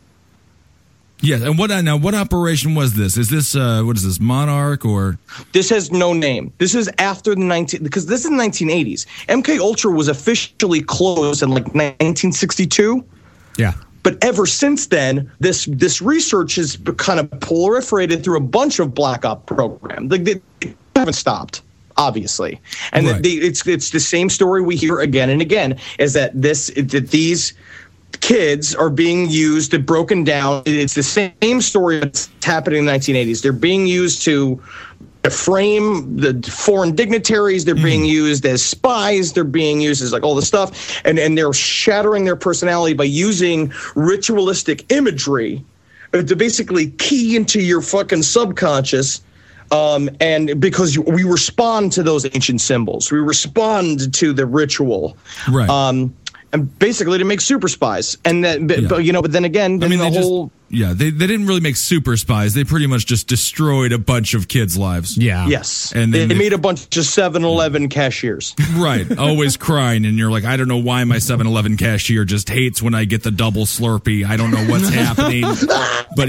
Yes, 1.20 1.42
and 1.42 1.58
what 1.58 1.70
now? 1.82 1.96
What 1.96 2.14
operation 2.14 2.76
was 2.76 2.94
this? 2.94 3.16
Is 3.16 3.28
this 3.28 3.56
uh, 3.56 3.82
what 3.82 3.96
is 3.96 4.04
this 4.04 4.20
Monarch 4.20 4.84
or? 4.84 5.18
This 5.52 5.68
has 5.70 5.90
no 5.90 6.12
name. 6.12 6.52
This 6.58 6.76
is 6.76 6.88
after 6.98 7.34
the 7.34 7.40
19 7.40 7.82
because 7.82 8.06
this 8.06 8.24
is 8.24 8.30
the 8.30 8.36
1980s. 8.36 9.06
MK 9.26 9.58
Ultra 9.58 9.90
was 9.90 10.06
officially 10.06 10.80
closed 10.80 11.42
in 11.42 11.50
like 11.50 11.64
1962. 11.64 13.04
Yeah. 13.56 13.72
But 14.04 14.22
ever 14.24 14.46
since 14.46 14.86
then, 14.86 15.30
this 15.40 15.66
this 15.66 16.00
research 16.00 16.54
has 16.54 16.78
kind 16.98 17.18
of 17.18 17.28
proliferated 17.40 18.22
through 18.22 18.36
a 18.36 18.40
bunch 18.42 18.78
of 18.78 18.94
black 18.94 19.24
op 19.24 19.46
programs. 19.46 20.12
Like 20.12 20.22
they 20.22 20.40
haven't 20.94 21.14
stopped, 21.14 21.62
obviously, 21.98 22.60
and 22.92 23.06
Right. 23.06 23.22
the, 23.22 23.34
it's 23.34 23.66
it's 23.66 23.90
the 23.90 24.00
same 24.00 24.30
story 24.30 24.62
we 24.62 24.76
hear 24.76 25.00
again 25.00 25.28
and 25.28 25.42
again. 25.42 25.78
Is 25.98 26.14
that 26.14 26.40
this 26.40 26.70
that 26.76 27.10
these 27.10 27.52
kids 28.20 28.74
are 28.74 28.90
being 28.90 29.28
used 29.28 29.74
and 29.74 29.84
broken 29.84 30.24
down. 30.24 30.62
It's 30.64 30.94
the 30.94 31.02
same 31.02 31.60
story 31.60 32.00
that's 32.00 32.30
happening 32.42 32.80
in 32.80 32.86
the 32.86 32.92
1980s. 32.92 33.42
They're 33.42 33.52
being 33.52 33.86
used 33.86 34.22
to 34.22 34.60
frame 35.30 36.16
the 36.16 36.42
foreign 36.50 36.94
dignitaries. 36.94 37.64
They're 37.64 37.74
being 37.74 38.02
mm. 38.02 38.08
used 38.08 38.46
as 38.46 38.62
spies. 38.62 39.32
They're 39.32 39.44
being 39.44 39.80
used 39.80 40.02
as 40.02 40.12
like 40.12 40.22
all 40.22 40.34
this 40.34 40.48
stuff, 40.48 41.00
and 41.04 41.18
and 41.18 41.36
they're 41.36 41.52
shattering 41.52 42.24
their 42.24 42.36
personality 42.36 42.94
by 42.94 43.04
using 43.04 43.72
ritualistic 43.94 44.90
imagery 44.90 45.64
to 46.12 46.36
basically 46.36 46.90
key 46.92 47.36
into 47.36 47.60
your 47.60 47.82
fucking 47.82 48.22
subconscious. 48.22 49.20
Um, 49.70 50.08
and 50.20 50.60
because 50.60 50.98
we 50.98 51.24
respond 51.24 51.92
to 51.92 52.02
those 52.02 52.24
ancient 52.34 52.60
symbols, 52.60 53.12
we 53.12 53.18
respond 53.18 54.14
to 54.14 54.32
the 54.32 54.46
ritual, 54.46 55.16
Right. 55.50 55.68
Um, 55.68 56.14
and 56.52 56.78
basically 56.78 57.18
to 57.18 57.24
make 57.24 57.42
super 57.42 57.68
spies, 57.68 58.16
and 58.24 58.42
that, 58.44 58.66
but, 58.66 58.80
Yeah. 58.80 58.88
but 58.88 59.04
you 59.04 59.12
know, 59.12 59.20
but 59.20 59.32
then 59.32 59.44
again, 59.44 59.82
I 59.84 59.88
mean, 59.88 59.98
the 59.98 60.04
they 60.04 60.10
just 60.10 60.28
whole 60.28 60.50
yeah 60.70 60.92
they 60.94 61.10
they 61.10 61.26
didn't 61.26 61.46
really 61.46 61.60
make 61.60 61.76
super 61.76 62.16
spies. 62.16 62.54
They 62.54 62.64
pretty 62.64 62.86
much 62.86 63.06
just 63.06 63.26
destroyed 63.28 63.92
a 63.92 63.98
bunch 63.98 64.34
of 64.34 64.48
kids' 64.48 64.76
lives. 64.76 65.16
Yeah. 65.16 65.46
yes, 65.48 65.92
And 65.94 66.12
they, 66.12 66.20
then 66.20 66.28
they 66.28 66.34
they- 66.34 66.38
made 66.38 66.52
a 66.52 66.58
bunch 66.58 66.84
of 66.84 66.90
7-Eleven 67.04 67.88
cashiers. 67.88 68.54
Right, 68.74 69.18
always 69.18 69.56
crying, 69.56 70.04
and 70.04 70.16
you're 70.18 70.30
like, 70.30 70.44
I 70.44 70.56
don't 70.56 70.68
know 70.68 70.76
why 70.78 71.02
my 71.04 71.16
7-Eleven 71.16 71.76
cashier 71.76 72.24
just 72.24 72.48
hates 72.48 72.80
when 72.82 72.94
I 72.94 73.04
get 73.04 73.22
the 73.22 73.30
double 73.30 73.64
Slurpee. 73.64 74.24
I 74.26 74.36
don't 74.36 74.50
know 74.50 74.64
what's 74.66 74.88
happening, 74.94 75.42
but 76.16 76.28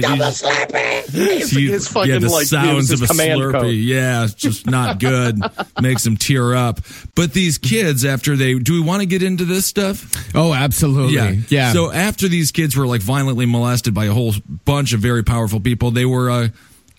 he's, 1.11 1.49
he- 1.51 1.67
his 1.67 1.87
fucking, 1.87 2.11
yeah, 2.11 2.19
the 2.19 2.29
like, 2.29 2.47
sounds 2.47 2.91
it 2.91 2.95
of 2.95 3.09
a 3.09 3.13
his 3.13 3.19
Slurpee, 3.21 3.51
code. 3.51 3.73
yeah, 3.75 4.23
it's 4.23 4.33
just 4.33 4.65
not 4.67 4.99
good. 4.99 5.39
Makes 5.81 6.03
them 6.03 6.17
tear 6.17 6.55
up. 6.55 6.79
But 7.15 7.33
these 7.33 7.57
kids, 7.57 8.05
after 8.05 8.35
they, 8.35 8.55
do 8.57 8.73
we 8.73 8.81
want 8.81 9.01
to 9.01 9.05
get 9.05 9.23
into 9.23 9.45
this 9.45 9.65
stuff? 9.65 10.11
Oh, 10.35 10.53
absolutely. 10.53 11.15
Yeah. 11.15 11.33
Yeah. 11.49 11.73
So 11.73 11.91
after 11.91 12.27
these 12.27 12.51
kids 12.51 12.75
were 12.75 12.87
like 12.87 13.01
violently 13.01 13.45
molested 13.45 13.93
by 13.93 14.05
a 14.05 14.11
whole 14.13 14.28
bunch 14.37 14.93
of 14.93 14.99
very 14.99 15.23
powerful 15.23 15.59
people, 15.59 15.91
they 15.91 16.05
were 16.05 16.29
uh, 16.29 16.47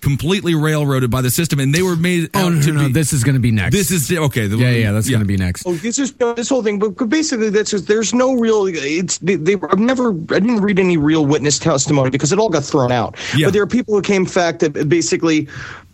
completely 0.01 0.55
railroaded 0.55 1.11
by 1.11 1.21
the 1.21 1.31
system, 1.31 1.61
and 1.61 1.75
they 1.75 1.83
were 1.83 1.97
made 1.97 2.31
oh 2.35 2.47
out 2.47 2.53
no, 2.55 2.63
to 2.63 2.73
no, 2.73 2.87
be. 2.87 2.93
this 2.93 3.13
is 3.13 3.23
going 3.23 3.35
to 3.35 3.41
be 3.41 3.51
next. 3.51 3.75
this 3.75 3.91
is 3.91 4.11
okay. 4.11 4.47
the- 4.47 4.57
yeah, 4.57 4.71
yeah, 4.71 4.93
that's 4.93 5.09
going 5.09 5.21
to 5.21 5.27
be 5.27 5.37
next. 5.37 5.67
Oh, 5.67 5.75
this 5.75 5.99
is 5.99 6.13
this 6.13 6.49
whole 6.49 6.63
thing, 6.63 6.79
but 6.79 6.91
basically, 7.09 7.51
that's 7.51 7.71
just, 7.71 7.87
there's 7.87 8.15
no 8.15 8.35
real. 8.35 8.67
It's 8.67 9.19
they, 9.19 9.37
they. 9.37 9.55
I've 9.55 9.79
never. 9.79 10.11
I 10.11 10.41
didn't 10.41 10.61
read 10.61 10.79
any 10.79 10.97
real 10.97 11.27
witness 11.27 11.59
testimony 11.59 12.11
because 12.11 12.33
it 12.33 12.39
all 12.39 12.49
got 12.49 12.65
thrown 12.65 12.93
out. 12.93 13.17
Yeah. 13.37 13.47
But 13.47 13.53
there 13.53 13.63
are 13.63 13.67
people 13.67 13.95
who 13.95 14.03
came 14.03 14.27
fact 14.27 14.61
that 14.61 14.89
basically 14.89 15.49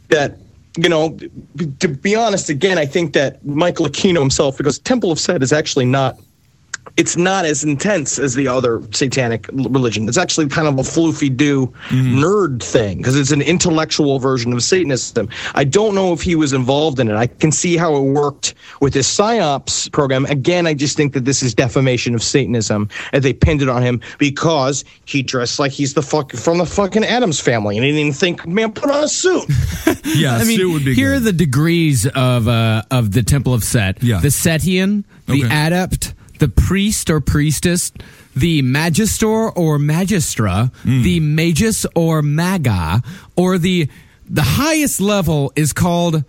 that. 0.08 0.38
You 0.78 0.90
know, 0.90 1.18
to 1.80 1.88
be 1.88 2.14
honest, 2.14 2.50
again, 2.50 2.76
I 2.76 2.84
think 2.84 3.14
that 3.14 3.42
Michael 3.46 3.86
Aquino 3.86 4.18
himself, 4.20 4.58
because 4.58 4.78
Temple 4.78 5.10
of 5.10 5.18
Set 5.18 5.42
is 5.42 5.50
actually 5.50 5.86
not 5.86 6.18
it's 6.96 7.16
not 7.16 7.44
as 7.44 7.62
intense 7.64 8.18
as 8.18 8.34
the 8.34 8.48
other 8.48 8.82
satanic 8.92 9.46
religion. 9.52 10.08
It's 10.08 10.16
actually 10.18 10.48
kind 10.48 10.66
of 10.68 10.74
a 10.78 10.82
floofy 10.82 11.34
do 11.34 11.66
nerd 11.90 12.62
thing 12.62 12.98
because 12.98 13.16
it's 13.18 13.32
an 13.32 13.42
intellectual 13.42 14.18
version 14.18 14.52
of 14.52 14.62
Satanism. 14.62 15.28
I 15.54 15.64
don't 15.64 15.94
know 15.94 16.12
if 16.12 16.22
he 16.22 16.34
was 16.34 16.52
involved 16.52 16.98
in 17.00 17.08
it. 17.08 17.16
I 17.16 17.26
can 17.26 17.52
see 17.52 17.76
how 17.76 17.96
it 17.96 18.00
worked 18.02 18.54
with 18.80 18.94
his 18.94 19.06
psyops 19.06 19.90
program. 19.92 20.24
Again, 20.26 20.66
I 20.66 20.74
just 20.74 20.96
think 20.96 21.12
that 21.14 21.24
this 21.24 21.42
is 21.42 21.54
defamation 21.54 22.14
of 22.14 22.22
Satanism, 22.22 22.88
and 23.12 23.22
they 23.22 23.32
pinned 23.32 23.62
it 23.62 23.68
on 23.68 23.82
him 23.82 24.00
because 24.18 24.84
he 25.04 25.22
dressed 25.22 25.58
like 25.58 25.72
he's 25.72 25.94
the 25.94 26.02
fuck 26.02 26.32
from 26.32 26.58
the 26.58 26.66
fucking 26.66 27.04
Addams 27.04 27.40
family, 27.40 27.76
and 27.76 27.84
he 27.84 27.90
didn't 27.90 28.00
even 28.00 28.12
think, 28.12 28.46
man, 28.46 28.72
put 28.72 28.90
on 28.90 29.04
a 29.04 29.08
suit. 29.08 29.44
yeah, 30.04 30.36
I 30.36 30.44
mean, 30.44 30.58
suit 30.58 30.72
would 30.72 30.84
be 30.84 30.94
here 30.94 31.10
good. 31.12 31.16
are 31.16 31.20
the 31.20 31.32
degrees 31.32 32.06
of 32.06 32.48
uh, 32.48 32.82
of 32.90 33.12
the 33.12 33.22
Temple 33.22 33.54
of 33.54 33.64
Set. 33.64 34.02
Yeah. 34.02 34.20
The 34.20 34.28
Setian, 34.28 35.04
the 35.26 35.44
Okay. 35.44 35.66
Adept, 35.66 36.14
the 36.38 36.48
Priest 36.48 37.10
or 37.10 37.20
Priestess, 37.20 37.92
the 38.34 38.62
Magister 38.62 39.26
or 39.50 39.78
Magistra, 39.78 40.72
Hmm. 40.82 41.02
the 41.02 41.20
Magus 41.20 41.86
or 41.94 42.22
Maga, 42.22 43.02
or 43.36 43.58
the 43.58 43.88
the 44.28 44.42
highest 44.42 45.00
level 45.00 45.52
is 45.56 45.72
called 45.72 46.24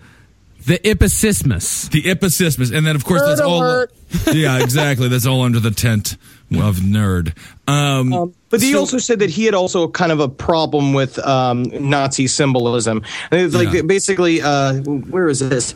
the 0.66 0.80
Ipsismus. 0.88 1.90
the 1.90 2.04
Ipsismus, 2.10 2.72
and 2.72 2.86
then 2.86 2.96
of 2.96 3.04
course 3.06 3.22
that's 3.22 3.42
Nerd 3.42 3.88
all. 4.28 4.34
yeah, 4.36 4.60
exactly. 4.62 5.08
That's 5.08 5.26
all 5.26 5.42
under 5.44 5.60
the 5.60 5.72
tent 5.72 6.16
of 6.54 6.78
nerd. 6.78 7.34
Um, 7.68 8.34
But 8.50 8.62
he 8.62 8.72
so- 8.72 8.80
also 8.80 8.98
said 9.00 9.20
that 9.20 9.30
he 9.30 9.44
had 9.46 9.54
also 9.54 9.88
kind 9.90 10.12
of 10.14 10.20
a 10.22 10.30
problem 10.30 10.94
with 10.94 11.20
um, 11.20 11.64
Nazi 11.64 12.28
symbolism. 12.28 13.02
And 13.32 13.42
it's 13.42 13.54
like 13.56 13.74
Yeah. 13.74 13.82
basically, 13.82 14.42
uh, 14.42 14.76
where 14.76 15.28
is 15.28 15.40
this? 15.40 15.74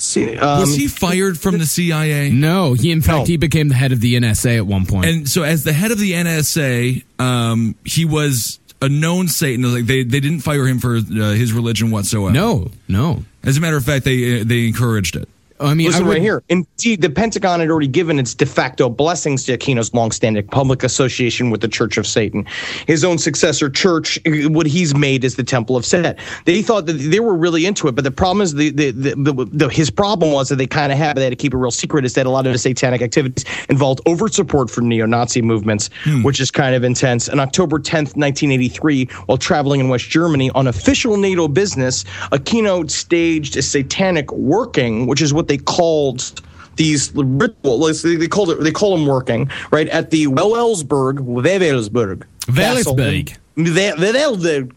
See, 0.00 0.36
um, 0.38 0.60
was 0.60 0.74
he 0.74 0.88
fired 0.88 1.38
from 1.38 1.58
the 1.58 1.66
CIA? 1.66 2.30
No, 2.30 2.72
he 2.74 2.90
in 2.90 3.02
fact 3.02 3.18
No. 3.18 3.24
he 3.24 3.36
became 3.36 3.68
the 3.68 3.74
head 3.74 3.92
of 3.92 4.00
the 4.00 4.14
NSA 4.16 4.56
at 4.56 4.66
one 4.66 4.86
point. 4.86 5.06
And 5.06 5.28
so, 5.28 5.42
as 5.42 5.64
the 5.64 5.72
head 5.72 5.90
of 5.90 5.98
the 5.98 6.12
NSA, 6.12 7.04
um, 7.20 7.74
he 7.84 8.04
was 8.04 8.58
a 8.82 8.88
known 8.88 9.28
Satanist. 9.28 9.74
Like 9.74 9.86
they, 9.86 10.02
they 10.02 10.20
didn't 10.20 10.40
fire 10.40 10.66
him 10.66 10.78
for 10.78 10.96
uh, 10.96 11.00
his 11.32 11.52
religion 11.52 11.90
whatsoever. 11.90 12.32
no, 12.32 12.70
no. 12.88 13.24
As 13.42 13.56
a 13.56 13.60
matter 13.60 13.76
of 13.76 13.84
fact, 13.84 14.04
they 14.04 14.40
uh, 14.40 14.44
they 14.44 14.66
encouraged 14.66 15.16
it. 15.16 15.28
I 15.60 15.74
mean, 15.74 15.88
Listen 15.88 16.06
I 16.06 16.08
right 16.08 16.22
here. 16.22 16.42
Indeed, 16.48 17.02
the 17.02 17.10
Pentagon 17.10 17.60
had 17.60 17.70
already 17.70 17.86
given 17.86 18.18
its 18.18 18.34
de 18.34 18.46
facto 18.46 18.88
blessings 18.88 19.44
to 19.44 19.56
Aquino's 19.56 19.92
longstanding 19.92 20.46
public 20.46 20.82
association 20.82 21.50
with 21.50 21.60
the 21.60 21.68
Church 21.68 21.98
of 21.98 22.06
Satan. 22.06 22.46
His 22.86 23.04
own 23.04 23.18
successor 23.18 23.68
church, 23.68 24.18
what 24.24 24.66
he's 24.66 24.94
made 24.94 25.22
is 25.22 25.36
the 25.36 25.44
Temple 25.44 25.76
of 25.76 25.84
Set. 25.84 26.18
They 26.46 26.62
thought 26.62 26.86
that 26.86 26.94
they 26.94 27.20
were 27.20 27.36
really 27.36 27.66
into 27.66 27.88
it, 27.88 27.94
but 27.94 28.04
the 28.04 28.10
problem 28.10 28.40
is 28.40 28.54
the, 28.54 28.70
the, 28.70 28.90
the, 28.90 29.14
the, 29.14 29.48
the 29.52 29.68
his 29.68 29.90
problem 29.90 30.32
was 30.32 30.48
that 30.48 30.56
they 30.56 30.66
kind 30.66 30.92
of 30.92 30.98
had 30.98 31.16
they 31.16 31.24
had 31.24 31.30
to 31.30 31.36
keep 31.36 31.52
it 31.52 31.58
real 31.58 31.70
secret. 31.70 32.04
Is 32.04 32.14
that 32.14 32.26
a 32.26 32.30
lot 32.30 32.46
of 32.46 32.52
the 32.52 32.58
satanic 32.58 33.02
activities 33.02 33.44
involved 33.68 34.00
overt 34.06 34.32
support 34.32 34.70
for 34.70 34.80
neo-Nazi 34.80 35.42
movements, 35.42 35.90
hmm. 36.04 36.22
which 36.22 36.40
is 36.40 36.50
kind 36.50 36.74
of 36.74 36.84
intense. 36.84 37.28
On 37.28 37.38
October 37.38 37.78
10th, 37.78 38.16
1983, 38.16 39.06
while 39.26 39.36
traveling 39.36 39.80
in 39.80 39.88
West 39.90 40.08
Germany 40.08 40.50
on 40.54 40.66
official 40.66 41.18
NATO 41.18 41.48
business, 41.48 42.04
Aquino 42.32 42.90
staged 42.90 43.56
a 43.56 43.62
satanic 43.62 44.32
working, 44.32 45.06
which 45.06 45.20
is 45.20 45.34
what 45.34 45.49
they 45.50 45.58
called 45.58 46.40
these 46.76 47.12
rituals. 47.12 48.02
They 48.02 48.28
called 48.28 48.50
it. 48.50 48.60
They 48.60 48.70
call 48.70 48.96
them 48.96 49.04
working 49.04 49.50
right 49.72 49.88
at 49.88 50.12
the 50.12 50.26
Wewelsburg, 50.26 51.18
Wewelsburg, 51.18 52.22
Wewelsburg. 52.46 53.36
Wewelsburg. 53.56 54.72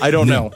I 0.00 0.12
don't 0.12 0.28
know. 0.28 0.52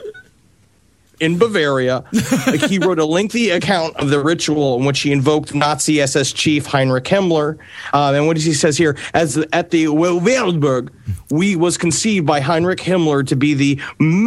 In 1.19 1.37
Bavaria, 1.37 2.03
he 2.67 2.79
wrote 2.79 2.97
a 2.97 3.05
lengthy 3.05 3.49
account 3.49 3.95
of 3.97 4.09
the 4.09 4.23
ritual 4.23 4.79
in 4.79 4.85
which 4.85 5.01
he 5.01 5.11
invoked 5.11 5.53
Nazi 5.53 6.01
SS 6.01 6.31
chief 6.31 6.65
Heinrich 6.65 7.03
Himmler. 7.03 7.59
Um, 7.93 8.15
and 8.15 8.25
what 8.27 8.37
does 8.37 8.45
he 8.45 8.53
says 8.53 8.77
here, 8.77 8.97
as 9.13 9.37
at 9.51 9.69
the 9.69 9.85
Wewelsburg, 9.85 10.89
we 11.29 11.55
was 11.55 11.77
conceived 11.77 12.25
by 12.25 12.39
Heinrich 12.41 12.79
Himmler 12.79 13.25
to 13.27 13.35
be 13.35 13.53
the 13.53 13.79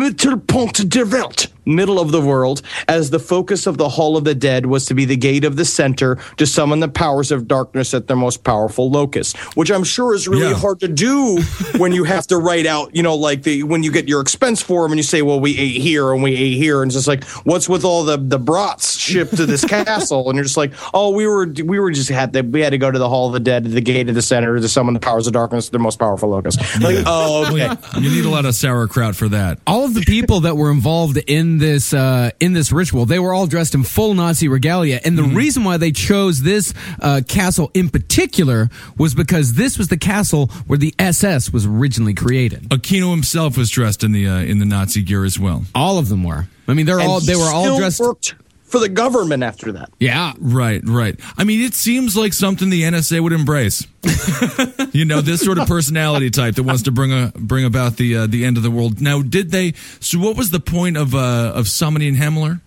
Mittelpunkt 0.08 0.88
der 0.88 1.04
Welt, 1.06 1.46
middle 1.66 1.98
of 1.98 2.10
the 2.12 2.20
world, 2.20 2.60
as 2.88 3.10
the 3.10 3.18
focus 3.18 3.66
of 3.66 3.78
the 3.78 3.88
Hall 3.88 4.16
of 4.16 4.24
the 4.24 4.34
Dead 4.34 4.66
was 4.66 4.84
to 4.86 4.94
be 4.94 5.04
the 5.04 5.16
gate 5.16 5.44
of 5.44 5.56
the 5.56 5.64
center 5.64 6.18
to 6.36 6.46
summon 6.46 6.80
the 6.80 6.88
powers 6.88 7.30
of 7.32 7.48
darkness 7.48 7.94
at 7.94 8.06
their 8.06 8.16
most 8.16 8.44
powerful 8.44 8.90
locus, 8.90 9.32
which 9.54 9.70
I'm 9.70 9.84
sure 9.84 10.14
is 10.14 10.28
really 10.28 10.48
Yeah. 10.50 10.54
hard 10.54 10.80
to 10.80 10.88
do 10.88 11.40
when 11.78 11.92
you 11.92 12.04
have 12.04 12.26
to 12.28 12.36
write 12.38 12.66
out, 12.66 12.94
you 12.94 13.02
know, 13.02 13.14
like 13.14 13.42
the 13.44 13.62
when 13.62 13.82
you 13.82 13.90
get 13.92 14.08
your 14.08 14.20
expense 14.20 14.60
form 14.62 14.92
and 14.92 14.98
you 14.98 15.02
say, 15.02 15.22
well, 15.22 15.40
we 15.40 15.56
ate 15.58 15.80
here 15.80 16.12
and 16.12 16.22
we 16.22 16.34
ate 16.36 16.56
here, 16.56 16.82
and 16.82 16.90
it's 16.90 16.96
just 16.96 17.08
like, 17.08 17.24
what's 17.44 17.68
with 17.68 17.84
all 17.84 18.04
the 18.04 18.16
the 18.18 18.38
brats 18.38 18.98
shipped 18.98 19.36
to 19.36 19.46
this 19.46 19.64
castle? 19.64 20.28
And 20.28 20.36
you're 20.36 20.44
just 20.44 20.56
like, 20.58 20.72
oh, 20.92 21.10
we 21.10 21.26
were 21.26 21.46
we 21.64 21.78
were 21.78 21.90
just 21.92 22.10
had 22.10 22.32
to 22.34 22.42
we 22.42 22.60
had 22.60 22.70
to 22.70 22.78
go 22.78 22.90
to 22.90 22.98
the 22.98 23.08
Hall 23.08 23.28
of 23.28 23.32
the 23.32 23.40
Dead, 23.40 23.64
the 23.64 23.80
gate 23.80 24.08
of 24.08 24.14
the 24.14 24.22
center 24.22 24.58
to 24.60 24.68
summon 24.68 24.92
the 24.94 25.00
powers 25.00 25.26
of 25.26 25.32
darkness, 25.32 25.66
at 25.68 25.72
their 25.72 25.80
most 25.80 25.98
powerful 25.98 26.28
locus. 26.28 26.56
Like, 26.80 27.04
oh, 27.06 27.46
okay. 27.52 27.74
You 28.00 28.10
need 28.10 28.24
a 28.24 28.28
lot 28.30 28.44
of 28.44 28.54
sauerkraut 28.54 29.16
for 29.16 29.28
that. 29.28 29.58
all 29.66 29.84
of 29.84 29.94
the 29.94 30.02
people 30.02 30.40
that 30.40 30.56
were 30.56 30.70
involved 30.70 31.16
in 31.26 31.58
this 31.58 31.92
uh, 31.94 32.30
in 32.40 32.52
this 32.52 32.72
ritual, 32.72 33.06
they 33.06 33.18
were 33.18 33.32
all 33.32 33.46
dressed 33.46 33.74
in 33.74 33.84
full 33.84 34.14
Nazi 34.14 34.48
regalia, 34.48 35.00
and 35.04 35.16
the 35.18 35.22
reason 35.24 35.64
why 35.64 35.76
they 35.76 35.92
chose 35.92 36.42
this 36.42 36.74
uh, 37.00 37.20
castle 37.28 37.70
in 37.74 37.88
particular 37.88 38.68
was 38.98 39.14
because 39.14 39.54
this 39.54 39.78
was 39.78 39.88
the 39.88 39.96
castle 39.98 40.48
where 40.66 40.78
the 40.78 40.94
SS 40.98 41.52
was 41.52 41.66
originally 41.66 42.14
created. 42.14 42.62
Aquino 42.70 43.10
himself 43.10 43.56
was 43.56 43.70
dressed 43.70 44.02
in 44.04 44.12
the 44.12 44.26
uh, 44.28 44.38
in 44.38 44.58
the 44.58 44.66
Nazi 44.66 45.02
gear 45.02 45.24
as 45.24 45.38
well. 45.38 45.64
All 45.74 45.98
of 45.98 46.08
them 46.08 46.24
were. 46.24 46.46
I 46.66 46.74
mean, 46.74 46.86
they're 46.86 46.98
And 46.98 47.08
all 47.08 47.20
they 47.20 47.36
were 47.36 47.42
all 47.52 47.76
dressed. 47.78 48.00
worked 48.00 48.34
for 48.74 48.80
the 48.80 48.88
government 48.88 49.44
after 49.44 49.70
that. 49.70 49.88
Yeah, 50.00 50.32
Right, 50.40 50.82
right. 50.84 51.14
I 51.38 51.44
mean, 51.44 51.60
it 51.60 51.74
seems 51.74 52.16
like 52.16 52.32
something 52.32 52.70
the 52.70 52.82
NSA 52.82 53.20
would 53.20 53.32
embrace. 53.32 53.86
you 54.92 55.04
know, 55.04 55.20
this 55.20 55.42
sort 55.42 55.58
of 55.58 55.68
personality 55.68 56.28
type 56.28 56.56
that 56.56 56.64
wants 56.64 56.82
to 56.82 56.90
bring 56.90 57.12
a 57.12 57.30
bring 57.36 57.64
about 57.64 57.98
the 57.98 58.16
uh, 58.16 58.26
the 58.26 58.44
end 58.44 58.56
of 58.56 58.64
the 58.64 58.72
world. 58.72 59.00
Now, 59.00 59.22
did 59.22 59.52
they? 59.52 59.74
So, 60.00 60.18
what 60.18 60.36
was 60.36 60.50
the 60.50 60.58
point 60.58 60.96
of 60.96 61.14
uh, 61.14 61.52
of 61.54 61.68
summoning 61.68 62.16
Himmler? 62.16 62.62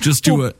Just 0.00 0.24
to 0.24 0.46
uh, 0.46 0.52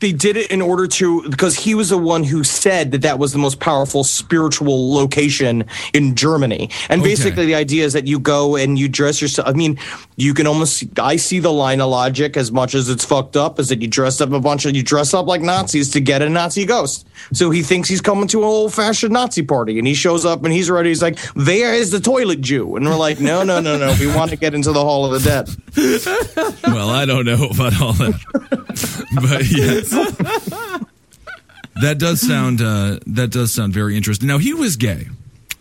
They 0.00 0.12
did 0.12 0.36
it 0.38 0.50
in 0.50 0.62
order 0.62 0.86
to 0.86 1.28
because 1.28 1.54
he 1.56 1.74
was 1.74 1.90
the 1.90 1.98
one 1.98 2.24
who 2.24 2.42
said 2.42 2.92
that 2.92 3.02
that 3.02 3.18
was 3.18 3.32
the 3.32 3.38
most 3.38 3.60
powerful 3.60 4.02
spiritual 4.02 4.92
location 4.94 5.64
in 5.92 6.14
Germany. 6.14 6.70
And 6.88 7.02
Okay. 7.02 7.10
basically, 7.10 7.44
the 7.46 7.54
idea 7.54 7.84
is 7.84 7.92
that 7.92 8.06
you 8.06 8.18
go 8.18 8.56
and 8.56 8.78
you 8.78 8.88
dress 8.88 9.20
yourself. 9.20 9.46
I 9.46 9.52
mean, 9.52 9.78
you 10.16 10.32
can 10.32 10.46
almost. 10.46 10.84
I 10.98 11.16
see 11.16 11.38
the 11.38 11.52
line 11.52 11.80
of 11.82 11.90
logic 11.90 12.36
as 12.38 12.50
much 12.50 12.74
as 12.74 12.88
it's 12.88 13.04
fucked 13.04 13.36
up. 13.36 13.60
Is 13.60 13.68
that 13.68 13.82
you 13.82 13.88
dress 13.88 14.20
up 14.22 14.32
a 14.32 14.40
bunch 14.40 14.64
of 14.64 14.74
you 14.74 14.82
dress 14.82 15.12
up 15.12 15.26
like 15.26 15.42
Nazis 15.42 15.90
to 15.90 16.00
get 16.00 16.22
a 16.22 16.28
Nazi 16.30 16.64
ghost. 16.64 17.06
So 17.34 17.50
he 17.50 17.62
thinks 17.62 17.88
he's 17.88 18.00
coming 18.00 18.26
to 18.28 18.38
an 18.38 18.44
old 18.44 18.72
fashioned 18.72 19.12
Nazi 19.12 19.42
party, 19.42 19.78
and 19.78 19.86
he 19.86 19.92
shows 19.94 20.24
up 20.24 20.42
and 20.44 20.52
he's 20.52 20.70
ready. 20.70 20.88
He's 20.88 21.02
like, 21.02 21.18
"There 21.36 21.74
is 21.74 21.90
the 21.90 22.00
toilet 22.00 22.40
Jew," 22.40 22.76
and 22.76 22.86
we're 22.86 22.96
like, 22.96 23.20
"No, 23.20 23.42
no, 23.42 23.60
no, 23.60 23.76
no. 23.76 23.94
We 24.00 24.06
want 24.06 24.30
to 24.30 24.36
get 24.36 24.54
into 24.54 24.72
the 24.72 24.82
Hall 24.82 25.04
of 25.12 25.22
the 25.22 25.28
Dead." 25.28 25.48
well, 26.64 26.88
I 26.88 27.04
don't 27.04 27.26
know 27.26 27.48
about 27.48 27.80
all 27.80 27.92
that, 27.94 28.14
but 29.22 29.50
yes, 29.50 29.89
that 29.90 30.86
does 31.98 32.20
sound 32.20 32.60
uh, 32.60 32.98
that 33.06 33.30
does 33.30 33.52
sound 33.52 33.72
very 33.72 33.96
interesting. 33.96 34.28
Now, 34.28 34.38
he 34.38 34.54
was 34.54 34.76
gay. 34.76 35.08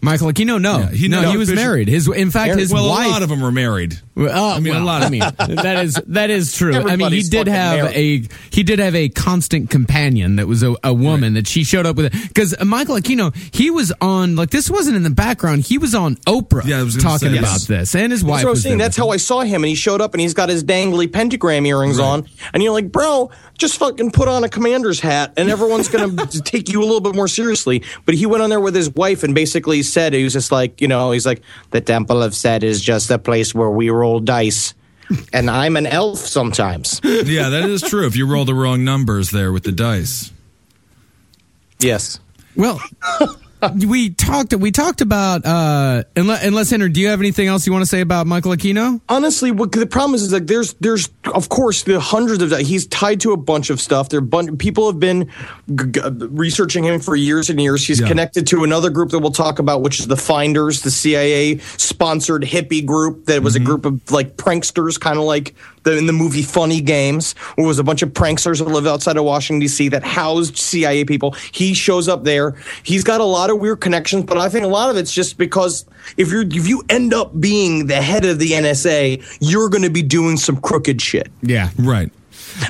Michael 0.01 0.27
Aquino. 0.31 0.59
No, 0.61 0.79
Yeah, 0.79 0.91
he- 0.91 1.07
no, 1.07 1.21
no, 1.21 1.31
he 1.31 1.37
was 1.37 1.49
officially- 1.49 1.65
married. 1.67 1.87
His 1.87 2.07
in 2.07 2.31
fact, 2.31 2.57
his 2.57 2.71
well, 2.73 2.89
wife. 2.89 3.07
a 3.07 3.09
lot 3.09 3.21
of 3.23 3.29
them 3.29 3.41
were 3.41 3.51
married. 3.51 3.99
Well, 4.15 4.31
oh, 4.33 4.55
I 4.55 4.59
mean, 4.59 4.75
a 4.75 4.83
lot 4.83 5.01
of- 5.01 5.07
I 5.07 5.09
mean, 5.11 5.19
that 5.55 5.83
is 5.85 6.01
that 6.07 6.29
is 6.29 6.53
true. 6.53 6.73
I 6.75 6.95
mean, 6.95 7.11
he 7.11 7.21
did 7.23 7.47
have 7.47 7.77
married. 7.93 8.31
a 8.31 8.35
he 8.55 8.63
did 8.63 8.79
have 8.79 8.95
a 8.95 9.09
constant 9.09 9.69
companion 9.69 10.37
that 10.37 10.47
was 10.47 10.63
a, 10.63 10.75
a 10.83 10.93
woman 10.93 11.33
that 11.35 11.47
she 11.47 11.63
showed 11.63 11.85
up 11.85 11.95
with. 11.95 12.11
Because 12.27 12.55
Michael 12.63 12.95
Aquino, 12.95 13.35
he 13.53 13.69
was 13.71 13.91
on 14.01 14.35
like 14.35 14.49
this 14.51 14.69
wasn't 14.69 14.95
in 14.97 15.03
the 15.03 15.09
background. 15.09 15.63
He 15.63 15.77
was 15.77 15.93
on 15.95 16.15
Oprah 16.27 16.65
Yeah, 16.65 16.79
I 16.79 16.83
was 16.83 16.95
talking 16.97 17.29
say, 17.31 17.37
about 17.37 17.51
yes. 17.51 17.65
this, 17.67 17.95
and 17.95 18.11
his 18.11 18.23
wife. 18.23 18.37
That's 18.37 18.43
what 18.45 18.49
I 18.49 18.51
was 18.51 18.57
was 18.57 18.63
saying. 18.63 18.77
That's 18.77 18.97
how 18.97 19.09
I 19.09 19.17
saw 19.17 19.41
him, 19.41 19.63
and 19.63 19.69
he 19.69 19.75
showed 19.75 20.01
up, 20.01 20.13
and 20.13 20.21
he's 20.21 20.33
got 20.33 20.49
his 20.49 20.63
dangly 20.63 21.11
pentagram 21.11 21.65
earrings 21.65 21.99
on, 21.99 22.25
and 22.53 22.63
you're 22.63 22.73
like, 22.73 22.91
bro, 22.91 23.31
just 23.57 23.77
fucking 23.77 24.11
put 24.11 24.27
on 24.27 24.43
a 24.43 24.49
commander's 24.49 24.99
hat, 24.99 25.33
and 25.37 25.49
everyone's 25.49 25.87
gonna 25.89 26.25
take 26.45 26.69
you 26.69 26.79
a 26.81 26.85
little 26.85 27.01
bit 27.01 27.15
more 27.15 27.27
seriously. 27.27 27.83
But 28.05 28.15
he 28.15 28.25
went 28.25 28.43
on 28.43 28.49
there 28.49 28.59
with 28.59 28.75
his 28.75 28.89
wife, 28.89 29.23
and 29.23 29.33
basically 29.35 29.81
said 29.91 30.13
he 30.13 30.23
was 30.23 30.33
just 30.33 30.51
like, 30.51 30.81
you 30.81 30.87
know, 30.87 31.11
he's 31.11 31.25
like, 31.25 31.41
the 31.71 31.81
Temple 31.81 32.23
of 32.23 32.33
Set 32.33 32.63
is 32.63 32.81
just 32.81 33.09
a 33.11 33.19
place 33.19 33.53
where 33.53 33.69
we 33.69 33.89
roll 33.89 34.19
dice, 34.19 34.73
and 35.33 35.49
I'm 35.49 35.75
an 35.77 35.85
elf 35.87 36.19
sometimes. 36.19 37.01
Yeah, 37.29 37.49
that 37.49 37.69
is 37.69 37.81
true. 37.81 38.05
If 38.05 38.15
you 38.15 38.25
roll 38.25 38.45
the 38.45 38.53
wrong 38.53 38.83
numbers 38.83 39.31
there 39.31 39.51
with 39.51 39.63
the 39.63 39.71
dice. 39.71 40.31
Yes. 41.79 42.19
Well, 42.55 42.81
we 43.87 44.09
talked 44.11 44.53
we 44.55 44.71
talked 44.71 45.01
about 45.01 45.45
uh 45.45 46.03
unless, 46.15 46.43
unless 46.45 46.69
Henry, 46.69 46.89
do 46.89 47.01
you 47.01 47.09
have 47.09 47.19
anything 47.19 47.47
else 47.47 47.65
you 47.67 47.73
want 47.73 47.83
to 47.83 47.89
say 47.89 48.01
about 48.01 48.25
Michael 48.27 48.51
Aquino? 48.53 49.01
honestly, 49.09 49.51
what 49.51 49.71
the 49.71 49.85
problem 49.85 50.15
is 50.15 50.23
is 50.23 50.31
like 50.33 50.47
there's 50.47 50.73
there's 50.75 51.09
of 51.33 51.49
course 51.49 51.83
the 51.83 51.99
hundreds 51.99 52.41
of 52.41 52.49
that 52.51 52.61
he's 52.61 52.87
tied 52.87 53.19
to 53.21 53.31
a 53.33 53.37
bunch 53.37 53.69
of 53.69 53.81
stuff. 53.81 54.09
There 54.09 54.21
bun- 54.21 54.57
people 54.57 54.89
have 54.89 54.99
been 54.99 55.29
g- 55.75 55.91
g- 55.91 56.01
researching 56.31 56.83
him 56.85 56.99
for 56.99 57.15
years 57.15 57.49
and 57.49 57.59
years. 57.61 57.85
He's 57.85 57.99
Yeah. 57.99 58.07
connected 58.07 58.47
to 58.47 58.63
another 58.63 58.89
group 58.89 59.09
that 59.09 59.19
we'll 59.19 59.31
talk 59.31 59.59
about, 59.59 59.81
which 59.81 59.99
is 59.99 60.07
the 60.07 60.17
Finders, 60.17 60.81
the 60.81 60.91
CIA 60.91 61.57
sponsored 61.77 62.43
hippie 62.43 62.85
group 62.85 63.25
that 63.25 63.43
was 63.43 63.55
a 63.55 63.59
group 63.59 63.85
of 63.85 63.99
like 64.11 64.37
pranksters, 64.37 64.99
kind 64.99 65.17
of 65.17 65.25
like 65.25 65.53
the 65.89 65.97
in 65.97 66.05
the 66.05 66.13
movie 66.13 66.41
Funny 66.41 66.81
Games, 66.81 67.33
where 67.55 67.65
it 67.65 67.67
was 67.67 67.79
a 67.79 67.83
bunch 67.83 68.01
of 68.01 68.09
pranksters 68.09 68.59
that 68.59 68.65
live 68.65 68.87
outside 68.87 69.17
of 69.17 69.23
Washington 69.23 69.59
D.C. 69.59 69.89
that 69.89 70.03
housed 70.03 70.57
CIA 70.57 71.05
people. 71.05 71.31
He 71.51 71.73
shows 71.73 72.07
up 72.07 72.23
there. 72.23 72.55
He's 72.83 73.03
got 73.03 73.21
a 73.21 73.25
lot 73.25 73.49
of 73.49 73.59
weird 73.59 73.81
connections, 73.81 74.23
but 74.25 74.37
I 74.37 74.49
think 74.49 74.65
a 74.65 74.69
lot 74.69 74.89
of 74.89 74.97
it's 74.97 75.13
just 75.13 75.37
because 75.37 75.85
if 76.17 76.31
you're 76.31 76.43
if 76.43 76.67
you 76.67 76.83
end 76.89 77.13
up 77.13 77.39
being 77.39 77.87
the 77.87 78.01
head 78.01 78.25
of 78.25 78.39
the 78.39 78.51
NSA, 78.51 79.37
you're 79.39 79.69
going 79.69 79.83
to 79.83 79.89
be 79.89 80.01
doing 80.01 80.37
some 80.37 80.59
crooked 80.61 81.01
shit. 81.01 81.31
Yeah. 81.41 81.69
Right. 81.77 82.11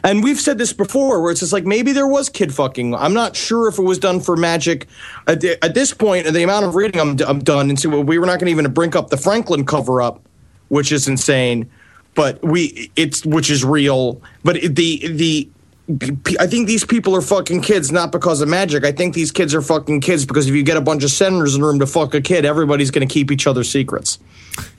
And 0.04 0.24
we've 0.24 0.40
said 0.40 0.58
this 0.58 0.74
before, 0.74 1.22
where 1.22 1.32
it's 1.32 1.40
just 1.40 1.54
like 1.54 1.66
maybe 1.66 1.94
there 1.94 2.06
was 2.06 2.30
kid 2.30 2.54
fucking. 2.54 2.94
I'm 2.94 3.14
not 3.14 3.36
sure 3.36 3.68
if 3.68 3.80
it 3.80 3.82
was 3.84 3.98
done 3.98 4.20
for 4.20 4.36
magic. 4.36 4.88
At, 5.26 5.42
the- 5.42 5.64
at 5.64 5.74
this 5.74 5.94
point, 5.94 6.28
the 6.28 6.44
amount 6.44 6.66
of 6.66 6.76
reading 6.76 7.00
I'm, 7.00 7.18
I'm 7.26 7.40
done 7.40 7.70
into, 7.70 7.90
we 8.02 8.20
were 8.20 8.26
not 8.26 8.40
going 8.40 8.48
to 8.48 8.52
even 8.52 8.72
bring 8.72 8.96
up 8.96 9.10
the 9.10 9.18
Franklin 9.18 9.66
cover 9.66 10.02
up, 10.02 10.22
which 10.68 10.92
is 10.92 11.08
insane. 11.08 11.70
But 12.16 12.44
we, 12.44 12.92
it's 12.96 13.26
which 13.26 13.50
is 13.50 13.64
real. 13.64 14.22
But 14.44 14.62
the 14.62 15.08
the. 15.08 15.50
I 16.40 16.46
think 16.46 16.68
these 16.68 16.86
people 16.86 17.16
are 17.16 17.22
fucking 17.22 17.62
kids 17.62 17.92
not 17.92 18.12
because 18.12 18.42
of 18.42 18.48
magic. 18.48 18.86
I 18.86 18.92
think 18.92 19.16
these 19.16 19.32
kids 19.32 19.56
are 19.56 19.62
fucking 19.62 20.02
kids 20.02 20.24
because 20.24 20.48
if 20.48 20.54
you 20.54 20.62
get 20.62 20.78
a 20.78 20.82
bunch 20.82 21.04
of 21.04 21.10
senators 21.10 21.56
in 21.56 21.64
a 21.64 21.66
room 21.66 21.80
to 21.80 21.88
fuck 21.88 22.14
a 22.14 22.22
kid, 22.22 22.46
everybody's 22.46 22.92
going 22.92 23.08
to 23.08 23.12
keep 23.12 23.32
each 23.32 23.48
other's 23.48 23.72
secrets. 23.72 24.20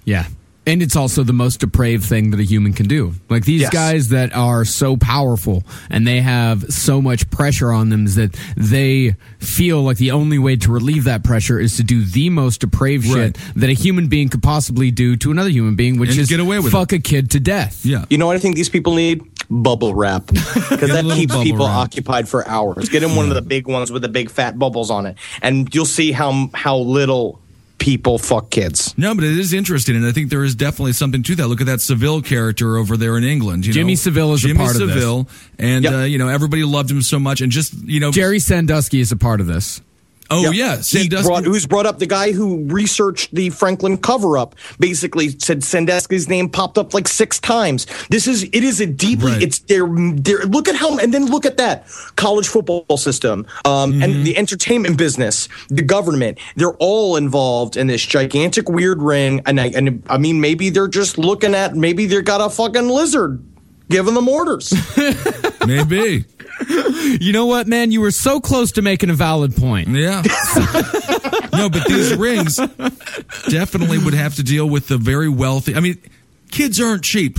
Yeah. 0.05 0.27
And 0.71 0.83
it's 0.83 0.95
also 0.95 1.25
the 1.25 1.33
most 1.33 1.59
depraved 1.61 2.05
thing 2.05 2.31
that 2.31 2.39
a 2.39 2.45
human 2.45 2.73
can 2.73 2.87
do. 2.87 3.15
Like 3.29 3.45
these 3.45 3.63
Yes. 3.63 3.71
guys 3.73 4.09
that 4.11 4.33
are 4.37 4.65
so 4.65 4.97
powerful 4.97 5.65
and 5.91 6.07
they 6.07 6.21
have 6.21 6.65
so 6.73 7.03
much 7.03 7.29
pressure 7.31 7.73
on 7.73 7.89
them 7.89 8.07
is 8.07 8.15
that 8.15 8.37
they 8.57 9.17
feel 9.41 9.83
like 9.83 9.97
the 9.97 10.13
only 10.13 10.39
way 10.39 10.55
to 10.57 10.71
relieve 10.71 11.05
that 11.05 11.25
pressure 11.25 11.59
is 11.59 11.77
to 11.79 11.83
do 11.83 12.05
the 12.05 12.31
most 12.31 12.61
depraved 12.61 13.07
Right. 13.07 13.37
shit 13.37 13.39
that 13.57 13.69
a 13.69 13.73
human 13.73 14.07
being 14.07 14.29
could 14.29 14.43
possibly 14.43 14.91
do 14.93 15.17
to 15.17 15.31
another 15.33 15.51
human 15.51 15.75
being, 15.75 15.99
which 15.99 16.11
And 16.11 16.21
is 16.21 16.29
get 16.29 16.39
away 16.41 16.61
with 16.61 16.71
fuck 16.73 16.93
a 16.93 16.99
kid 17.01 17.31
to 17.33 17.41
death. 17.41 17.81
Yeah. 17.85 18.05
You 18.09 18.19
know 18.19 18.27
what 18.27 18.37
I 18.37 18.39
think 18.39 18.55
these 18.55 18.69
people 18.69 18.95
need? 18.95 19.23
Bubble 19.51 19.93
wrap. 19.95 20.27
Because 20.71 20.91
that 20.93 21.05
keeps 21.17 21.37
people 21.43 21.67
wrap. 21.67 21.77
occupied 21.79 22.29
for 22.29 22.47
hours. 22.47 22.89
Get 22.89 23.03
in 23.03 23.17
one 23.17 23.29
of 23.29 23.35
the 23.35 23.43
big 23.43 23.67
ones 23.67 23.91
with 23.91 24.03
the 24.03 24.09
big 24.09 24.31
fat 24.31 24.57
bubbles 24.59 24.89
on 24.91 25.05
it. 25.07 25.17
And 25.43 25.75
you'll 25.75 25.85
see 25.85 26.13
how 26.13 26.49
how 26.55 26.77
little 26.79 27.41
people 27.81 28.19
fuck 28.19 28.51
kids. 28.51 28.95
No, 28.97 29.13
but 29.17 29.25
it 29.25 29.37
is 29.37 29.53
interesting, 29.53 29.97
and 29.97 30.07
I 30.07 30.13
think 30.13 30.31
there 30.31 30.45
is 30.45 30.55
definitely 30.55 30.93
something 30.93 31.25
to 31.25 31.35
that. 31.37 31.49
Look 31.49 31.61
at 31.61 31.67
that 31.67 31.81
Savile 31.81 32.23
character 32.23 32.77
over 32.77 32.97
there 32.97 33.19
in 33.19 33.25
England. 33.25 33.67
You 33.67 33.73
Jimmy 33.73 33.95
know? 33.95 33.97
Savile 33.97 34.35
is 34.35 34.45
a 34.45 34.49
Jimmy 34.49 34.59
part 34.59 34.81
of 34.81 34.87
this. 34.89 34.95
Savile, 34.95 35.29
and 35.59 35.85
Yep. 35.85 35.93
uh, 35.93 35.97
you 36.05 36.19
know 36.19 36.29
everybody 36.29 36.63
loved 36.63 36.91
him 36.91 37.03
so 37.03 37.19
much, 37.19 37.41
and 37.41 37.51
just 37.51 37.75
you 37.85 37.99
know, 37.99 38.13
Jerry 38.13 38.39
Sandusky 38.39 39.01
is 39.01 39.11
a 39.11 39.17
part 39.17 39.41
of 39.41 39.49
this. 39.49 39.81
Oh 40.31 40.43
Yep. 40.51 40.53
He 40.79 40.83
Sandusky. 40.83 41.27
brought, 41.29 41.45
who's 41.45 41.67
brought 41.67 41.87
up 41.87 41.99
the 41.99 42.07
guy 42.07 42.33
who 42.33 42.65
researched 42.67 43.35
the 43.35 43.51
Franklin 43.51 43.97
cover 43.99 44.39
up 44.39 44.55
basically 44.79 45.31
said 45.39 45.63
Sandusky's 45.65 46.29
name 46.29 46.49
popped 46.49 46.79
up 46.79 46.95
like 46.95 47.09
six 47.09 47.39
times. 47.41 47.87
This 48.09 48.27
is 48.27 48.45
it 48.45 48.65
is 48.65 48.81
a 48.81 48.87
deeply 48.87 49.33
Right. 49.33 49.43
it's 49.43 49.59
there 49.61 49.87
there 50.15 50.45
look 50.45 50.69
at 50.69 50.77
how 50.77 50.99
and 50.99 51.13
then 51.13 51.27
look 51.27 51.45
at 51.47 51.57
that 51.59 51.87
college 52.17 52.49
football 52.49 52.85
system 52.97 53.47
um, 53.65 53.93
Mm-hmm. 53.93 54.03
and 54.03 54.25
the 54.27 54.37
entertainment 54.37 54.97
business, 54.99 55.49
the 55.69 55.83
government, 55.83 56.39
they're 56.57 56.75
all 56.79 57.17
involved 57.17 57.77
in 57.77 57.87
this 57.89 58.05
gigantic 58.05 58.69
weird 58.69 59.03
ring 59.03 59.41
and 59.47 59.61
I 59.61 59.67
and 59.69 60.03
I 60.09 60.19
mean 60.19 60.41
maybe 60.41 60.71
they're 60.71 60.89
just 60.89 61.19
looking 61.19 61.55
at 61.55 61.75
maybe 61.77 62.07
they've 62.07 62.25
got 62.25 62.41
a 62.41 62.49
fucking 62.51 62.89
lizard 62.89 63.43
giving 63.89 64.15
them 64.15 64.29
orders. 64.29 64.73
maybe, 65.67 66.25
You 67.21 67.33
know 67.33 67.47
what, 67.47 67.67
man? 67.67 67.91
You 67.91 68.01
were 68.01 68.13
so 68.13 68.41
close 68.41 68.73
to 68.73 68.83
making 68.83 69.11
a 69.11 69.15
valid 69.15 69.57
point. 69.57 69.89
yeah. 69.89 70.23
no, 71.53 71.69
but 71.69 71.87
these 71.89 72.15
rings 72.15 72.57
definitely 73.49 73.99
would 73.99 74.15
have 74.15 74.37
to 74.37 74.43
deal 74.43 74.69
with 74.69 74.87
the 74.87 74.97
very 74.97 75.29
wealthy. 75.29 75.75
I 75.75 75.81
mean, 75.81 75.99
kids 76.51 76.81
aren't 76.81 77.03
cheap. 77.03 77.39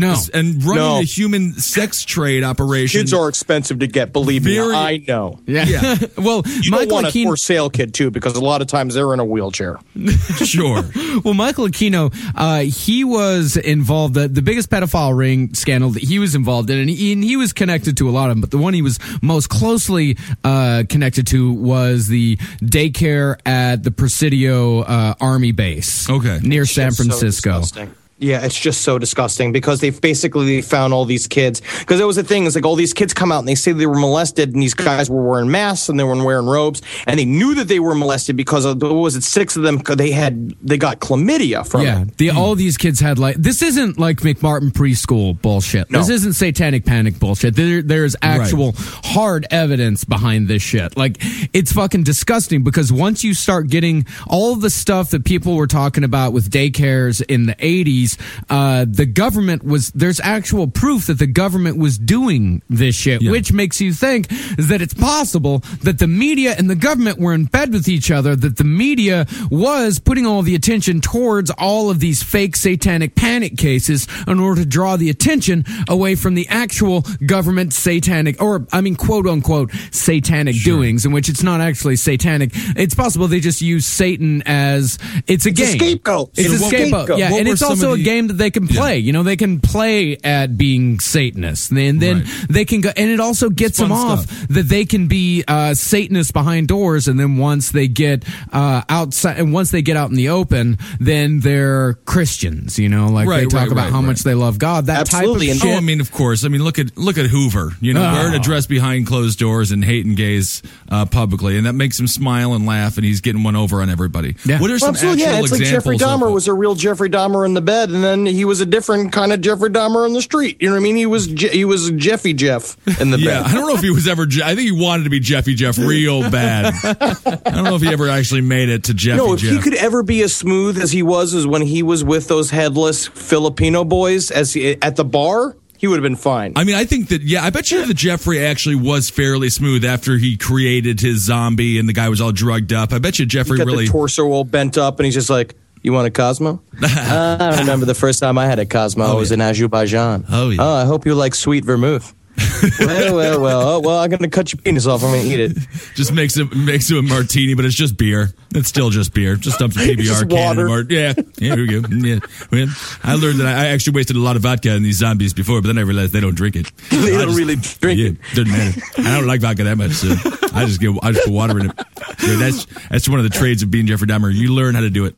No. 0.00 0.16
And 0.34 0.62
running 0.64 0.82
No. 0.82 1.00
a 1.00 1.02
human 1.04 1.54
sex 1.54 2.04
trade 2.04 2.44
operation. 2.44 3.00
Kids 3.00 3.12
are 3.12 3.28
expensive 3.28 3.78
to 3.80 3.86
get. 3.86 4.12
Believe 4.12 4.42
Very- 4.42 4.68
me, 4.68 4.74
I 4.74 5.04
know. 5.06 5.38
Yeah. 5.46 5.64
Yeah. 5.64 5.96
well, 6.18 6.42
You 6.46 6.70
Michael 6.70 6.86
don't 6.86 6.92
want 7.04 7.14
a 7.16 7.24
for 7.24 7.36
sale 7.36 7.70
kid 7.70 7.94
too, 7.94 8.10
because 8.10 8.34
a 8.36 8.40
lot 8.40 8.60
of 8.62 8.68
times 8.68 8.94
they're 8.94 9.12
in 9.14 9.20
a 9.20 9.24
wheelchair. 9.24 9.78
sure. 10.44 10.82
well, 11.24 11.34
Michael 11.34 11.66
Aquino, 11.66 12.14
uh, 12.34 12.60
he 12.60 13.04
was 13.04 13.56
involved 13.56 14.14
the, 14.14 14.28
the 14.28 14.42
biggest 14.42 14.70
pedophile 14.70 15.16
ring 15.16 15.54
scandal 15.54 15.90
that 15.90 16.02
he 16.02 16.18
was 16.18 16.34
involved 16.34 16.70
in, 16.70 16.78
and 16.78 16.88
he, 16.90 17.12
and 17.12 17.22
he 17.24 17.36
was 17.36 17.52
connected 17.52 17.96
to 17.98 18.08
a 18.08 18.12
lot 18.12 18.30
of 18.30 18.36
them. 18.36 18.40
But 18.40 18.50
the 18.50 18.58
one 18.58 18.74
he 18.74 18.82
was 18.82 18.98
most 19.22 19.48
closely 19.48 20.16
uh, 20.44 20.84
connected 20.88 21.26
to 21.28 21.52
was 21.52 22.08
the 22.08 22.36
daycare 22.62 23.36
at 23.46 23.82
the 23.82 23.90
Presidio 23.90 24.80
uh, 24.80 25.14
Army 25.20 25.52
Base, 25.52 26.08
Okay. 26.08 26.38
near 26.42 26.64
San 26.66 26.88
It's 26.88 26.96
so 26.96 27.04
Francisco. 27.04 27.60
disgusting. 27.60 27.94
Yeah, 28.20 28.44
it's 28.44 28.58
just 28.58 28.82
so 28.82 28.98
disgusting 28.98 29.52
because 29.52 29.80
they've 29.80 30.00
basically 30.00 30.60
found 30.62 30.92
all 30.92 31.04
these 31.04 31.26
kids. 31.26 31.60
Because 31.80 31.98
that 32.00 32.06
was 32.06 32.16
the 32.16 32.24
thing 32.24 32.44
is 32.44 32.54
like 32.54 32.64
all 32.66 32.74
these 32.76 32.92
kids 32.94 33.14
come 33.14 33.30
out 33.30 33.40
and 33.40 33.48
they 33.48 33.54
say 33.54 33.72
they 33.72 33.86
were 33.86 33.98
molested, 33.98 34.52
and 34.52 34.62
these 34.62 34.74
guys 34.74 35.08
were 35.10 35.22
wearing 35.22 35.50
masks 35.50 35.88
and 35.88 35.98
they 35.98 36.04
were 36.04 36.22
wearing 36.24 36.46
robes, 36.46 36.82
and 37.06 37.18
they 37.18 37.24
knew 37.24 37.54
that 37.54 37.68
they 37.68 37.78
were 37.80 37.94
molested 37.94 38.36
because 38.36 38.64
of 38.64 38.82
what 38.82 38.92
was 38.92 39.16
it? 39.16 39.22
Six 39.22 39.56
of 39.56 39.62
them 39.62 39.78
they 39.96 40.10
had 40.10 40.50
they 40.60 40.76
got 40.78 41.00
chlamydia 41.00 41.66
from 41.68 41.82
Yeah, 41.82 42.02
it. 42.02 42.16
the 42.18 42.30
all 42.30 42.54
these 42.54 42.76
kids 42.76 43.00
had 43.00 43.18
like 43.18 43.36
this 43.36 43.62
isn't 43.62 43.98
like 43.98 44.18
McMartin 44.18 44.70
preschool 44.72 45.40
bullshit. 45.40 45.90
No. 45.90 45.98
This 46.00 46.08
isn't 46.10 46.32
satanic 46.34 46.84
panic 46.84 47.18
bullshit. 47.18 47.54
There 47.54 47.82
there's 47.82 48.16
actual 48.22 48.72
hard 48.76 49.46
evidence 49.50 50.04
behind 50.04 50.48
this 50.48 50.62
shit. 50.62 50.96
Like 50.96 51.16
it's 51.52 51.72
fucking 51.72 52.02
disgusting 52.04 52.62
because 52.64 52.92
once 52.92 53.22
you 53.24 53.34
start 53.34 53.68
getting 53.68 54.06
all 54.26 54.56
the 54.56 54.70
stuff 54.70 55.10
that 55.10 55.24
people 55.24 55.54
were 55.56 55.66
talking 55.66 56.04
about 56.04 56.32
with 56.32 56.50
daycares 56.50 57.22
in 57.28 57.46
the 57.46 57.54
80s, 57.54 58.07
uh, 58.48 58.86
the 58.88 59.06
government 59.06 59.64
was 59.64 59.90
there's 59.92 60.20
actual 60.20 60.66
proof 60.68 61.06
that 61.06 61.18
the 61.18 61.26
government 61.26 61.76
was 61.76 61.98
doing 61.98 62.62
this 62.70 62.94
shit, 62.94 63.20
Yeah. 63.22 63.30
which 63.32 63.52
makes 63.52 63.80
you 63.80 63.92
think 63.92 64.28
that 64.56 64.80
it's 64.80 64.94
possible 64.94 65.60
that 65.82 65.98
the 65.98 66.08
media 66.08 66.54
and 66.56 66.70
the 66.70 66.76
government 66.76 67.18
were 67.18 67.34
in 67.34 67.44
bed 67.44 67.72
with 67.72 67.88
each 67.88 68.10
other, 68.10 68.36
that 68.36 68.56
the 68.56 68.64
media 68.64 69.26
was 69.50 69.98
putting 69.98 70.26
all 70.26 70.42
the 70.42 70.54
attention 70.54 71.00
towards 71.00 71.50
all 71.58 71.90
of 71.90 72.00
these 72.00 72.22
fake 72.22 72.56
satanic 72.56 73.14
panic 73.14 73.56
cases 73.56 74.06
in 74.26 74.38
order 74.40 74.62
to 74.62 74.66
draw 74.66 74.96
the 74.96 75.10
attention 75.10 75.64
away 75.88 76.14
from 76.14 76.34
the 76.34 76.46
actual 76.48 77.02
government 77.26 77.72
satanic, 77.72 78.40
or 78.42 78.66
I 78.72 78.80
mean, 78.80 78.96
quote 78.96 79.26
unquote, 79.26 79.70
satanic 79.90 80.56
doings, 80.62 81.04
in 81.04 81.12
which 81.12 81.28
it's 81.28 81.42
not 81.42 81.60
actually 81.60 81.96
satanic. 81.96 82.50
It's 82.76 82.94
possible 82.94 83.28
they 83.28 83.40
just 83.40 83.60
use 83.60 83.86
Satan 83.86 84.42
as 84.46 84.98
it's 85.26 85.46
a 85.46 85.50
It's 85.50 85.60
a 85.60 85.66
scapegoat. 85.66 86.30
It's 86.36 86.48
So 86.58 86.66
a 86.66 86.68
scapegoat. 86.68 87.18
Yeah, 87.18 87.30
what 87.30 87.40
and 87.40 87.48
it's 87.48 87.62
also 87.62 87.92
of 87.92 87.97
a 88.00 88.04
game 88.04 88.28
that 88.28 88.34
they 88.34 88.50
can 88.50 88.66
play. 88.68 88.98
You 88.98 89.12
know, 89.12 89.22
they 89.22 89.36
can 89.36 89.60
play 89.60 90.16
at 90.24 90.56
being 90.56 91.00
Satanists, 91.00 91.70
and 91.70 92.00
then 92.00 92.18
Right. 92.18 92.46
they 92.48 92.64
can 92.64 92.80
go. 92.80 92.90
And 92.96 93.10
it 93.10 93.20
also 93.20 93.50
gets 93.50 93.78
them 93.78 93.92
off 93.92 94.22
stuff. 94.24 94.48
that 94.48 94.68
they 94.68 94.84
can 94.84 95.06
be 95.08 95.44
uh, 95.46 95.74
Satanists 95.74 96.32
behind 96.32 96.68
doors, 96.68 97.08
and 97.08 97.18
then 97.18 97.36
once 97.36 97.70
they 97.70 97.88
get 97.88 98.24
uh, 98.52 98.82
outside, 98.88 99.38
and 99.38 99.52
once 99.52 99.70
they 99.70 99.82
get 99.82 99.96
out 99.96 100.10
in 100.10 100.16
the 100.16 100.28
open, 100.30 100.78
then 101.00 101.40
they're 101.40 101.94
Christians. 102.04 102.78
You 102.78 102.88
know, 102.88 103.06
like 103.08 103.28
they 103.28 103.44
talk 103.46 103.52
right, 103.62 103.72
about 103.72 103.82
right, 103.84 103.90
how 103.92 103.98
right. 104.00 104.06
much 104.06 104.20
they 104.22 104.34
love 104.34 104.58
God. 104.58 104.86
That 104.86 105.00
Absolutely, 105.00 105.46
type 105.48 105.52
and- 105.52 105.62
of 105.62 105.66
shit. 105.68 105.74
Oh, 105.74 105.76
I 105.76 105.80
mean, 105.80 106.00
of 106.00 106.12
course. 106.12 106.44
I 106.44 106.48
mean, 106.48 106.62
look 106.64 106.78
at 106.78 106.96
look 106.96 107.18
at 107.18 107.26
Hoover. 107.26 107.72
You 107.80 107.94
know, 107.94 108.04
Oh. 108.08 108.12
wearing 108.12 108.34
a 108.34 108.38
dress 108.38 108.66
behind 108.66 109.06
closed 109.06 109.38
doors 109.38 109.70
and 109.70 109.84
hating 109.84 110.14
gays 110.14 110.62
uh, 110.90 111.04
publicly, 111.06 111.56
and 111.56 111.66
that 111.66 111.74
makes 111.74 111.98
him 111.98 112.06
smile 112.06 112.54
and 112.54 112.66
laugh, 112.66 112.96
and 112.96 113.04
he's 113.04 113.20
getting 113.20 113.42
one 113.42 113.56
over 113.56 113.82
on 113.82 113.90
everybody. 113.90 114.36
Yeah. 114.44 114.60
What 114.60 114.70
are 114.70 114.78
some 114.78 114.90
Absolutely, 114.90 115.24
actual 115.24 115.36
yeah. 115.38 115.42
It's 115.42 115.52
like 115.52 115.60
Jeffrey 115.62 115.94
examples? 115.96 116.20
Dahmer 116.22 116.28
of, 116.28 116.34
was 116.34 116.48
a 116.48 116.54
real 116.54 116.74
Jeffrey 116.74 117.10
Dahmer 117.10 117.44
in 117.46 117.54
the 117.54 117.60
bed, 117.60 117.87
and 117.90 118.02
then 118.04 118.26
he 118.26 118.44
was 118.44 118.60
a 118.60 118.66
different 118.66 119.12
kind 119.12 119.32
of 119.32 119.40
Jeffrey 119.40 119.70
Dahmer 119.70 120.04
on 120.04 120.12
the 120.12 120.22
street. 120.22 120.56
You 120.60 120.68
know 120.68 120.74
what 120.74 120.80
I 120.80 120.82
mean? 120.82 120.96
He 120.96 121.06
was 121.06 121.26
Je- 121.26 121.48
he 121.48 121.64
was 121.64 121.90
Jeffy 121.92 122.32
Jeff 122.34 122.76
in 123.00 123.10
the 123.10 123.18
Yeah, 123.18 123.42
bed. 123.42 123.50
I 123.50 123.54
don't 123.54 123.66
know 123.68 123.74
if 123.74 123.80
he 123.82 123.90
was 123.90 124.06
ever. 124.08 124.26
Je- 124.26 124.42
I 124.42 124.54
think 124.54 124.60
he 124.60 124.72
wanted 124.72 125.04
to 125.04 125.10
be 125.10 125.20
Jeffy 125.20 125.54
Jeff 125.54 125.78
real 125.78 126.28
bad. 126.30 126.74
I 126.84 127.50
don't 127.50 127.64
know 127.64 127.74
if 127.76 127.82
he 127.82 127.88
ever 127.88 128.08
actually 128.08 128.42
made 128.42 128.68
it 128.68 128.84
to 128.84 128.94
Jeffy 128.94 129.16
No, 129.18 129.34
if 129.34 129.40
Jeff. 129.40 129.52
he 129.52 129.58
could 129.58 129.74
ever 129.74 130.02
be 130.02 130.22
as 130.22 130.34
smooth 130.34 130.78
as 130.80 130.92
he 130.92 131.02
was, 131.02 131.34
as 131.34 131.46
when 131.46 131.62
he 131.62 131.82
was 131.82 132.02
with 132.04 132.28
those 132.28 132.50
headless 132.50 133.06
Filipino 133.08 133.84
boys 133.84 134.30
as 134.30 134.52
he, 134.54 134.80
at 134.82 134.96
the 134.96 135.04
bar, 135.04 135.56
he 135.76 135.86
would 135.86 135.94
have 135.96 136.02
been 136.02 136.16
fine. 136.16 136.54
I 136.56 136.64
mean, 136.64 136.74
I 136.74 136.84
think 136.84 137.08
that 137.10 137.22
yeah, 137.22 137.44
I 137.44 137.50
bet 137.50 137.70
you 137.70 137.86
that 137.86 137.94
Jeffrey 137.94 138.44
actually 138.44 138.74
was 138.74 139.10
fairly 139.10 139.48
smooth 139.48 139.84
after 139.84 140.16
he 140.18 140.36
created 140.36 141.00
his 141.00 141.22
zombie 141.22 141.78
and 141.78 141.88
the 141.88 141.92
guy 141.92 142.08
was 142.08 142.20
all 142.20 142.32
drugged 142.32 142.72
up. 142.72 142.92
I 142.92 142.98
bet 142.98 143.18
you 143.20 143.26
Jeffrey 143.26 143.58
got 143.58 143.66
really. 143.68 143.86
the 143.86 143.92
torso 143.92 144.24
all 144.26 144.42
bent 144.44 144.76
up, 144.76 144.98
and 144.98 145.04
he's 145.04 145.14
just 145.14 145.30
like, 145.30 145.54
"You 145.82 145.92
want 145.92 146.06
a 146.06 146.10
Cosmo?" 146.10 146.62
uh, 146.82 147.36
I 147.40 147.58
remember 147.60 147.86
the 147.86 147.94
first 147.94 148.20
time 148.20 148.38
I 148.38 148.46
had 148.46 148.58
a 148.58 148.66
Cosmo. 148.66 149.04
I 149.04 149.14
was 149.14 149.32
in 149.32 149.40
Azerbaijan. 149.40 150.24
Oh, 150.28 150.50
yeah. 150.50 150.62
Oh, 150.62 150.74
I 150.74 150.84
hope 150.84 151.06
you 151.06 151.14
like 151.14 151.34
sweet 151.34 151.64
vermouth. 151.64 152.14
well, 152.80 153.14
well, 153.16 153.40
well. 153.40 153.60
Oh, 153.62 153.80
well, 153.80 153.98
I'm 153.98 154.10
gonna 154.10 154.28
cut 154.28 154.52
your 154.52 154.60
penis 154.62 154.86
off. 154.86 155.02
I'm 155.02 155.10
gonna 155.10 155.22
eat 155.24 155.40
it. 155.40 155.56
just 155.94 156.12
makes 156.12 156.36
it 156.36 156.54
makes 156.54 156.90
it 156.90 156.96
a 156.96 157.02
martini, 157.02 157.54
but 157.54 157.64
it's 157.64 157.74
just 157.74 157.96
beer. 157.96 158.32
It's 158.54 158.68
still 158.68 158.90
just 158.90 159.12
beer. 159.12 159.36
Just 159.36 159.58
dumps 159.58 159.76
a 159.76 159.80
PBR 159.80 159.96
just 160.02 160.30
can. 160.30 160.56
Mart- 160.66 160.90
Yeah, 160.90 161.14
yeah, 161.38 161.54
here 161.54 161.66
we 161.66 161.80
go. 161.80 161.88
Yeah. 161.90 162.20
Well, 162.52 162.68
I 163.02 163.14
learned 163.16 163.40
that 163.40 163.46
I 163.46 163.68
actually 163.68 163.94
wasted 163.94 164.16
a 164.16 164.20
lot 164.20 164.36
of 164.36 164.42
vodka 164.42 164.74
in 164.74 164.82
these 164.82 164.98
zombies 164.98 165.34
before, 165.34 165.60
but 165.60 165.66
then 165.66 165.78
I 165.78 165.82
realized 165.82 166.12
they 166.12 166.20
don't 166.20 166.36
drink 166.36 166.56
it. 166.56 166.70
They 166.90 167.10
don't 167.12 167.34
really 167.34 167.56
drink 167.56 167.98
yeah, 167.98 168.08
it. 168.10 168.16
Doesn't 168.34 168.52
matter. 168.52 168.82
I 168.98 169.18
don't 169.18 169.26
like 169.26 169.40
vodka 169.40 169.64
that 169.64 169.76
much, 169.76 169.92
so 169.92 170.08
I 170.54 170.64
just 170.66 170.80
get 170.80 170.94
I 171.02 171.12
just 171.12 171.24
put 171.26 171.34
water 171.34 171.58
in 171.58 171.70
it. 171.70 171.80
So 172.18 172.36
that's 172.36 172.66
that's 172.88 173.08
one 173.08 173.18
of 173.18 173.24
the 173.24 173.36
trades 173.36 173.62
of 173.62 173.70
being 173.70 173.86
Jeffrey 173.86 174.06
Dahmer. 174.06 174.32
You 174.32 174.52
learn 174.54 174.74
how 174.74 174.82
to 174.82 174.90
do 174.90 175.06
it. 175.06 175.16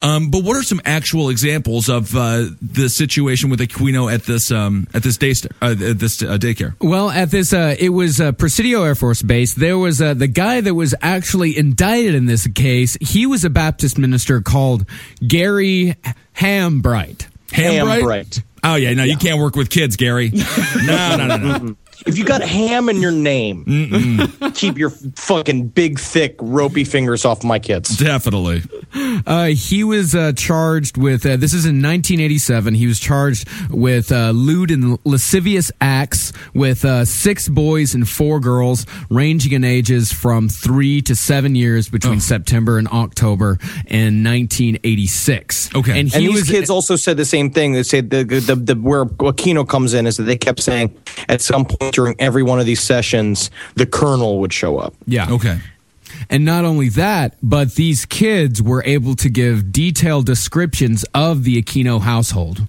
Um, 0.00 0.30
but 0.30 0.44
what 0.44 0.56
are 0.56 0.62
some 0.62 0.80
actual 0.84 1.28
examples 1.28 1.88
of 1.88 2.14
uh, 2.14 2.46
the 2.62 2.88
situation 2.88 3.50
with 3.50 3.58
Aquino 3.58 4.12
at 4.12 4.22
this 4.22 4.52
um, 4.52 4.86
at 4.94 5.02
this 5.02 5.16
day 5.16 5.34
st- 5.34 5.52
uh, 5.60 5.72
at 5.72 5.98
this 5.98 6.22
uh, 6.22 6.38
daycare? 6.38 6.74
Well, 6.80 7.10
at 7.10 7.32
this, 7.32 7.52
uh, 7.52 7.74
it 7.76 7.88
was 7.88 8.20
uh, 8.20 8.30
Presidio 8.30 8.84
Air 8.84 8.94
Force 8.94 9.22
Base. 9.22 9.54
There 9.54 9.76
was 9.76 10.00
uh, 10.00 10.14
the 10.14 10.28
guy 10.28 10.60
that 10.60 10.74
was 10.74 10.94
actually 11.02 11.58
indicted 11.58 12.14
in 12.14 12.26
this 12.26 12.46
case. 12.46 12.96
He 13.00 13.26
was 13.26 13.44
a 13.44 13.50
Baptist 13.50 13.98
minister 13.98 14.40
called 14.40 14.86
Gary 15.26 15.96
Hambright. 16.36 17.26
Hambright? 17.48 18.00
Hambright. 18.02 18.42
Oh 18.62 18.76
yeah, 18.76 18.94
no, 18.94 19.02
you 19.02 19.16
can't 19.16 19.40
work 19.40 19.56
with 19.56 19.68
kids, 19.68 19.96
Gary. 19.96 20.30
No, 20.84 21.16
no, 21.16 21.26
no, 21.26 21.56
no. 21.58 21.76
If 22.06 22.16
you 22.18 22.24
got 22.24 22.42
ham 22.42 22.88
in 22.88 23.00
your 23.00 23.12
name, 23.12 23.64
keep 24.54 24.78
your 24.78 24.90
fucking 24.90 25.68
big, 25.68 25.98
thick, 25.98 26.36
ropey 26.40 26.84
fingers 26.84 27.24
off 27.24 27.44
my 27.44 27.58
kids. 27.58 27.96
Definitely. 27.96 28.62
Uh, 29.26 29.46
he 29.46 29.84
was 29.84 30.14
uh, 30.14 30.32
charged 30.32 30.96
with 30.96 31.26
uh, 31.26 31.36
this 31.36 31.52
is 31.52 31.64
in 31.64 31.82
1987. 31.82 32.74
He 32.74 32.86
was 32.86 32.98
charged 32.98 33.48
with 33.70 34.12
uh, 34.12 34.30
lewd 34.30 34.70
and 34.70 34.98
lascivious 35.04 35.70
acts 35.80 36.32
with 36.54 36.84
uh, 36.84 37.04
six 37.04 37.48
boys 37.48 37.94
and 37.94 38.08
four 38.08 38.40
girls, 38.40 38.86
ranging 39.10 39.52
in 39.52 39.64
ages 39.64 40.12
from 40.12 40.48
three 40.48 41.02
to 41.02 41.14
seven 41.14 41.54
years 41.54 41.88
between 41.88 42.20
September 42.20 42.78
and 42.78 42.88
October 42.88 43.58
in 43.86 44.24
1986. 44.24 45.74
Okay. 45.74 46.00
and 46.00 46.14
And 46.14 46.24
these 46.24 46.40
was 46.40 46.50
kids 46.50 46.70
also 46.70 46.96
said 46.96 47.16
the 47.16 47.24
same 47.24 47.50
thing. 47.50 47.72
They 47.72 47.82
said 47.82 48.10
the, 48.10 48.24
the, 48.24 48.54
the 48.54 48.74
where 48.74 49.04
Aquino 49.04 49.68
comes 49.68 49.94
in 49.94 50.06
is 50.06 50.16
that 50.16 50.24
they 50.24 50.36
kept 50.36 50.60
saying 50.60 50.96
at 51.28 51.40
some 51.40 51.64
point 51.64 51.87
during 51.92 52.14
every 52.18 52.42
one 52.42 52.60
of 52.60 52.66
these 52.66 52.80
sessions, 52.80 53.50
the 53.74 53.86
colonel 53.86 54.40
would 54.40 54.52
show 54.52 54.78
up. 54.78 54.94
yeah 55.06 55.30
Okay. 55.30 55.58
And 56.30 56.44
not 56.44 56.64
only 56.64 56.88
that, 56.90 57.36
but 57.42 57.74
these 57.74 58.04
kids 58.06 58.62
were 58.62 58.82
able 58.84 59.14
to 59.16 59.28
give 59.28 59.72
detailed 59.72 60.26
descriptions 60.26 61.04
of 61.14 61.44
the 61.44 61.62
Aquino 61.62 62.00
household. 62.00 62.62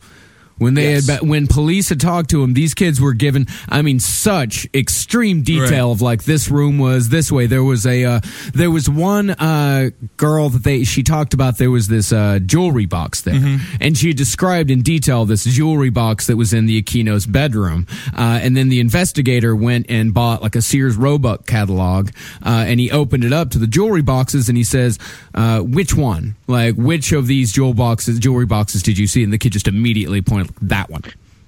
When 0.60 0.76
they 0.76 0.92
Yes. 0.92 1.08
had, 1.08 1.22
when 1.28 1.48
police 1.48 1.90
had 1.90 2.00
talked 2.00 2.30
to 2.32 2.42
them, 2.42 2.54
these 2.54 2.74
kids 2.74 3.02
were 3.02 3.14
given, 3.14 3.48
I 3.68 3.82
mean, 3.82 4.00
such 4.00 4.68
extreme 4.74 5.42
detail 5.42 5.88
Right. 5.88 5.94
of 5.96 6.02
like 6.02 6.24
this 6.26 6.50
room 6.52 6.78
was 6.78 7.10
this 7.10 7.32
way. 7.32 7.48
There 7.48 7.64
was 7.64 7.86
a, 7.88 8.04
uh, 8.06 8.20
there 8.54 8.70
was 8.70 8.90
one 8.90 9.32
uh, 9.32 9.90
girl 10.18 10.50
that 10.50 10.64
they 10.64 10.84
she 10.84 11.02
talked 11.02 11.34
about. 11.34 11.58
There 11.58 11.72
was 11.72 11.88
this 11.88 12.12
uh, 12.14 12.40
jewelry 12.46 12.86
box 12.86 13.22
there, 13.22 13.34
Mm-hmm. 13.36 13.76
and 13.82 13.98
she 13.98 14.14
described 14.14 14.70
in 14.70 14.82
detail 14.82 15.26
this 15.26 15.44
jewelry 15.46 15.90
box 15.90 16.28
that 16.28 16.36
was 16.38 16.54
in 16.54 16.66
the 16.66 16.82
Aquino's 16.82 17.26
bedroom. 17.26 17.88
Uh, 18.16 18.40
and 18.42 18.56
then 18.58 18.70
the 18.70 18.80
investigator 18.80 19.56
went 19.56 19.86
and 19.90 20.14
bought 20.14 20.42
like 20.44 20.56
a 20.56 20.62
Sears 20.62 20.96
Roebuck 20.98 21.46
catalog, 21.48 22.10
uh, 22.46 22.66
and 22.68 22.80
he 22.80 22.92
opened 22.92 23.24
it 23.24 23.32
up 23.34 23.50
to 23.52 23.60
the 23.60 23.68
jewelry 23.68 24.02
boxes, 24.02 24.50
and 24.50 24.58
he 24.58 24.64
says, 24.64 25.00
uh, 25.34 25.60
"Which 25.62 25.96
one? 25.96 26.36
Like 26.48 26.76
which 26.76 27.12
of 27.14 27.28
these 27.28 27.52
jewel 27.54 27.74
boxes, 27.74 28.20
jewelry 28.20 28.46
boxes, 28.46 28.84
did 28.84 28.98
you 28.98 29.08
see?" 29.08 29.24
And 29.24 29.32
the 29.32 29.38
kid 29.38 29.54
just 29.54 29.68
immediately 29.68 30.22
pointed 30.22 30.49
that 30.62 30.90
one. 30.90 31.04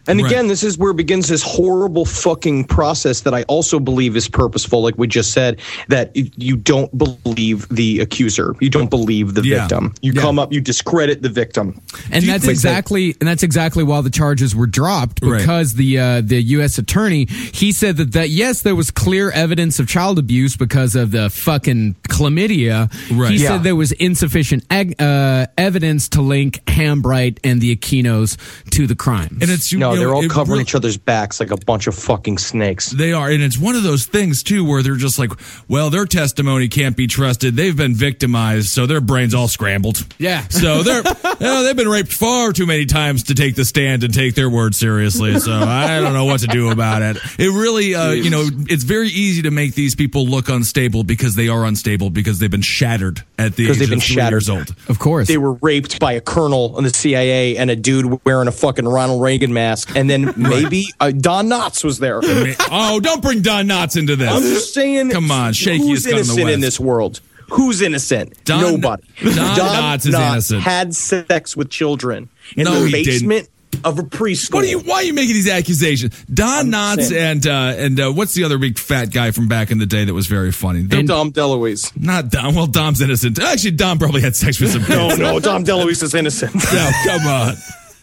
And 0.08 0.22
Right. 0.22 0.32
again, 0.32 0.48
this 0.48 0.64
is 0.64 0.78
where 0.78 0.94
begins 0.94 1.28
this 1.28 1.44
horrible 1.44 2.06
fucking 2.06 2.66
process 2.66 3.22
that 3.22 3.34
I 3.34 3.44
also 3.44 3.80
believe 3.80 4.16
is 4.18 4.28
purposeful, 4.28 4.82
like 4.82 4.96
we 4.98 5.08
just 5.08 5.32
said, 5.32 5.60
that 5.90 6.12
you 6.16 6.56
don't 6.56 6.96
believe 6.98 7.68
the 7.70 8.00
accuser. 8.00 8.56
You 8.60 8.70
don't 8.70 8.90
believe 8.90 9.36
the 9.36 9.44
Yeah. 9.44 9.60
victim. 9.62 9.94
You 10.02 10.14
Yeah. 10.14 10.22
come 10.22 10.40
up, 10.40 10.52
you 10.52 10.60
discredit 10.62 11.22
the 11.22 11.30
victim. 11.30 11.80
And 12.12 12.24
Do 12.24 12.32
that's 12.32 12.44
think 12.46 12.54
exactly 12.54 13.16
and 13.22 13.28
that's 13.28 13.44
exactly 13.44 13.84
why 13.84 14.02
the 14.02 14.10
charges 14.10 14.56
were 14.56 14.68
dropped 14.68 15.20
Right. 15.24 15.40
because 15.40 15.74
the 15.76 16.00
uh, 16.00 16.22
the 16.22 16.42
U.S. 16.58 16.78
attorney 16.78 17.28
he 17.54 17.72
said 17.72 17.98
that 17.98 18.14
that 18.14 18.30
yes 18.30 18.62
there 18.64 18.76
was 18.76 18.90
clear 18.92 19.30
evidence 19.32 19.80
of 19.80 19.88
child 19.88 20.18
abuse 20.18 20.56
because 20.56 20.96
of 20.96 21.12
the 21.12 21.30
fucking 21.30 21.96
chlamydia. 22.10 22.92
Right. 23.12 23.32
He 23.34 23.44
Yeah. 23.44 23.50
said 23.50 23.64
there 23.64 23.76
was 23.76 23.92
insufficient 23.94 24.64
ag- 24.72 24.96
uh, 25.00 25.48
evidence 25.58 26.10
to 26.10 26.22
link 26.22 26.62
Hambright 26.68 27.38
and 27.44 27.62
the 27.62 27.76
Aquinos 27.76 28.38
to 28.72 28.88
the 28.88 28.96
crimes. 28.96 29.38
And 29.42 29.52
it's 29.52 29.72
you 29.72 29.80
No, 29.80 29.94
know, 29.94 30.01
they're 30.02 30.14
all 30.14 30.28
covering 30.28 30.58
re- 30.58 30.64
each 30.64 30.76
other's 30.76 30.98
backs 30.98 31.40
like 31.40 31.52
a 31.52 31.58
bunch 31.58 31.88
of 31.88 31.96
fucking 31.96 32.38
snakes. 32.38 32.90
They 32.90 33.14
are, 33.14 33.30
and 33.30 33.42
it's 33.42 33.58
one 33.58 33.76
of 33.76 33.84
those 33.84 34.06
things 34.06 34.44
too 34.44 34.66
where 34.66 34.84
they're 34.84 34.96
just 34.96 35.20
like, 35.20 35.32
well, 35.68 35.90
their 35.90 36.06
testimony 36.06 36.68
can't 36.68 36.98
be 36.98 37.08
trusted. 37.08 37.56
They've 37.56 37.76
been 37.76 37.94
victimized, 37.94 38.70
so 38.70 38.86
their 38.86 39.02
brains 39.02 39.34
all 39.34 39.48
scrambled. 39.48 40.06
Yeah. 40.18 40.48
So 40.50 40.84
they're, 40.84 41.04
you 41.24 41.46
know, 41.46 41.64
they've 41.64 41.76
been 41.76 41.90
raped 41.90 42.14
far 42.14 42.52
too 42.54 42.66
many 42.66 42.86
times 42.86 43.24
to 43.24 43.36
take 43.36 43.56
the 43.56 43.66
stand 43.66 44.04
and 44.04 44.14
take 44.14 44.36
their 44.36 44.50
word 44.50 44.76
seriously. 44.76 45.40
So 45.40 45.52
I 45.54 46.00
don't 46.00 46.14
know 46.14 46.26
what 46.26 46.42
to 46.42 46.48
do 46.48 46.70
about 46.70 47.02
it. 47.02 47.18
It 47.40 47.50
really, 47.50 47.96
uh, 47.96 48.12
you 48.12 48.30
know, 48.30 48.48
it's 48.70 48.84
very 48.84 49.10
easy 49.10 49.44
to 49.44 49.52
make 49.52 49.74
these 49.76 49.96
people 49.96 50.26
look 50.26 50.50
unstable 50.50 51.04
because 51.04 51.36
they 51.36 51.48
are 51.48 51.66
unstable 51.66 52.10
because 52.10 52.40
they've 52.40 52.52
been 52.52 52.62
shattered 52.62 53.24
at 53.38 53.56
the 53.56 53.70
age 53.70 53.78
they've 53.78 53.90
been 53.90 54.00
of 54.00 54.04
three 54.04 54.16
shattered. 54.16 54.34
years 54.34 54.50
old. 54.50 54.76
of 54.88 55.00
course. 55.00 55.28
They 55.28 55.38
were 55.38 55.54
raped 55.54 56.00
by 56.00 56.14
a 56.14 56.22
colonel 56.22 56.78
in 56.78 56.84
the 56.84 56.90
CIA 56.90 57.58
and 57.58 57.70
a 57.70 57.76
dude 57.76 58.24
wearing 58.26 58.48
a 58.48 58.52
fucking 58.52 58.88
Ronald 58.88 59.22
Reagan 59.22 59.54
mask. 59.54 59.81
And 59.96 60.10
then 60.10 60.34
maybe 60.38 60.86
uh, 61.00 61.12
Don 61.12 61.48
Knotts 61.48 61.84
was 61.84 62.00
there. 62.00 62.20
oh, 62.24 63.00
don't 63.02 63.22
bring 63.22 63.42
Don 63.42 63.68
Knotts 63.68 63.98
into 63.98 64.16
this. 64.16 64.30
I'm 64.32 64.42
just 64.42 64.74
saying. 64.74 65.12
Come 65.12 65.32
on, 65.32 65.54
shakiest 65.54 65.80
Who's 65.80 66.06
gun 66.06 66.12
in 66.12 66.16
the 66.18 66.22
innocent 66.32 66.50
in 66.50 66.60
this 66.62 66.80
world? 66.80 67.22
Who's 67.52 67.82
innocent? 67.82 68.44
Don- 68.46 68.62
Nobody. 68.62 69.04
Don 69.24 69.34
Knotts 69.34 70.08
is 70.08 70.16
Knotts 70.16 70.32
innocent. 70.32 70.62
Had 70.62 70.96
sex 70.96 71.58
with 71.58 71.70
children 71.70 72.30
in 72.56 72.64
No, 72.64 72.84
the 72.86 72.92
basement 72.92 73.50
of 73.84 74.00
a 74.00 74.04
preschool. 74.04 74.54
What 74.56 74.64
are 74.64 74.68
you? 74.68 74.80
Why 74.80 74.96
are 74.96 75.04
you 75.04 75.14
making 75.14 75.34
these 75.34 75.50
accusations? 75.50 76.24
Don 76.26 76.74
I'm 76.74 76.98
Knotts 76.98 77.16
and 77.16 77.46
uh, 77.46 77.74
and 77.78 78.00
uh, 78.00 78.12
what's 78.12 78.34
the 78.34 78.44
other 78.44 78.58
big 78.58 78.78
fat 78.78 79.12
guy 79.12 79.32
from 79.32 79.48
back 79.48 79.72
in 79.72 79.80
the 79.80 79.86
day 79.86 80.06
that 80.06 80.14
was 80.14 80.28
very 80.28 80.52
funny? 80.52 80.80
And 80.92 81.08
Dom 81.08 81.32
DeLuise. 81.32 82.00
Not 82.00 82.30
Dom. 82.30 82.56
Well, 82.56 82.68
Dom's 82.68 83.02
innocent. 83.02 83.40
Actually, 83.40 83.72
Dom 83.72 83.98
probably 83.98 84.22
had 84.22 84.36
sex 84.36 84.60
with 84.60 84.72
some. 84.72 84.82
No, 84.92 85.16
no, 85.16 85.40
Dom 85.40 85.64
DeLuise 85.64 86.04
is 86.04 86.14
innocent. 86.14 86.54
No, 86.56 86.92
come 87.06 87.28
on. 87.28 87.54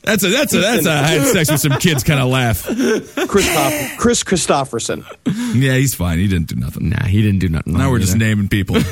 That's 0.03 0.25
a 0.25 0.29
that's 0.29 0.55
a 0.55 0.61
that's 0.61 0.87
a 0.87 0.97
had 0.97 1.27
sex 1.27 1.51
with 1.51 1.61
some 1.61 1.73
kids 1.73 2.03
kind 2.05 2.21
of 2.21 2.29
laugh. 2.29 2.65
Christoph- 3.29 3.99
Kris 3.99 4.23
Kristofferson. 4.25 5.05
Yeah, 5.55 5.75
he's 5.75 5.95
fine. 5.95 6.19
He 6.19 6.29
didn't 6.29 6.47
do 6.49 6.57
nothing. 6.57 6.89
nah, 6.91 7.05
he 7.05 7.21
didn't 7.21 7.41
do 7.41 7.49
nothing. 7.49 7.75
Now 7.75 7.91
we're 7.91 7.99
just 7.99 8.17
naming 8.17 8.49
people. 8.49 8.75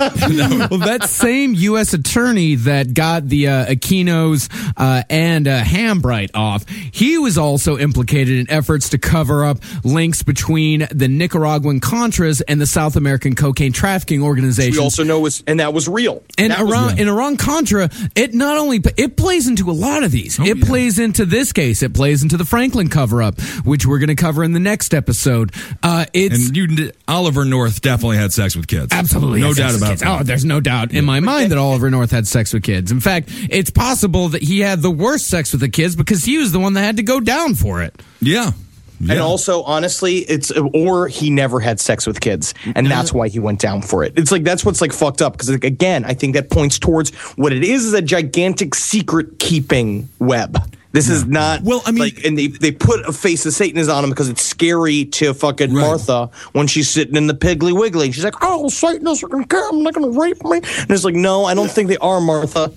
well, 0.00 0.78
that 0.80 1.06
same 1.08 1.54
U.S. 1.54 1.94
attorney 1.94 2.56
that 2.56 2.94
got 2.94 3.28
the 3.28 3.48
uh, 3.48 3.66
Aquinos 3.66 4.48
uh, 4.76 5.02
and 5.08 5.46
uh, 5.48 5.62
Hambright 5.62 6.30
off, 6.34 6.68
he 6.68 7.16
was 7.18 7.38
also 7.38 7.78
implicated 7.78 8.38
in 8.38 8.50
efforts 8.50 8.90
to 8.90 8.98
cover 8.98 9.44
up 9.44 9.58
links 9.84 10.22
between 10.22 10.86
the 10.90 11.08
Nicaraguan 11.08 11.80
Contras 11.80 12.42
and 12.46 12.60
the 12.60 12.66
South 12.66 12.96
American 12.96 13.34
cocaine 13.34 13.72
trafficking 13.72 14.22
organizations. 14.22 14.76
We 14.76 14.82
also 14.82 15.04
know 15.04 15.20
was, 15.20 15.42
and 15.46 15.60
that 15.60 15.72
was 15.72 15.88
real. 15.88 16.22
And 16.38 16.52
That 16.52 16.62
was 16.62 16.72
Iran, 16.72 16.98
in 16.98 17.08
Iran 17.08 17.36
Contra, 17.36 17.88
it 18.14 18.34
not 18.34 18.56
only 18.56 18.80
it 18.96 19.16
plays 19.16 19.46
into 19.48 19.70
a 19.70 19.72
lot 19.72 20.02
of 20.02 20.10
these. 20.10 20.38
It 20.50 20.58
yeah. 20.58 20.64
plays 20.64 20.98
into 20.98 21.24
this 21.24 21.52
case. 21.52 21.82
It 21.82 21.94
plays 21.94 22.22
into 22.22 22.36
the 22.36 22.44
Franklin 22.44 22.88
cover 22.88 23.22
up, 23.22 23.40
which 23.64 23.86
we're 23.86 23.98
going 23.98 24.08
to 24.08 24.14
cover 24.14 24.42
in 24.44 24.52
the 24.52 24.60
next 24.60 24.94
episode. 24.94 25.52
Uh, 25.82 26.06
it's 26.12 26.48
and 26.48 26.56
you, 26.56 26.92
Oliver 27.06 27.44
North 27.44 27.80
definitely 27.80 28.16
had 28.16 28.32
sex 28.32 28.56
with 28.56 28.66
kids. 28.66 28.92
Absolutely. 28.92 29.40
no 29.40 29.54
doubt 29.54 29.76
about 29.76 29.98
that. 29.98 30.20
Oh, 30.20 30.22
there's 30.22 30.44
no 30.44 30.60
doubt 30.60 30.92
in 30.92 31.04
my 31.04 31.20
mind 31.20 31.52
that 31.52 31.58
Oliver 31.58 31.90
North 31.90 32.10
had 32.10 32.26
sex 32.26 32.52
with 32.52 32.62
kids. 32.62 32.90
In 32.90 33.00
fact, 33.00 33.28
it's 33.48 33.70
possible 33.70 34.28
that 34.30 34.42
he 34.42 34.60
had 34.60 34.82
the 34.82 34.90
worst 34.90 35.28
sex 35.28 35.52
with 35.52 35.60
the 35.60 35.68
kids 35.68 35.96
because 35.96 36.24
he 36.24 36.38
was 36.38 36.52
the 36.52 36.60
one 36.60 36.74
that 36.74 36.82
had 36.82 36.96
to 36.96 37.02
go 37.02 37.20
down 37.20 37.54
for 37.54 37.82
it. 37.82 38.00
Yeah. 38.20 38.52
And 39.00 39.18
also, 39.18 39.62
honestly, 39.62 40.18
it's 40.18 40.50
or 40.52 41.08
he 41.08 41.30
never 41.30 41.58
had 41.60 41.80
sex 41.80 42.06
with 42.06 42.20
kids, 42.20 42.52
and 42.74 42.86
that's 42.86 43.12
why 43.12 43.28
he 43.28 43.38
went 43.38 43.58
down 43.58 43.80
for 43.82 44.04
it. 44.04 44.12
It's 44.18 44.30
like 44.30 44.44
that's 44.44 44.64
what's 44.64 44.80
like 44.82 44.92
fucked 44.92 45.22
up 45.22 45.32
because 45.32 45.48
like, 45.50 45.64
again, 45.64 46.04
I 46.04 46.12
think 46.14 46.34
that 46.34 46.50
points 46.50 46.78
towards 46.78 47.10
what 47.36 47.52
it 47.52 47.64
is 47.64 47.86
is 47.86 47.94
a 47.94 48.02
gigantic 48.02 48.74
secret 48.74 49.38
keeping 49.38 50.08
web. 50.18 50.58
This 50.92 51.08
is 51.08 51.24
not 51.24 51.62
Well, 51.62 51.82
I 51.86 51.92
mean- 51.92 52.00
like, 52.02 52.24
and 52.24 52.36
they 52.36 52.48
they 52.48 52.72
put 52.72 53.00
a 53.08 53.12
face 53.12 53.46
of 53.46 53.52
Satanism 53.54 53.94
on 53.96 54.02
him 54.04 54.10
because 54.10 54.28
it's 54.28 54.42
scary 54.42 55.04
to 55.06 55.32
fucking 55.34 55.72
Right. 55.72 55.80
Martha 55.86 56.28
when 56.52 56.66
she's 56.66 56.90
sitting 56.90 57.14
in 57.16 57.26
the 57.28 57.34
Piggly 57.34 57.72
Wiggly. 57.72 58.10
She's 58.12 58.24
like, 58.24 58.34
"Oh, 58.42 58.68
Satanists 58.68 59.22
are 59.24 59.28
gonna 59.28 59.46
come, 59.46 59.82
they're 59.84 59.92
gonna 59.92 60.10
rape 60.10 60.44
me," 60.44 60.56
and 60.58 60.90
it's 60.90 61.04
like, 61.04 61.14
no, 61.14 61.44
I 61.44 61.54
don't 61.54 61.70
think 61.70 61.88
they 61.88 61.96
are, 61.98 62.20
Martha. 62.20 62.72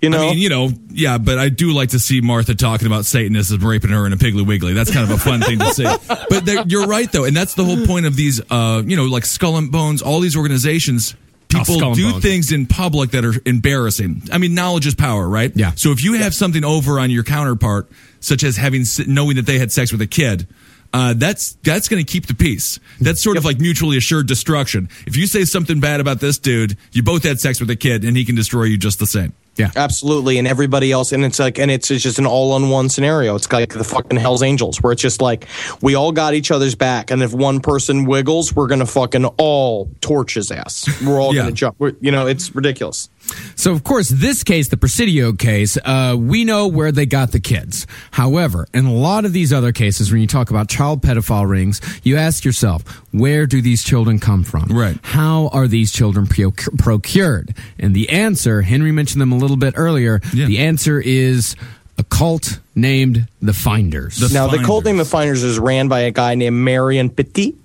You 0.00 0.10
know, 0.10 0.18
I 0.28 0.30
mean, 0.30 0.38
you 0.38 0.48
know, 0.48 0.70
yeah, 0.90 1.18
but 1.18 1.38
I 1.38 1.48
do 1.48 1.72
like 1.72 1.88
to 1.90 1.98
see 1.98 2.20
Martha 2.20 2.54
talking 2.54 2.86
about 2.86 3.04
Satanism 3.04 3.60
raping 3.66 3.90
her 3.90 4.06
in 4.06 4.12
a 4.12 4.16
Piggly 4.16 4.46
Wiggly. 4.46 4.72
That's 4.72 4.92
kind 4.92 5.10
of 5.10 5.16
a 5.16 5.18
fun 5.18 5.40
thing 5.40 5.58
to 5.58 5.74
see. 5.74 5.84
But 6.30 6.44
there- 6.44 6.62
you're 6.66 6.86
right, 6.86 7.10
though, 7.10 7.24
and 7.24 7.36
that's 7.36 7.54
the 7.54 7.64
whole 7.64 7.84
point 7.86 8.06
of 8.06 8.14
these, 8.14 8.40
uh, 8.50 8.82
you 8.86 8.96
know, 8.96 9.04
like 9.06 9.24
Skull 9.26 9.56
and 9.56 9.72
Bones, 9.72 10.00
all 10.02 10.20
these 10.20 10.36
organizations. 10.36 11.14
Oh, 11.14 11.24
People 11.48 11.74
Skull 11.78 11.88
and 11.88 11.96
do 11.96 12.10
Bones. 12.12 12.22
things 12.22 12.52
in 12.52 12.66
public 12.66 13.10
that 13.12 13.24
are 13.24 13.32
embarrassing. 13.46 14.22
I 14.32 14.38
mean, 14.38 14.54
knowledge 14.54 14.86
is 14.86 14.94
power, 14.94 15.26
right? 15.28 15.50
Yeah. 15.56 15.72
So 15.76 15.90
if 15.92 16.04
you 16.04 16.12
have 16.14 16.34
something 16.34 16.62
over 16.64 17.00
on 17.00 17.10
your 17.10 17.24
counterpart, 17.24 17.88
such 18.20 18.44
as 18.44 18.56
having 18.56 18.84
knowing 19.06 19.36
that 19.36 19.46
they 19.46 19.58
had 19.58 19.72
sex 19.72 19.90
with 19.90 20.00
a 20.02 20.06
kid, 20.06 20.46
uh, 20.92 21.14
that's 21.16 21.52
that's 21.64 21.88
going 21.88 22.04
to 22.04 22.10
keep 22.12 22.26
the 22.26 22.34
peace. 22.34 22.78
That's 23.00 23.22
sort 23.22 23.36
of 23.38 23.44
like 23.44 23.58
mutually 23.60 23.96
assured 23.96 24.26
destruction. 24.26 24.88
If 25.06 25.16
you 25.16 25.26
say 25.26 25.44
something 25.44 25.80
bad 25.80 26.00
about 26.00 26.20
this 26.20 26.38
dude, 26.38 26.76
you 26.92 27.02
both 27.02 27.24
had 27.24 27.40
sex 27.40 27.60
with 27.60 27.70
a 27.70 27.76
kid, 27.76 28.04
and 28.04 28.16
he 28.16 28.24
can 28.24 28.34
destroy 28.34 28.64
you 28.64 28.76
just 28.78 28.98
the 28.98 29.06
same. 29.06 29.32
Yeah. 29.58 29.70
Absolutely, 29.76 30.38
and 30.38 30.46
everybody 30.46 30.92
else, 30.92 31.12
and 31.12 31.24
it's 31.24 31.38
like, 31.38 31.58
and 31.58 31.70
it's, 31.70 31.90
it's 31.90 32.02
just 32.02 32.18
an 32.18 32.26
all-on-one 32.26 32.88
scenario. 32.88 33.34
It's 33.34 33.50
like 33.52 33.72
the 33.74 33.84
fucking 33.84 34.18
Hell's 34.18 34.42
Angels, 34.42 34.80
where 34.82 34.92
it's 34.92 35.02
just 35.02 35.20
like 35.20 35.46
we 35.82 35.94
all 35.96 36.12
got 36.12 36.34
each 36.34 36.50
other's 36.50 36.74
back, 36.74 37.10
and 37.10 37.22
if 37.22 37.32
one 37.32 37.60
person 37.60 38.04
wiggles, 38.04 38.54
we're 38.54 38.68
gonna 38.68 38.86
fucking 38.86 39.24
all 39.36 39.90
torch 40.00 40.34
his 40.34 40.50
ass. 40.50 40.88
We're 41.04 41.20
all 41.20 41.34
Yeah. 41.34 41.42
gonna 41.42 41.52
jump. 41.52 41.76
We're, 41.78 41.92
you 42.00 42.10
know, 42.12 42.26
it's 42.26 42.54
ridiculous. 42.54 43.08
So, 43.56 43.72
of 43.72 43.82
course, 43.84 44.08
this 44.08 44.44
case, 44.44 44.68
the 44.68 44.76
Presidio 44.76 45.32
case, 45.32 45.76
uh, 45.84 46.16
we 46.18 46.44
know 46.44 46.68
where 46.68 46.92
they 46.92 47.06
got 47.06 47.32
the 47.32 47.40
kids. 47.40 47.86
However, 48.12 48.66
in 48.72 48.86
a 48.86 48.92
lot 48.92 49.24
of 49.24 49.32
these 49.32 49.52
other 49.52 49.72
cases, 49.72 50.10
when 50.12 50.20
you 50.20 50.26
talk 50.26 50.50
about 50.50 50.68
child 50.68 51.02
pedophile 51.02 51.48
rings, 51.48 51.80
you 52.04 52.16
ask 52.16 52.44
yourself, 52.44 52.82
where 53.12 53.46
do 53.46 53.60
these 53.60 53.82
children 53.82 54.18
come 54.18 54.44
from? 54.44 54.64
Right. 54.68 54.96
How 55.02 55.48
are 55.48 55.66
these 55.66 55.92
children 55.92 56.26
procured? 56.26 57.54
And 57.78 57.94
the 57.94 58.08
answer, 58.10 58.62
Henry 58.62 58.92
mentioned 58.92 59.20
them 59.20 59.32
a 59.32 59.36
little 59.36 59.56
bit 59.56 59.74
earlier, 59.76 60.20
Yeah. 60.32 60.46
the 60.46 60.58
answer 60.58 61.00
is 61.00 61.56
a 61.98 62.04
cult 62.04 62.60
named 62.74 63.26
the 63.42 63.52
Finders. 63.52 64.18
The 64.18 64.32
now, 64.32 64.46
the 64.46 64.58
cult 64.58 64.84
Finders. 64.84 64.84
name 64.84 65.00
of 65.00 65.08
Finders 65.08 65.42
is 65.42 65.58
ran 65.58 65.88
by 65.88 66.00
a 66.00 66.10
guy 66.12 66.36
named 66.36 66.56
Marion 66.56 67.10
Pettie. 67.10 67.56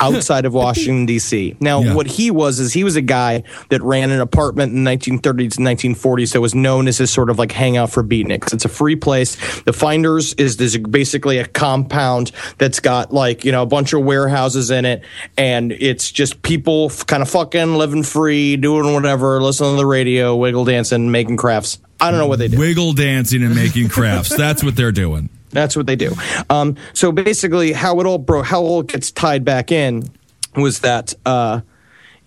Outside 0.00 0.44
of 0.44 0.54
Washington 0.66 1.06
D.C. 1.06 1.56
Now, 1.60 1.80
Yeah. 1.82 1.94
what 1.94 2.06
he 2.06 2.30
was 2.30 2.60
is 2.60 2.72
he 2.72 2.84
was 2.84 2.96
a 2.96 3.00
guy 3.02 3.42
that 3.70 3.82
ran 3.82 4.10
an 4.10 4.20
apartment 4.20 4.72
in 4.72 4.84
the 4.84 4.90
1930s 4.90 5.58
and 5.58 5.66
1940s 5.66 6.32
that 6.32 6.40
was 6.40 6.54
known 6.54 6.88
as 6.88 6.98
his 6.98 7.10
sort 7.10 7.30
of 7.30 7.38
like 7.38 7.52
hangout 7.52 7.90
for 7.90 8.02
beatniks. 8.02 8.52
It's 8.52 8.64
a 8.64 8.68
free 8.68 8.96
place. 8.96 9.36
The 9.62 9.72
Finders 9.72 10.34
is 10.34 10.56
this 10.56 10.76
basically 10.76 11.38
a 11.38 11.46
compound 11.46 12.32
that's 12.58 12.80
got 12.80 13.12
like 13.12 13.44
you 13.44 13.52
know 13.52 13.62
a 13.62 13.66
bunch 13.66 13.92
of 13.92 14.02
warehouses 14.02 14.70
in 14.70 14.84
it, 14.84 15.02
and 15.36 15.72
it's 15.72 16.10
just 16.10 16.42
people 16.42 16.86
f- 16.90 17.06
kind 17.06 17.22
of 17.22 17.28
fucking 17.30 17.74
living 17.76 18.02
free, 18.02 18.56
doing 18.56 18.92
whatever, 18.94 19.40
listening 19.42 19.72
to 19.72 19.76
the 19.76 19.86
radio, 19.86 20.34
wiggle 20.36 20.64
dancing, 20.64 21.10
making 21.10 21.36
crafts. 21.36 21.78
I 22.00 22.10
don't 22.10 22.20
know 22.20 22.26
what 22.26 22.38
they 22.38 22.48
do. 22.48 22.58
Wiggle 22.58 22.92
dancing 22.92 23.42
and 23.42 23.54
making 23.54 23.88
crafts. 23.88 24.36
That's 24.36 24.62
what 24.62 24.76
they're 24.76 24.92
doing. 24.92 25.30
That's 25.56 25.74
what 25.74 25.86
they 25.86 25.96
do. 25.96 26.12
Um, 26.50 26.76
so 26.92 27.12
basically, 27.12 27.72
how 27.72 27.98
it 28.00 28.06
all 28.06 28.18
bro, 28.18 28.42
how 28.42 28.60
it 28.60 28.66
all 28.66 28.82
gets 28.82 29.10
tied 29.10 29.44
back 29.44 29.72
in 29.72 30.04
was 30.54 30.80
that 30.80 31.14
uh, 31.24 31.62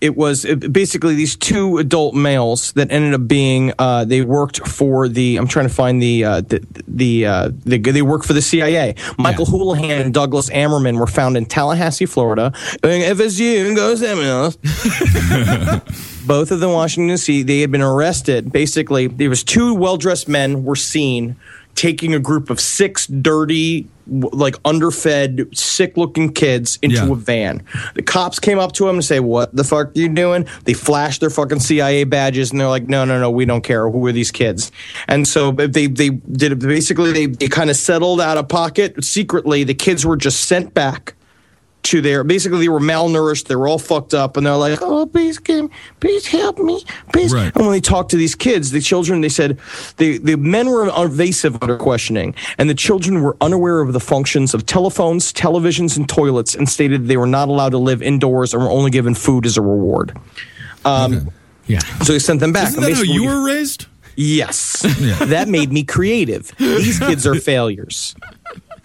it 0.00 0.16
was 0.16 0.44
it, 0.44 0.72
basically 0.72 1.14
these 1.14 1.36
two 1.36 1.78
adult 1.78 2.14
males 2.14 2.72
that 2.72 2.90
ended 2.90 3.14
up 3.14 3.28
being 3.28 3.72
uh, 3.78 4.04
they 4.04 4.22
worked 4.22 4.66
for 4.66 5.08
the 5.08 5.36
I'm 5.36 5.46
trying 5.46 5.68
to 5.68 5.74
find 5.74 6.02
the 6.02 6.24
uh, 6.24 6.40
the 6.40 6.66
the, 6.88 7.26
uh, 7.26 7.50
the 7.64 7.78
they 7.78 8.02
worked 8.02 8.24
for 8.24 8.32
the 8.32 8.42
CIA. 8.42 8.94
Michael 9.18 9.46
Houlihan 9.46 10.00
and 10.00 10.12
Douglas 10.12 10.50
Ammerman 10.50 10.98
were 10.98 11.06
found 11.06 11.36
in 11.36 11.46
Tallahassee, 11.46 12.06
Florida. 12.06 12.52
FSU 12.82 13.76
goes 13.76 14.00
Seminoles. 14.00 14.56
both 16.26 16.50
of 16.50 16.60
them 16.60 16.72
Washington 16.72 17.14
D.C. 17.14 17.42
They 17.42 17.60
had 17.60 17.70
been 17.70 17.82
arrested. 17.82 18.52
Basically, 18.52 19.06
there 19.06 19.28
was 19.28 19.44
two 19.44 19.74
well-dressed 19.74 20.28
men 20.28 20.64
were 20.64 20.76
seen 20.76 21.36
taking 21.74 22.14
a 22.14 22.18
group 22.18 22.50
of 22.50 22.60
six 22.60 23.06
dirty, 23.06 23.88
like 24.06 24.56
underfed, 24.64 25.56
sick 25.56 25.96
looking 25.96 26.32
kids 26.32 26.78
into 26.82 26.96
Yeah. 26.96 27.12
a 27.12 27.14
van. 27.14 27.62
The 27.94 28.02
cops 28.02 28.38
came 28.38 28.58
up 28.58 28.72
to 28.72 28.88
him 28.88 28.96
and 28.96 29.04
say, 29.04 29.20
What 29.20 29.54
the 29.54 29.64
fuck 29.64 29.88
are 29.88 29.92
you 29.98 30.08
doing? 30.08 30.46
They 30.64 30.72
flashed 30.74 31.20
their 31.20 31.30
fucking 31.30 31.60
CIA 31.60 32.04
badges 32.04 32.50
and 32.50 32.60
they're 32.60 32.68
like, 32.68 32.88
No, 32.88 33.04
no, 33.04 33.20
no, 33.20 33.30
we 33.30 33.44
don't 33.44 33.62
care. 33.62 33.88
Who 33.88 34.04
are 34.06 34.12
these 34.12 34.30
kids? 34.30 34.72
And 35.08 35.26
so 35.28 35.52
they, 35.52 35.86
they 35.86 36.10
did 36.10 36.58
basically, 36.58 37.12
they, 37.12 37.26
they 37.26 37.48
kind 37.48 37.70
of 37.70 37.76
settled 37.76 38.20
out 38.20 38.36
of 38.36 38.48
pocket 38.48 39.02
secretly. 39.04 39.64
The 39.64 39.74
kids 39.74 40.04
were 40.04 40.16
just 40.16 40.42
sent 40.42 40.74
back 40.74 41.14
to 41.82 42.00
their 42.00 42.22
basically 42.24 42.58
they 42.60 42.68
were 42.68 42.78
malnourished 42.80 43.46
they 43.46 43.56
were 43.56 43.66
all 43.66 43.78
fucked 43.78 44.12
up 44.12 44.36
and 44.36 44.44
they're 44.46 44.54
like 44.56 44.78
oh 44.82 45.06
please 45.06 45.38
give, 45.38 45.68
please 46.00 46.26
help 46.26 46.58
me 46.58 46.84
please 47.12 47.32
Right. 47.32 47.54
and 47.54 47.64
when 47.64 47.72
they 47.72 47.80
talked 47.80 48.10
to 48.10 48.16
these 48.16 48.34
kids 48.34 48.70
the 48.70 48.80
children 48.80 49.22
they 49.22 49.28
said 49.30 49.58
the, 49.96 50.18
the 50.18 50.36
men 50.36 50.68
were 50.68 50.90
evasive 50.94 51.60
under 51.62 51.76
questioning 51.78 52.34
and 52.58 52.68
the 52.68 52.74
children 52.74 53.22
were 53.22 53.36
unaware 53.40 53.80
of 53.80 53.92
the 53.94 54.00
functions 54.00 54.52
of 54.52 54.66
telephones 54.66 55.32
televisions 55.32 55.96
and 55.96 56.08
toilets 56.08 56.54
and 56.54 56.68
stated 56.68 57.06
they 57.08 57.16
were 57.16 57.26
not 57.26 57.48
allowed 57.48 57.70
to 57.70 57.78
live 57.78 58.02
indoors 58.02 58.52
and 58.52 58.62
were 58.62 58.70
only 58.70 58.90
given 58.90 59.14
food 59.14 59.46
as 59.46 59.56
a 59.56 59.62
reward 59.62 60.16
um, 60.84 61.30
Yeah. 61.66 61.78
so 62.02 62.12
he 62.12 62.18
sent 62.18 62.40
them 62.40 62.52
back 62.52 62.68
Isn't 62.68 62.82
that 62.82 62.92
how 62.94 63.02
you 63.02 63.24
were 63.26 63.44
raised? 63.46 63.86
yes 64.16 64.84
Yeah. 65.00 65.16
that 65.26 65.48
made 65.48 65.72
me 65.72 65.82
creative 65.84 66.52
these 66.58 66.98
kids 66.98 67.26
are 67.26 67.34
failures 67.36 68.14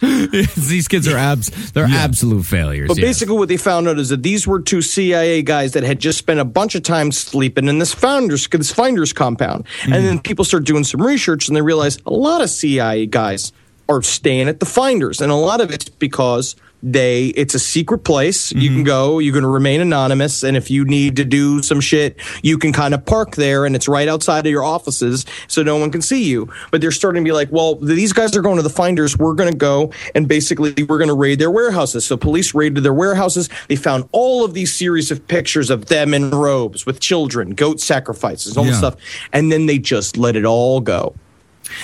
These 0.00 0.88
kids 0.88 1.08
are 1.08 1.16
abs 1.16 1.72
they're 1.72 1.86
absolute 1.86 2.44
failures. 2.44 2.88
But 2.88 2.98
yes. 2.98 3.06
basically, 3.06 3.36
what 3.36 3.48
they 3.48 3.56
found 3.56 3.88
out 3.88 3.98
is 3.98 4.10
that 4.10 4.22
these 4.22 4.46
were 4.46 4.60
two 4.60 4.82
CIA 4.82 5.42
guys 5.42 5.72
that 5.72 5.84
had 5.84 5.98
just 5.98 6.18
spent 6.18 6.40
a 6.40 6.44
bunch 6.44 6.74
of 6.74 6.82
time 6.82 7.12
sleeping 7.12 7.68
in 7.68 7.78
this 7.78 7.94
founders 7.94 8.46
this 8.46 8.72
finders 8.72 9.12
compound, 9.12 9.66
and 9.84 9.92
mm. 9.92 10.02
then 10.02 10.20
people 10.20 10.44
started 10.44 10.66
doing 10.66 10.84
some 10.84 11.00
research 11.00 11.48
and 11.48 11.56
they 11.56 11.62
realized 11.62 12.02
a 12.06 12.12
lot 12.12 12.42
of 12.42 12.50
CIA 12.50 13.06
guys 13.06 13.52
are 13.88 14.02
staying 14.02 14.48
at 14.48 14.60
the 14.60 14.66
finders, 14.66 15.20
and 15.20 15.30
a 15.30 15.36
lot 15.36 15.60
of 15.60 15.70
it's 15.70 15.88
because 15.88 16.56
they 16.82 17.26
it's 17.28 17.54
a 17.54 17.58
secret 17.58 18.04
place. 18.04 18.52
You 18.52 18.68
can 18.68 18.78
mm-hmm. 18.78 18.84
go 18.84 19.18
you're 19.18 19.32
going 19.32 19.42
to 19.42 19.48
remain 19.48 19.80
anonymous 19.80 20.42
and 20.42 20.56
if 20.56 20.70
you 20.70 20.84
need 20.84 21.16
to 21.16 21.24
do 21.24 21.62
some 21.62 21.80
shit 21.80 22.16
you 22.42 22.58
can 22.58 22.72
kind 22.72 22.94
of 22.94 23.04
park 23.04 23.34
there 23.36 23.64
and 23.64 23.74
it's 23.74 23.88
right 23.88 24.08
outside 24.08 24.46
of 24.46 24.50
your 24.50 24.62
offices 24.62 25.24
so 25.48 25.62
no 25.62 25.76
one 25.76 25.90
can 25.90 26.02
see 26.02 26.22
you. 26.24 26.48
But 26.70 26.80
they're 26.80 26.92
starting 26.92 27.24
to 27.24 27.28
be 27.28 27.32
like 27.32 27.50
well 27.50 27.76
these 27.76 28.12
guys 28.12 28.36
are 28.36 28.42
going 28.42 28.56
to 28.56 28.62
the 28.62 28.70
finders. 28.70 29.18
We're 29.18 29.34
going 29.34 29.50
to 29.50 29.56
go 29.56 29.92
and 30.14 30.28
basically 30.28 30.74
we're 30.84 30.98
going 30.98 31.08
to 31.08 31.14
raid 31.14 31.38
their 31.38 31.50
warehouses. 31.50 32.04
So 32.04 32.16
police 32.16 32.54
raided 32.54 32.84
their 32.84 32.94
warehouses. 32.94 33.48
They 33.68 33.76
found 33.76 34.08
all 34.12 34.44
of 34.44 34.54
these 34.54 34.72
series 34.74 35.10
of 35.10 35.26
pictures 35.26 35.70
of 35.70 35.86
them 35.86 36.14
in 36.14 36.30
robes 36.30 36.86
with 36.86 37.00
children 37.00 37.50
goat 37.50 37.80
sacrifices 37.80 38.56
all 38.56 38.64
this 38.64 38.78
stuff. 38.78 38.96
And 39.32 39.50
then 39.50 39.66
they 39.66 39.78
just 39.78 40.16
let 40.16 40.36
it 40.36 40.44
all 40.44 40.80
go 40.80 41.14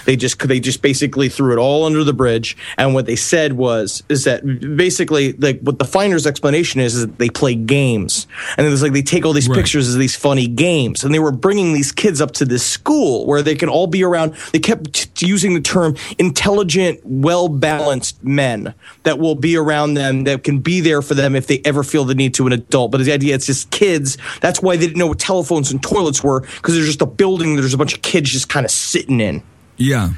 they 0.05 0.16
just 0.16 0.39
they 0.41 0.61
just 0.61 0.83
basically 0.83 1.28
threw 1.28 1.53
it 1.53 1.59
all 1.59 1.85
under 1.85 2.05
the 2.05 2.12
bridge. 2.12 2.57
And 2.78 2.95
what 2.95 3.07
they 3.07 3.16
said 3.16 3.55
was 3.55 4.03
is 4.09 4.24
that 4.24 4.45
basically 4.76 5.33
like 5.35 5.61
what 5.61 5.78
the 5.78 5.85
finder's 5.85 6.26
explanation 6.26 6.80
is 6.80 6.95
is 6.95 7.07
that 7.07 7.18
they 7.18 7.28
play 7.28 7.55
games, 7.55 8.26
and 8.57 8.66
it 8.66 8.70
was 8.70 8.83
like 8.83 8.93
they 8.93 9.03
take 9.03 9.24
all 9.24 9.33
these 9.33 9.49
Right. 9.49 9.57
pictures 9.59 9.89
as 9.89 9.97
these 9.97 10.14
funny 10.16 10.47
games, 10.47 11.05
and 11.05 11.12
they 11.14 11.18
were 11.18 11.33
bringing 11.33 11.72
these 11.72 11.93
kids 11.93 12.20
up 12.20 12.33
to 12.33 12.45
this 12.45 12.64
school 12.64 13.26
where 13.26 13.43
they 13.43 13.55
can 13.55 13.68
all 13.68 13.87
be 13.87 14.03
around. 14.05 14.35
They 14.53 14.59
kept 14.61 15.14
t- 15.16 15.26
using 15.26 15.55
the 15.55 15.61
term 15.61 15.97
intelligent, 16.18 17.01
well 17.05 17.49
balanced 17.49 18.22
men 18.24 18.74
that 19.03 19.18
will 19.18 19.35
be 19.35 19.57
around 19.57 19.95
them 19.95 20.24
that 20.24 20.45
can 20.45 20.61
be 20.61 20.80
there 20.80 21.03
for 21.03 21.14
them 21.14 21.35
if 21.37 21.47
they 21.47 21.61
ever 21.64 21.83
feel 21.83 22.05
the 22.05 22.14
need 22.14 22.35
to 22.35 22.47
an 22.47 22.53
adult. 22.53 22.91
But 22.93 23.05
the 23.05 23.12
idea 23.12 23.35
it's 23.35 23.47
just 23.47 23.70
kids. 23.70 24.16
That's 24.41 24.62
why 24.62 24.76
they 24.76 24.87
didn't 24.87 24.99
know 24.99 25.09
what 25.09 25.18
telephones 25.18 25.70
and 25.70 25.83
toilets 25.83 26.22
were 26.22 26.41
because 26.41 26.74
there's 26.74 26.87
just 26.87 27.03
a 27.03 27.07
building. 27.07 27.57
There's 27.57 27.74
a 27.74 27.78
bunch 27.78 27.95
of 27.95 28.03
kids 28.03 28.30
just 28.30 28.49
kind 28.49 28.64
of 28.64 28.70
sitting 28.70 29.20
in 29.20 29.43
Yeah. 29.83 30.11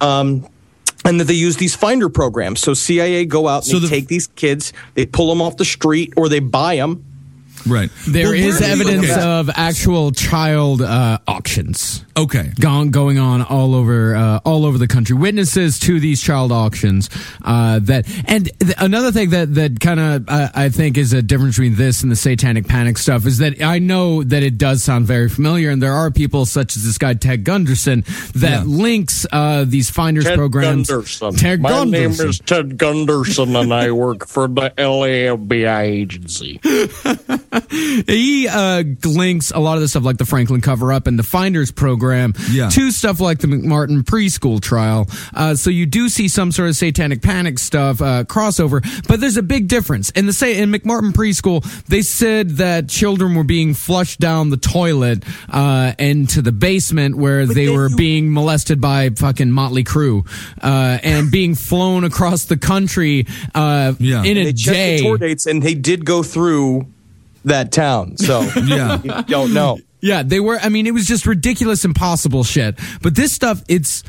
Um, 0.00 0.46
and 1.04 1.20
that 1.20 1.24
they 1.24 1.34
use 1.34 1.56
these 1.56 1.74
finder 1.74 2.08
programs. 2.08 2.60
So 2.60 2.72
CIA 2.74 3.24
go 3.26 3.46
out 3.48 3.64
and 3.64 3.72
So 3.72 3.78
they 3.78 3.86
the- 3.86 3.88
take 3.90 4.08
these 4.08 4.26
kids, 4.26 4.72
they 4.94 5.04
pull 5.06 5.28
them 5.28 5.42
off 5.42 5.56
the 5.56 5.64
street, 5.64 6.12
or 6.16 6.28
they 6.28 6.40
buy 6.40 6.76
them. 6.76 7.04
Right. 7.66 7.90
There 8.06 8.26
Well, 8.26 8.34
is 8.34 8.60
where 8.60 8.74
do 8.74 8.76
you- 8.76 8.88
evidence 8.90 9.10
okay. 9.12 9.20
of 9.22 9.50
actual 9.54 10.12
child 10.12 10.82
uh, 10.82 11.18
auctions. 11.26 12.04
Okay. 12.16 12.52
Gone, 12.60 12.90
going 12.90 13.18
on 13.18 13.42
all 13.42 13.74
over 13.74 14.14
uh, 14.14 14.38
all 14.44 14.64
over 14.66 14.78
the 14.78 14.86
country. 14.86 15.16
Witnesses 15.16 15.80
to 15.80 15.98
these 15.98 16.22
child 16.22 16.52
auctions. 16.52 17.10
Uh, 17.42 17.80
that 17.82 18.06
and 18.28 18.50
th- 18.60 18.74
another 18.78 19.10
thing 19.10 19.30
that 19.30 19.54
that 19.54 19.80
kind 19.80 19.98
of 19.98 20.28
uh, 20.28 20.48
I 20.54 20.68
think 20.68 20.96
is 20.96 21.12
a 21.12 21.22
difference 21.22 21.56
between 21.56 21.74
this 21.74 22.02
and 22.02 22.12
the 22.12 22.16
Satanic 22.16 22.68
Panic 22.68 22.98
stuff 22.98 23.26
is 23.26 23.38
that 23.38 23.60
I 23.62 23.80
know 23.80 24.22
that 24.22 24.42
it 24.44 24.58
does 24.58 24.84
sound 24.84 25.06
very 25.06 25.28
familiar, 25.28 25.70
and 25.70 25.82
there 25.82 25.92
are 25.94 26.10
people 26.12 26.46
such 26.46 26.76
as 26.76 26.84
this 26.84 26.98
guy 26.98 27.14
Ted 27.14 27.42
Gunderson 27.44 28.04
that 28.34 28.62
Yeah. 28.62 28.62
links 28.64 29.26
uh, 29.32 29.64
these 29.66 29.90
finders 29.90 30.30
programs. 30.30 30.86
Ted 30.88 31.62
Gunderson. 31.62 31.62
My 31.62 31.84
name 31.84 32.10
is 32.10 32.38
Ted 32.38 32.78
Gunderson, 32.78 33.56
and 33.56 33.74
I 33.74 33.90
work 33.90 34.28
for 34.28 34.46
the 34.46 34.70
LAFBI 34.78 35.80
agency. 35.82 36.60
he 37.70 38.48
uh, 38.48 38.82
links 39.04 39.50
a 39.50 39.58
lot 39.58 39.74
of 39.76 39.80
the 39.80 39.88
stuff 39.88 40.04
like 40.04 40.16
the 40.18 40.24
Franklin 40.26 40.60
cover 40.60 40.92
up 40.92 41.06
and 41.06 41.18
the 41.18 41.22
Finders 41.22 41.70
program 41.70 42.34
Yeah. 42.50 42.68
to 42.70 42.90
stuff 42.90 43.20
like 43.20 43.38
the 43.38 43.46
McMartin 43.46 44.02
preschool 44.02 44.60
trial. 44.60 45.08
Uh, 45.32 45.54
so 45.54 45.70
you 45.70 45.86
do 45.86 46.08
see 46.08 46.28
some 46.28 46.52
sort 46.52 46.68
of 46.68 46.76
satanic 46.76 47.22
panic 47.22 47.58
stuff 47.58 48.00
uh, 48.00 48.24
crossover, 48.24 48.82
but 49.08 49.20
there's 49.20 49.36
a 49.36 49.42
big 49.42 49.68
difference. 49.68 50.10
In 50.10 50.26
the 50.26 50.32
say 50.32 50.58
in 50.60 50.70
McMartin 50.72 51.12
preschool, 51.12 51.62
they 51.86 52.02
said 52.02 52.50
that 52.58 52.88
children 52.88 53.34
were 53.34 53.44
being 53.44 53.74
flushed 53.74 54.20
down 54.20 54.50
the 54.50 54.56
toilet 54.56 55.24
uh, 55.48 55.92
into 55.98 56.42
the 56.42 56.52
basement 56.52 57.16
where 57.16 57.46
they 57.46 57.68
were 57.68 57.88
you- 57.90 57.96
being 57.96 58.32
molested 58.32 58.80
by 58.80 59.10
fucking 59.10 59.50
Motley 59.50 59.84
Crue 59.84 60.26
uh, 60.62 60.98
and 61.02 61.30
being 61.30 61.54
flown 61.54 62.04
across 62.04 62.44
the 62.46 62.56
country 62.56 63.26
uh, 63.54 63.94
Yeah. 63.98 64.22
in 64.24 64.36
a 64.38 64.44
They 64.44 64.52
checked 64.52 64.74
the 64.76 64.98
tour 65.02 65.18
dates, 65.18 65.46
and 65.46 65.62
they 65.62 65.74
did 65.74 66.04
go 66.04 66.22
through 66.22 66.86
that 67.44 67.72
town. 67.72 68.16
So 68.16 68.40
Yeah. 68.64 69.00
you 69.02 69.22
don't 69.24 69.52
know. 69.54 69.78
Yeah, 70.00 70.22
they 70.22 70.38
were. 70.38 70.58
I 70.58 70.68
mean, 70.68 70.86
it 70.86 70.92
was 70.92 71.06
just 71.06 71.24
ridiculous, 71.26 71.84
impossible 71.84 72.44
shit. 72.44 72.78
But 73.00 73.14
this 73.14 73.32
stuff, 73.32 73.62
it's 73.68 74.02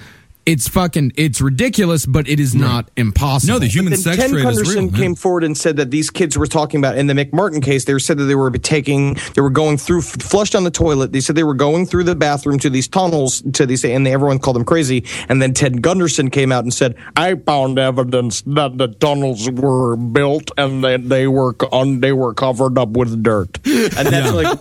it's 0.45 0.67
fucking 0.67 1.13
it's 1.15 1.41
ridiculous, 1.41 2.05
but 2.05 2.27
it 2.27 2.39
is 2.39 2.53
not 2.53 2.89
impossible. 2.95 3.55
No, 3.55 3.59
the 3.59 3.67
human 3.67 3.97
sex 3.97 4.17
Ken 4.17 4.29
trade 4.29 4.39
is 4.41 4.43
Gunderson 4.45 4.75
real. 4.75 4.91
man. 4.91 5.01
came 5.01 5.15
forward 5.15 5.43
and 5.43 5.57
said 5.57 5.77
that 5.77 5.89
these 5.89 6.11
kids 6.11 6.37
were 6.37 6.45
talking 6.45 6.79
about 6.79 6.97
in 6.97 7.07
the 7.07 7.13
McMartin 7.13 7.63
case. 7.63 7.85
They 7.85 7.97
said 7.97 8.17
that 8.19 8.25
they 8.25 8.35
were 8.35 8.51
taking, 8.51 9.17
they 9.33 9.41
were 9.41 9.49
going 9.49 9.77
through, 9.77 10.03
flushed 10.03 10.53
down 10.53 10.63
the 10.63 10.71
toilet. 10.71 11.11
They 11.11 11.21
said 11.21 11.35
they 11.35 11.43
were 11.43 11.55
going 11.55 11.87
through 11.87 12.03
the 12.03 12.15
bathroom 12.15 12.59
to 12.59 12.69
these 12.69 12.87
tunnels 12.87 13.41
to 13.53 13.65
these, 13.65 13.83
and 13.83 14.05
they, 14.05 14.13
everyone 14.13 14.37
called 14.37 14.55
them 14.55 14.65
crazy. 14.65 15.05
And 15.29 15.41
then 15.41 15.53
Ted 15.53 15.81
Gunderson 15.81 16.29
came 16.29 16.51
out 16.51 16.63
and 16.63 16.73
said, 16.73 16.95
"I 17.15 17.35
found 17.35 17.79
evidence 17.79 18.41
that 18.41 18.77
the 18.77 18.87
tunnels 18.87 19.49
were 19.49 19.95
built 19.95 20.51
and 20.57 20.83
that 20.83 21.09
they 21.09 21.27
were 21.27 21.55
on, 21.71 22.01
they 22.01 22.13
were 22.13 22.33
covered 22.35 22.77
up 22.77 22.89
with 22.89 23.23
dirt." 23.23 23.59
And 23.97 24.07
that's 24.07 24.31
like. 24.31 24.59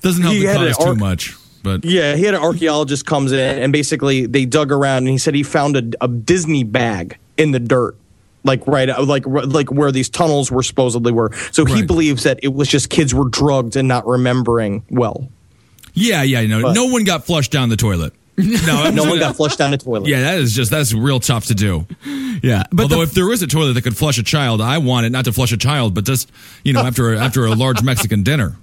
Doesn't 0.00 0.22
help 0.22 0.34
He 0.34 0.46
the 0.46 0.52
had 0.52 0.62
an 0.62 0.72
cause 0.72 0.84
too 0.84 0.94
much. 0.94 1.36
But 1.62 1.84
Yeah, 1.84 2.16
he 2.16 2.24
had 2.24 2.34
an 2.34 2.40
archaeologist 2.42 3.04
comes 3.06 3.32
in 3.32 3.58
and 3.58 3.72
basically 3.72 4.26
they 4.26 4.44
dug 4.46 4.72
around 4.72 4.98
and 4.98 5.08
he 5.08 5.18
said 5.18 5.34
he 5.34 5.42
found 5.42 5.76
a, 5.76 6.04
a 6.04 6.08
Disney 6.08 6.64
bag 6.64 7.18
in 7.36 7.50
the 7.52 7.60
dirt. 7.60 7.96
Like 8.42 8.66
right, 8.66 8.88
like 9.04 9.26
like 9.26 9.70
where 9.70 9.92
these 9.92 10.08
tunnels 10.08 10.50
were 10.50 10.62
supposedly 10.62 11.12
were. 11.12 11.30
So 11.52 11.66
he 11.66 11.74
Right. 11.74 11.86
believes 11.86 12.22
that 12.22 12.40
it 12.42 12.54
was 12.54 12.68
just 12.68 12.88
kids 12.88 13.12
were 13.14 13.28
drugged 13.28 13.76
and 13.76 13.86
not 13.86 14.06
remembering 14.06 14.82
well. 14.88 15.28
yeah, 15.92 16.22
yeah, 16.22 16.46
no, 16.46 16.62
But- 16.62 16.72
no 16.74 16.86
one 16.86 17.04
got 17.04 17.26
flushed 17.26 17.52
down 17.52 17.68
the 17.68 17.76
toilet. 17.76 18.14
No, 18.38 18.88
No 18.90 19.04
one 19.04 19.18
got 19.18 19.36
flushed 19.36 19.58
down 19.58 19.72
the 19.72 19.76
toilet. 19.76 20.08
Yeah, 20.08 20.22
that 20.22 20.38
is 20.38 20.54
just 20.54 20.70
that's 20.70 20.94
real 20.94 21.20
tough 21.20 21.46
to 21.46 21.54
do. 21.54 21.86
yeah, 22.42 22.62
but 22.72 22.84
Although 22.84 22.96
the- 22.96 23.02
if 23.02 23.12
there 23.12 23.30
is 23.30 23.42
a 23.42 23.46
toilet 23.46 23.74
that 23.74 23.82
could 23.82 23.96
flush 23.98 24.16
a 24.18 24.22
child, 24.22 24.62
I 24.62 24.78
want 24.78 25.04
it 25.04 25.10
not 25.10 25.26
to 25.26 25.32
flush 25.34 25.52
a 25.52 25.58
child, 25.58 25.92
but 25.92 26.06
just 26.06 26.32
you 26.64 26.72
know 26.72 26.80
after 26.80 27.14
after 27.14 27.44
a 27.44 27.54
large 27.54 27.82
Mexican 27.82 28.22
dinner. 28.22 28.56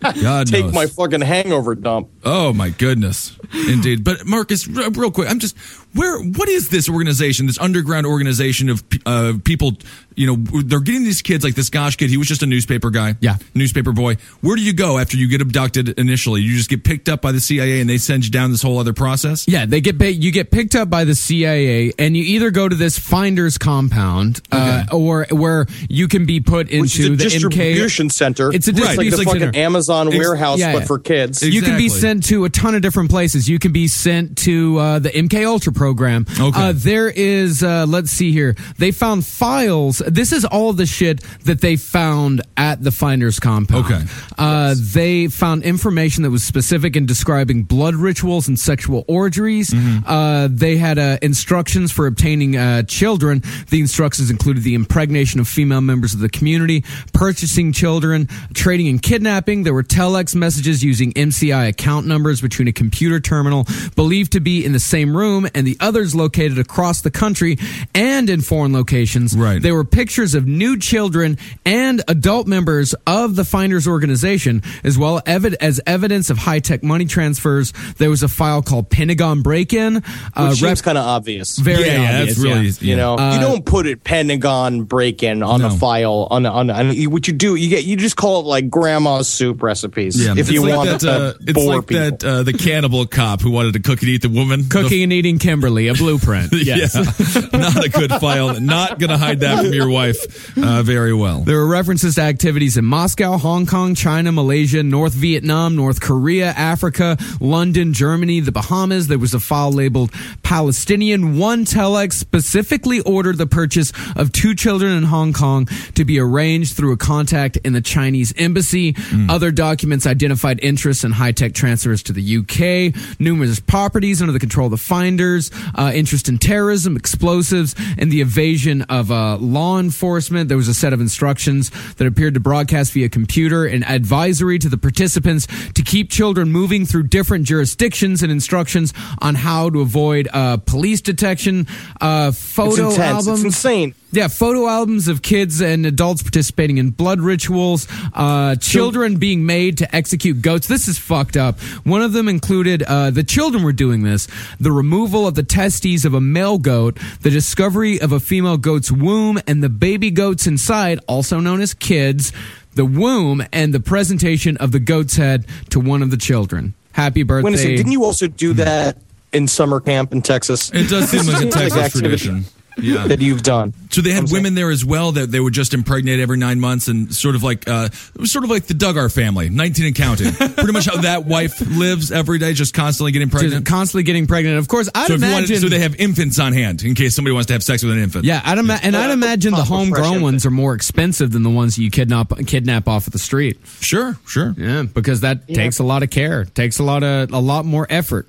God 0.20 0.46
Take 0.46 0.66
knows. 0.66 0.74
my 0.74 0.86
fucking 0.86 1.22
hangover 1.22 1.74
dump. 1.74 2.08
Oh 2.24 2.52
my 2.52 2.70
goodness, 2.70 3.36
indeed. 3.68 4.04
But 4.04 4.26
Marcus, 4.26 4.68
real 4.68 5.10
quick, 5.10 5.28
I'm 5.30 5.40
just 5.40 5.56
where. 5.94 6.18
What 6.22 6.48
is 6.48 6.68
this 6.68 6.88
organization? 6.88 7.46
This 7.46 7.58
underground 7.58 8.06
organization 8.06 8.68
of 8.68 8.82
uh, 9.06 9.34
people. 9.44 9.72
You 10.14 10.26
know, 10.26 10.62
they're 10.62 10.80
getting 10.80 11.04
these 11.04 11.22
kids 11.22 11.44
like 11.44 11.54
this 11.54 11.70
Gosch 11.70 11.96
kid. 11.96 12.10
He 12.10 12.16
was 12.16 12.26
just 12.26 12.42
a 12.42 12.46
newspaper 12.46 12.90
guy. 12.90 13.14
Yeah. 13.20 13.36
newspaper 13.54 13.92
boy. 13.92 14.16
Where 14.40 14.56
do 14.56 14.62
you 14.62 14.72
go 14.72 14.98
after 14.98 15.16
you 15.16 15.28
get 15.28 15.40
abducted 15.40 15.90
initially? 15.90 16.40
You 16.42 16.56
just 16.56 16.68
get 16.68 16.82
picked 16.82 17.08
up 17.08 17.22
by 17.22 17.30
the 17.30 17.38
CIA 17.38 17.80
and 17.80 17.88
they 17.88 17.98
send 17.98 18.24
you 18.24 18.30
down 18.32 18.50
this 18.50 18.60
whole 18.60 18.78
other 18.78 18.92
process. 18.92 19.46
Yeah, 19.46 19.64
they 19.64 19.80
get 19.80 19.96
pa- 19.96 20.06
you 20.06 20.32
get 20.32 20.50
picked 20.50 20.74
up 20.74 20.90
by 20.90 21.04
the 21.04 21.14
CIA, 21.14 21.92
and 22.00 22.16
you 22.16 22.24
either 22.24 22.50
go 22.50 22.68
to 22.68 22.74
this 22.74 22.98
finder's 22.98 23.58
compound, 23.58 24.40
uh, 24.50 24.86
or 24.92 25.26
where 25.30 25.66
you 25.88 26.08
can 26.08 26.26
be 26.26 26.40
put 26.40 26.66
Which 26.66 26.98
is 26.98 27.06
into 27.06 27.12
a 27.12 27.16
the 27.16 27.22
distribution 27.24 28.08
MK. 28.08 28.12
center. 28.12 28.52
It's 28.52 28.66
a 28.66 28.70
It's 28.72 28.80
like 28.80 28.96
the 28.98 29.04
distribution 29.04 29.24
fucking 29.24 29.40
center. 29.40 29.58
Amazon 29.58 30.08
Ex- 30.08 30.16
warehouse, 30.18 30.58
yeah, 30.58 30.72
but 30.72 30.80
yeah. 30.80 30.84
for 30.86 30.98
kids. 30.98 31.42
You 31.44 31.62
can 31.62 31.76
be 31.78 31.88
sent 31.88 32.24
to 32.24 32.44
a 32.44 32.50
ton 32.50 32.74
of 32.74 32.82
different 32.82 33.10
places. 33.10 33.48
You 33.48 33.60
can 33.60 33.70
be 33.72 33.86
sent 33.86 34.36
to 34.38 34.78
uh, 34.78 34.98
the 34.98 35.10
MK 35.10 35.46
Ultra 35.46 35.72
program. 35.72 35.87
Program. 35.88 36.26
Okay. 36.38 36.68
Uh, 36.68 36.72
there 36.74 37.08
is, 37.08 37.62
uh, 37.62 37.86
let's 37.88 38.10
see 38.10 38.30
here. 38.32 38.54
They 38.78 38.92
found 38.92 39.24
files. 39.24 40.02
This 40.06 40.32
is 40.32 40.44
all 40.44 40.72
the 40.74 40.86
shit 40.86 41.22
that 41.44 41.60
they 41.60 41.76
found 41.76 42.42
at 42.56 42.82
the 42.82 42.90
Finders 42.90 43.40
compound. 43.40 43.86
Okay. 43.86 44.02
Uh, 44.36 44.74
They 44.78 45.28
found 45.28 45.62
information 45.62 46.22
that 46.24 46.30
was 46.30 46.44
specific 46.44 46.96
in 46.96 47.06
describing 47.06 47.62
blood 47.62 47.94
rituals 47.94 48.48
and 48.48 48.58
sexual 48.58 49.04
orgies. 49.08 49.70
Mm-hmm. 49.70 50.06
Uh, 50.06 50.48
they 50.50 50.76
had 50.76 50.98
uh, 50.98 51.18
instructions 51.22 51.90
for 51.92 52.06
obtaining 52.06 52.56
uh, 52.56 52.82
children. 52.82 53.42
The 53.70 53.80
instructions 53.80 54.30
included 54.30 54.62
the 54.64 54.74
impregnation 54.74 55.40
of 55.40 55.48
female 55.48 55.80
members 55.80 56.14
of 56.14 56.20
the 56.20 56.28
community, 56.28 56.84
purchasing 57.12 57.72
children, 57.72 58.28
trading 58.54 58.88
and 58.88 59.00
kidnapping. 59.02 59.62
There 59.64 59.74
were 59.74 59.82
telex 59.84 60.34
messages 60.34 60.82
using 60.84 61.12
MCI 61.14 61.68
account 61.68 62.06
numbers 62.06 62.40
between 62.40 62.68
a 62.68 62.72
computer 62.72 63.20
terminal 63.20 63.66
believed 63.96 64.32
to 64.32 64.40
be 64.40 64.64
in 64.64 64.72
the 64.72 64.80
same 64.80 65.16
room 65.16 65.46
and 65.54 65.67
the 65.68 65.76
others 65.80 66.14
located 66.14 66.58
across 66.58 67.02
the 67.02 67.10
country 67.10 67.58
and 67.94 68.30
in 68.30 68.40
foreign 68.40 68.72
locations. 68.72 69.36
Right. 69.36 69.60
There 69.60 69.74
were 69.74 69.84
pictures 69.84 70.34
of 70.34 70.46
nude 70.46 70.80
children 70.80 71.36
and 71.66 72.02
adult 72.08 72.46
members 72.46 72.94
of 73.06 73.36
the 73.36 73.44
Finders 73.44 73.86
organization, 73.86 74.62
as 74.84 74.96
well 74.96 75.20
as 75.26 75.80
evidence 75.86 76.30
of 76.30 76.38
high 76.38 76.60
tech 76.60 76.82
money 76.82 77.04
transfers. 77.04 77.72
There 77.98 78.08
was 78.10 78.22
a 78.22 78.28
file 78.28 78.62
called 78.62 78.88
Pentagon 78.88 79.42
Break 79.42 79.72
In. 79.72 79.94
Which 79.96 80.02
Uh, 80.34 80.54
seems 80.54 80.80
kind 80.80 80.96
of 80.96 81.04
obvious. 81.04 81.58
very 81.58 81.84
yeah, 81.86 82.00
yeah, 82.02 82.18
obvious, 82.20 82.36
that's 82.36 82.38
really 82.44 82.66
yeah. 82.68 82.90
You 82.90 82.96
know, 82.96 83.16
Uh, 83.18 83.34
you 83.34 83.40
don't 83.40 83.64
put 83.64 83.86
it 83.86 84.04
Pentagon 84.04 84.84
break 84.84 85.22
in 85.22 85.42
on 85.42 85.60
No. 85.60 85.66
a 85.68 85.70
file 85.70 86.28
on 86.30 86.46
a, 86.46 86.50
on, 86.50 86.70
a, 86.70 86.72
on 86.72 86.90
a- 86.90 87.06
what 87.08 87.28
you 87.28 87.34
do. 87.34 87.54
You 87.56 87.68
get 87.68 87.84
you 87.84 87.96
just 87.96 88.16
call 88.16 88.40
it 88.40 88.46
like 88.46 88.70
grandma's 88.70 89.28
soup 89.28 89.62
recipes. 89.62 90.16
Yeah, 90.24 90.32
if 90.32 90.38
it's 90.38 90.50
you 90.50 90.62
like 90.62 90.76
want 90.76 90.90
that, 90.90 91.00
to 91.00 91.10
uh, 91.10 91.32
it's 91.46 91.58
like 91.64 91.86
people. 91.86 92.02
that 92.10 92.24
uh, 92.24 92.42
the 92.42 92.52
cannibal 92.52 93.06
cop 93.06 93.40
who 93.42 93.50
wanted 93.50 93.74
to 93.74 93.80
cook 93.80 94.00
and 94.02 94.08
eat 94.10 94.22
the 94.22 94.28
woman. 94.28 94.68
Cooking 94.68 95.02
and 95.02 95.12
eating 95.12 95.38
Kimberly, 95.58 95.88
a 95.88 95.94
blueprint. 95.94 96.52
Yes. 96.68 96.94
Yeah, 96.94 97.48
not 97.58 97.84
a 97.84 97.88
good 97.88 98.12
file. 98.12 98.60
Not 98.60 98.98
going 98.98 99.10
to 99.10 99.16
hide 99.16 99.40
that 99.40 99.64
from 99.64 99.72
your 99.72 99.88
wife 99.88 100.56
uh, 100.58 100.82
very 100.82 101.14
well. 101.14 101.40
There 101.40 101.58
are 101.58 101.66
references 101.66 102.16
to 102.16 102.20
activities 102.22 102.76
in 102.76 102.84
Moscow, 102.84 103.38
Hong 103.38 103.64
Kong, 103.64 103.94
China, 103.94 104.32
Malaysia, 104.32 104.82
North 104.82 105.14
Vietnam, 105.14 105.76
North 105.76 106.00
Korea, 106.00 106.48
Africa, 106.50 107.16
London, 107.40 107.92
Germany, 107.94 108.40
the 108.40 108.52
Bahamas. 108.52 109.08
There 109.08 109.18
was 109.18 109.34
a 109.34 109.40
file 109.40 109.72
labeled 109.72 110.12
Palestinian. 110.42 111.38
One 111.38 111.64
telex 111.64 112.14
specifically 112.14 113.00
ordered 113.00 113.38
the 113.38 113.46
purchase 113.46 113.92
of 114.16 114.30
two 114.32 114.54
children 114.54 114.92
in 114.96 115.04
Hong 115.04 115.32
Kong 115.32 115.66
to 115.94 116.04
be 116.04 116.18
arranged 116.20 116.76
through 116.76 116.92
a 116.92 116.96
contact 116.98 117.56
in 117.58 117.72
the 117.72 117.80
Chinese 117.80 118.34
embassy. 118.36 118.94
Other 119.28 119.50
documents 119.52 120.06
identified 120.06 120.60
interest 120.62 121.04
in 121.04 121.12
high 121.12 121.32
tech 121.32 121.54
transfers 121.54 122.02
to 122.04 122.12
the 122.12 122.38
UK, 122.38 123.18
numerous 123.20 123.60
properties 123.60 124.20
under 124.20 124.32
the 124.32 124.40
control 124.40 124.66
of 124.66 124.72
the 124.72 124.76
finders, 124.76 125.47
uh, 125.74 125.92
interest 125.94 126.28
in 126.28 126.38
terrorism, 126.38 126.96
explosives, 126.96 127.74
and 127.96 128.10
the 128.10 128.20
evasion 128.20 128.82
of 128.82 129.10
uh, 129.10 129.36
law 129.36 129.78
enforcement. 129.78 130.48
There 130.48 130.56
was 130.56 130.68
a 130.68 130.74
set 130.74 130.92
of 130.92 131.00
instructions 131.00 131.70
that 131.94 132.06
appeared 132.06 132.34
to 132.34 132.40
broadcast 132.40 132.92
via 132.92 133.08
computer 133.08 133.64
and 133.64 133.84
advisory 133.84 134.58
to 134.58 134.68
the 134.68 134.78
participants 134.78 135.46
to 135.74 135.82
keep 135.82 136.10
children 136.10 136.50
moving 136.50 136.86
through 136.86 137.04
different 137.04 137.44
jurisdictions 137.44 138.22
and 138.22 138.30
instructions 138.32 138.92
on 139.20 139.34
how 139.34 139.70
to 139.70 139.80
avoid 139.80 140.28
uh, 140.32 140.56
police 140.58 141.00
detection. 141.00 141.66
Uh, 142.00 142.26
it's 142.28 142.54
photo 142.54 142.90
intense. 142.90 142.98
albums. 142.98 143.44
It's 143.44 143.56
insane. 143.56 143.94
Yeah, 144.10 144.28
photo 144.28 144.66
albums 144.66 145.06
of 145.06 145.20
kids 145.20 145.60
and 145.60 145.84
adults 145.84 146.22
participating 146.22 146.78
in 146.78 146.90
blood 146.90 147.20
rituals, 147.20 147.86
uh, 148.14 148.56
children 148.56 149.16
being 149.16 149.44
made 149.44 149.78
to 149.78 149.94
execute 149.94 150.40
goats. 150.40 150.66
This 150.66 150.88
is 150.88 150.98
fucked 150.98 151.36
up. 151.36 151.60
One 151.84 152.00
of 152.00 152.14
them 152.14 152.26
included, 152.26 152.82
uh, 152.82 153.10
the 153.10 153.22
children 153.22 153.62
were 153.62 153.72
doing 153.72 154.04
this, 154.04 154.26
the 154.58 154.72
removal 154.72 155.26
of 155.26 155.34
the 155.34 155.42
testes 155.42 156.06
of 156.06 156.14
a 156.14 156.22
male 156.22 156.56
goat, 156.56 156.98
the 157.20 157.28
discovery 157.28 158.00
of 158.00 158.12
a 158.12 158.18
female 158.18 158.56
goat's 158.56 158.90
womb, 158.90 159.38
and 159.46 159.62
the 159.62 159.68
baby 159.68 160.10
goats 160.10 160.46
inside, 160.46 161.00
also 161.06 161.38
known 161.38 161.60
as 161.60 161.74
kids, 161.74 162.32
the 162.76 162.86
womb, 162.86 163.44
and 163.52 163.74
the 163.74 163.80
presentation 163.80 164.56
of 164.56 164.72
the 164.72 164.80
goat's 164.80 165.16
head 165.16 165.44
to 165.68 165.78
one 165.78 166.02
of 166.02 166.10
the 166.10 166.16
children. 166.16 166.72
Happy 166.92 167.24
birthday. 167.24 167.44
Wait 167.44 167.54
a 167.54 167.58
second, 167.58 167.76
didn't 167.76 167.92
you 167.92 168.04
also 168.04 168.26
do 168.26 168.54
that 168.54 168.96
in 169.34 169.46
summer 169.46 169.80
camp 169.80 170.12
in 170.12 170.22
Texas? 170.22 170.70
It 170.72 170.88
does 170.88 171.10
seem 171.10 171.26
like 171.26 171.44
a 171.44 171.50
Texas 171.50 171.92
tradition. 172.00 172.46
Yeah. 172.78 173.06
that 173.06 173.20
you've 173.20 173.42
done. 173.42 173.74
So 173.90 174.00
they 174.02 174.10
had 174.10 174.20
I'm 174.20 174.26
saying- 174.28 174.42
women 174.42 174.54
there 174.54 174.70
as 174.70 174.84
well 174.84 175.12
that 175.12 175.30
they 175.30 175.40
would 175.40 175.54
just 175.54 175.74
impregnate 175.74 176.20
every 176.20 176.36
nine 176.36 176.60
months 176.60 176.88
and 176.88 177.12
sort 177.14 177.34
of 177.34 177.42
like 177.42 177.68
uh, 177.68 177.88
it 178.14 178.20
was 178.20 178.30
sort 178.30 178.44
of 178.44 178.50
like 178.50 178.66
the 178.66 178.74
Duggar 178.74 179.12
family, 179.12 179.48
nineteen 179.48 179.86
and 179.86 179.94
counting. 179.94 180.32
Pretty 180.54 180.72
much 180.72 180.86
how 180.86 181.00
that 181.02 181.24
wife 181.26 181.60
lives 181.60 182.12
every 182.12 182.38
day, 182.38 182.52
just 182.52 182.74
constantly 182.74 183.12
getting 183.12 183.28
Just 183.30 183.40
pregnant. 183.40 183.66
constantly 183.66 184.02
getting 184.02 184.26
pregnant. 184.26 184.58
Of 184.58 184.68
course, 184.68 184.88
I'd 184.94 185.06
So, 185.08 185.14
if 185.14 185.20
you 185.20 185.26
wanted, 185.26 185.50
imagine. 185.50 185.60
so 185.60 185.68
they 185.68 185.80
have 185.80 185.96
infants 185.96 186.38
on 186.38 186.52
hand 186.52 186.82
in 186.82 186.94
case 186.94 187.14
somebody 187.16 187.32
wants 187.34 187.46
to 187.46 187.54
have 187.54 187.62
sex 187.62 187.82
with 187.82 187.92
an 187.92 187.98
infant. 187.98 188.24
Yeah, 188.24 188.40
I'd 188.44 188.58
ima- 188.58 188.78
and 188.82 188.96
I'd 188.96 189.10
imagine 189.10 189.52
the 189.52 189.58
pop 189.58 189.64
a 189.66 189.68
fresh 189.68 189.78
homegrown 189.78 190.22
ones 190.22 190.44
are 190.46 190.50
more 190.50 190.74
expensive 190.74 191.30
than 191.32 191.42
the 191.42 191.50
ones 191.50 191.78
you 191.78 191.90
kidnap 191.90 192.32
kidnap 192.46 192.88
off 192.88 193.06
of 193.06 193.12
the 193.12 193.18
street. 193.18 193.58
sure, 193.80 194.16
sure. 194.26 194.54
Yeah, 194.56 194.82
because 194.82 195.20
that 195.22 195.48
takes 195.48 195.78
a 195.78 195.84
lot 195.84 196.02
of 196.02 196.10
care, 196.10 196.44
takes 196.44 196.78
a 196.78 196.82
lot 196.84 197.02
of 197.02 197.32
a 197.32 197.38
lot 197.40 197.64
more 197.64 197.86
effort. 197.90 198.28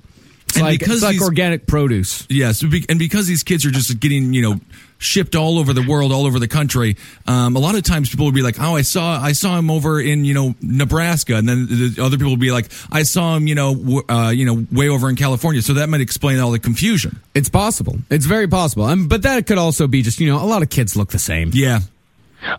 It's 0.50 0.58
And 0.58 0.66
like 0.66 0.80
because 0.80 1.04
it's 1.04 1.04
like 1.04 1.22
organic 1.22 1.68
produce. 1.68 2.26
Yes, 2.28 2.64
and 2.64 3.00
because 3.00 3.28
these 3.28 3.44
kids 3.44 3.66
are 3.66 3.72
just 3.72 4.00
getting 4.00 4.34
you 4.34 4.42
know 4.42 4.60
shipped 4.98 5.36
all 5.36 5.60
over 5.60 5.74
the 5.74 5.84
world, 5.88 6.12
all 6.12 6.26
over 6.26 6.40
the 6.40 6.48
country, 6.48 6.98
um, 7.28 7.56
a 7.56 7.60
lot 7.60 7.76
of 7.76 7.84
times 7.84 8.10
people 8.10 8.26
will 8.26 8.32
be 8.32 8.42
like, 8.42 8.60
"Oh, 8.60 8.76
I 8.76 8.82
saw 8.82 9.22
I 9.22 9.34
saw 9.34 9.58
him 9.60 9.70
over 9.70 10.02
in 10.02 10.26
you 10.26 10.34
know 10.34 10.56
Nebraska," 10.60 11.36
and 11.36 11.48
then 11.48 11.68
the 11.68 12.02
other 12.04 12.18
people 12.18 12.32
will 12.32 12.38
be 12.38 12.52
like, 12.52 12.72
"I 12.92 13.04
saw 13.04 13.36
him 13.36 13.46
you 13.48 13.54
know 13.54 13.76
w- 13.76 14.04
uh, 14.10 14.30
you 14.30 14.46
know 14.46 14.66
way 14.72 14.90
over 14.90 15.08
in 15.08 15.16
California." 15.16 15.62
So 15.62 15.76
that 15.76 15.88
might 15.88 16.02
explain 16.02 16.40
all 16.40 16.50
the 16.50 16.60
confusion. 16.60 17.20
It's 17.36 17.50
possible. 17.50 18.00
It's 18.10 18.26
very 18.26 18.48
possible. 18.48 18.86
Um, 18.86 19.08
but 19.08 19.22
that 19.22 19.46
could 19.46 19.60
also 19.60 19.86
be 19.88 20.02
just 20.02 20.20
you 20.20 20.28
know 20.30 20.44
a 20.44 20.48
lot 20.48 20.64
of 20.64 20.70
kids 20.70 20.96
look 20.96 21.10
the 21.10 21.20
same. 21.20 21.52
Yeah, 21.54 21.82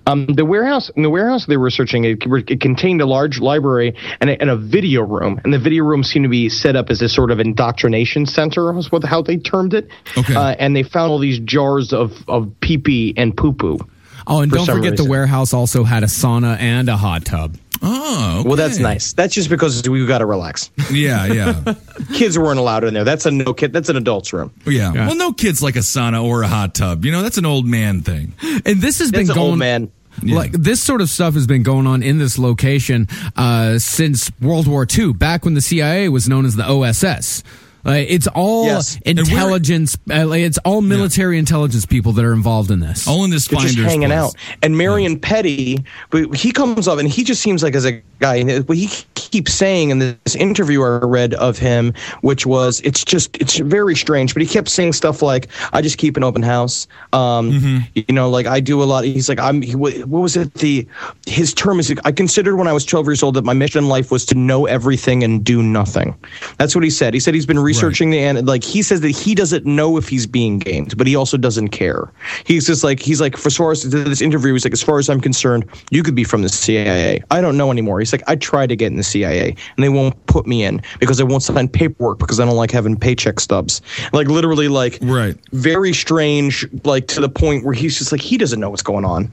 Um, 0.06 0.26
the 0.26 0.44
warehouse 0.44 0.90
in 0.90 1.02
the 1.02 1.10
warehouse 1.10 1.46
they 1.46 1.56
were 1.56 1.70
searching 1.70 2.04
it, 2.04 2.22
it 2.26 2.60
contained 2.60 3.00
a 3.00 3.06
large 3.06 3.40
library 3.40 3.96
and 4.20 4.30
a, 4.30 4.40
and 4.40 4.50
a 4.50 4.56
video 4.56 5.02
room, 5.02 5.40
and 5.44 5.52
the 5.52 5.58
video 5.58 5.84
room 5.84 6.02
seemed 6.02 6.24
to 6.24 6.28
be 6.28 6.48
set 6.48 6.76
up 6.76 6.90
as 6.90 7.02
a 7.02 7.08
sort 7.08 7.30
of 7.30 7.40
indoctrination 7.40 8.26
center, 8.26 8.72
was 8.72 8.92
what 8.92 9.04
how 9.04 9.22
they 9.22 9.36
termed 9.36 9.74
it. 9.74 9.88
Okay. 10.16 10.34
Uh, 10.34 10.54
and 10.58 10.76
they 10.76 10.82
found 10.82 11.10
all 11.10 11.18
these 11.18 11.38
jars 11.40 11.92
of 11.92 12.12
of 12.28 12.52
pee 12.60 12.78
pee 12.78 13.14
and 13.16 13.36
poo 13.36 13.52
poo. 13.52 13.78
Oh, 14.26 14.40
and 14.40 14.52
don't 14.52 14.66
forget 14.66 14.96
the 14.96 15.04
warehouse 15.04 15.52
also 15.52 15.84
had 15.84 16.02
a 16.02 16.06
sauna 16.06 16.58
and 16.58 16.88
a 16.88 16.96
hot 16.96 17.24
tub. 17.24 17.56
Oh, 17.82 18.42
Well, 18.44 18.56
that's 18.56 18.78
nice. 18.78 19.12
That's 19.14 19.34
just 19.34 19.48
because 19.48 19.88
we 19.88 20.04
got 20.06 20.18
to 20.18 20.26
relax. 20.26 20.70
Yeah, 20.90 21.26
yeah, 21.26 21.74
Kids 22.14 22.38
weren't 22.38 22.58
allowed 22.58 22.84
in 22.84 22.92
there. 22.94 23.04
That's 23.04 23.24
a 23.26 23.30
no 23.30 23.54
kid. 23.54 23.72
That's 23.72 23.88
an 23.88 23.96
adult's 23.96 24.32
room. 24.32 24.52
yeah. 24.66 24.92
Well, 24.92 25.16
no 25.16 25.32
kids 25.32 25.62
like 25.62 25.76
a 25.76 25.80
sauna 25.80 26.22
or 26.22 26.42
a 26.42 26.48
hot 26.48 26.74
tub. 26.74 27.04
You 27.04 27.12
know, 27.12 27.22
that's 27.22 27.38
an 27.38 27.46
old 27.46 27.66
man 27.66 28.02
thing. 28.02 28.34
And 28.42 28.80
this 28.82 28.98
has 28.98 29.10
That's 29.10 29.28
been 29.28 29.30
an 29.30 29.34
going 29.34 29.50
old 29.50 29.58
man. 29.58 29.92
Like 30.22 30.52
this 30.52 30.82
sort 30.82 31.00
of 31.00 31.08
stuff 31.08 31.32
has 31.34 31.46
been 31.46 31.62
going 31.62 31.86
on 31.86 32.02
in 32.02 32.18
this 32.18 32.38
location 32.38 33.08
uh, 33.36 33.78
since 33.78 34.30
World 34.40 34.66
War 34.66 34.86
II, 34.92 35.14
back 35.14 35.44
when 35.46 35.54
the 35.54 35.62
CIA 35.62 36.10
was 36.10 36.28
known 36.28 36.44
as 36.44 36.56
the 36.56 36.64
OSS. 36.68 37.42
Uh, 37.86 37.92
it's 37.92 38.26
all 38.28 38.66
Yes. 38.66 38.98
Intelligence. 39.06 39.96
Uh, 40.10 40.26
like, 40.26 40.40
it's 40.42 40.58
all 40.58 40.80
military 40.82 41.38
intelligence 41.38 41.86
people 41.86 42.12
that 42.12 42.24
are 42.24 42.32
involved 42.32 42.70
in 42.70 42.80
this. 42.80 43.06
All 43.08 43.24
in 43.24 43.30
this 43.30 43.48
They're 43.48 43.58
finder's 43.58 43.74
just 43.76 43.88
hanging 43.88 44.08
place. 44.08 44.18
out. 44.18 44.34
And 44.62 44.76
Marion 44.76 45.18
Pettie, 45.18 45.82
but 46.10 46.34
he 46.36 46.52
comes 46.52 46.86
up 46.88 46.98
and 46.98 47.08
he 47.08 47.24
just 47.24 47.40
seems 47.42 47.62
like 47.62 47.74
as 47.74 47.84
a 47.86 48.02
guy. 48.18 48.36
and 48.36 48.68
What 48.68 48.76
he 48.76 48.88
keeps 49.14 49.52
saying 49.54 49.90
in 49.90 49.98
this 49.98 50.34
interview 50.36 50.82
I 50.82 50.98
read 50.98 51.34
of 51.34 51.58
him, 51.58 51.94
which 52.22 52.44
was 52.46 52.80
it's 52.80 53.04
just 53.04 53.36
it's 53.38 53.58
very 53.58 53.96
strange. 53.96 54.34
But 54.34 54.42
he 54.42 54.48
kept 54.48 54.68
saying 54.68 54.92
stuff 54.92 55.22
like, 55.22 55.48
"I 55.72 55.80
just 55.82 55.98
keep 55.98 56.16
an 56.16 56.24
open 56.24 56.42
house." 56.42 56.86
Um, 57.12 57.50
Mm-hmm. 57.50 57.78
You 58.08 58.14
know, 58.14 58.28
like 58.30 58.46
I 58.46 58.60
do 58.60 58.82
a 58.82 58.84
lot. 58.84 59.04
He's 59.04 59.28
like, 59.28 59.38
"I'm." 59.40 59.62
He, 59.62 59.74
what 59.74 59.94
what 60.06 60.20
was 60.20 60.36
it? 60.36 60.52
The 60.54 60.86
his 61.26 61.54
term 61.54 61.78
is. 61.80 61.92
I 62.04 62.12
considered 62.12 62.56
when 62.56 62.68
I 62.68 62.72
was 62.72 62.84
12 62.84 63.06
years 63.06 63.22
old 63.22 63.34
that 63.34 63.44
my 63.44 63.52
mission 63.54 63.84
in 63.84 63.88
life 63.88 64.10
was 64.10 64.24
to 64.26 64.34
know 64.34 64.66
everything 64.66 65.24
and 65.24 65.42
do 65.44 65.62
nothing. 65.62 66.14
That's 66.58 66.74
what 66.74 66.84
he 66.84 66.90
said. 66.90 67.14
He 67.14 67.20
said 67.20 67.34
he's 67.34 67.46
been 67.46 67.58
researching 67.70 68.10
the 68.10 68.18
and 68.18 68.46
like 68.46 68.64
he 68.64 68.82
says 68.82 69.00
that 69.00 69.10
he 69.10 69.34
doesn't 69.34 69.64
know 69.64 69.96
if 69.96 70.08
he's 70.08 70.26
being 70.26 70.58
gamed, 70.58 70.96
but 70.98 71.06
he 71.06 71.14
also 71.16 71.36
doesn't 71.36 71.68
care. 71.68 72.10
He's 72.44 72.66
just 72.66 72.82
like 72.84 73.00
he's 73.00 73.20
like 73.20 73.36
for 73.36 73.46
as 73.48 73.56
far 73.56 73.70
as 73.70 73.82
this 73.90 74.20
interview, 74.20 74.52
he's 74.52 74.64
like 74.64 74.72
as 74.72 74.82
far 74.82 74.98
as 74.98 75.08
I'm 75.08 75.20
concerned, 75.20 75.64
you 75.90 76.02
could 76.02 76.14
be 76.14 76.24
from 76.24 76.42
the 76.42 76.48
CIA. 76.48 77.22
I 77.30 77.40
don't 77.40 77.56
know 77.56 77.70
anymore. 77.70 77.98
He's 78.00 78.12
like 78.12 78.22
I 78.26 78.36
tried 78.36 78.68
to 78.68 78.76
get 78.76 78.86
in 78.86 78.96
the 78.96 79.02
CIA 79.04 79.54
and 79.76 79.84
they 79.84 79.88
won't 79.88 80.14
put 80.26 80.46
me 80.46 80.64
in 80.64 80.82
because 80.98 81.18
they 81.18 81.24
won't 81.24 81.42
sign 81.42 81.68
paperwork 81.68 82.18
because 82.18 82.40
I 82.40 82.44
don't 82.44 82.56
like 82.56 82.70
having 82.70 82.96
paycheck 82.96 83.40
stubs. 83.40 83.80
Like 84.12 84.28
literally 84.28 84.68
like 84.68 84.98
Right. 85.02 85.36
very 85.52 85.92
strange 85.92 86.66
like 86.84 87.06
to 87.08 87.20
the 87.20 87.28
point 87.28 87.64
where 87.64 87.74
he's 87.74 87.98
just 87.98 88.12
like 88.12 88.20
he 88.20 88.36
doesn't 88.36 88.60
know 88.60 88.70
what's 88.70 88.82
going 88.82 89.04
on. 89.04 89.32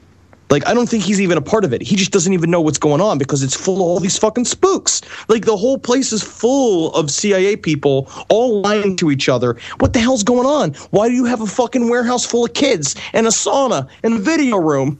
Like 0.50 0.66
I 0.66 0.74
don't 0.74 0.88
think 0.88 1.04
he's 1.04 1.20
even 1.20 1.36
a 1.36 1.42
part 1.42 1.64
of 1.64 1.72
it. 1.72 1.82
He 1.82 1.96
just 1.96 2.10
doesn't 2.10 2.32
even 2.32 2.50
know 2.50 2.60
what's 2.60 2.78
going 2.78 3.00
on 3.00 3.18
because 3.18 3.42
it's 3.42 3.54
full 3.54 3.76
of 3.76 3.82
all 3.82 4.00
these 4.00 4.18
fucking 4.18 4.46
spooks. 4.46 5.02
Like 5.28 5.44
the 5.44 5.56
whole 5.56 5.78
place 5.78 6.12
is 6.12 6.22
full 6.22 6.94
of 6.94 7.10
CIA 7.10 7.56
people 7.56 8.10
all 8.28 8.62
lying 8.62 8.96
to 8.96 9.10
each 9.10 9.28
other. 9.28 9.56
What 9.78 9.92
the 9.92 10.00
hell's 10.00 10.22
going 10.22 10.46
on? 10.46 10.74
Why 10.90 11.08
do 11.08 11.14
you 11.14 11.24
have 11.24 11.40
a 11.40 11.46
fucking 11.46 11.88
warehouse 11.88 12.24
full 12.24 12.44
of 12.44 12.54
kids 12.54 12.94
and 13.12 13.26
a 13.26 13.30
sauna 13.30 13.88
and 14.02 14.14
a 14.14 14.18
video 14.18 14.58
room? 14.58 14.98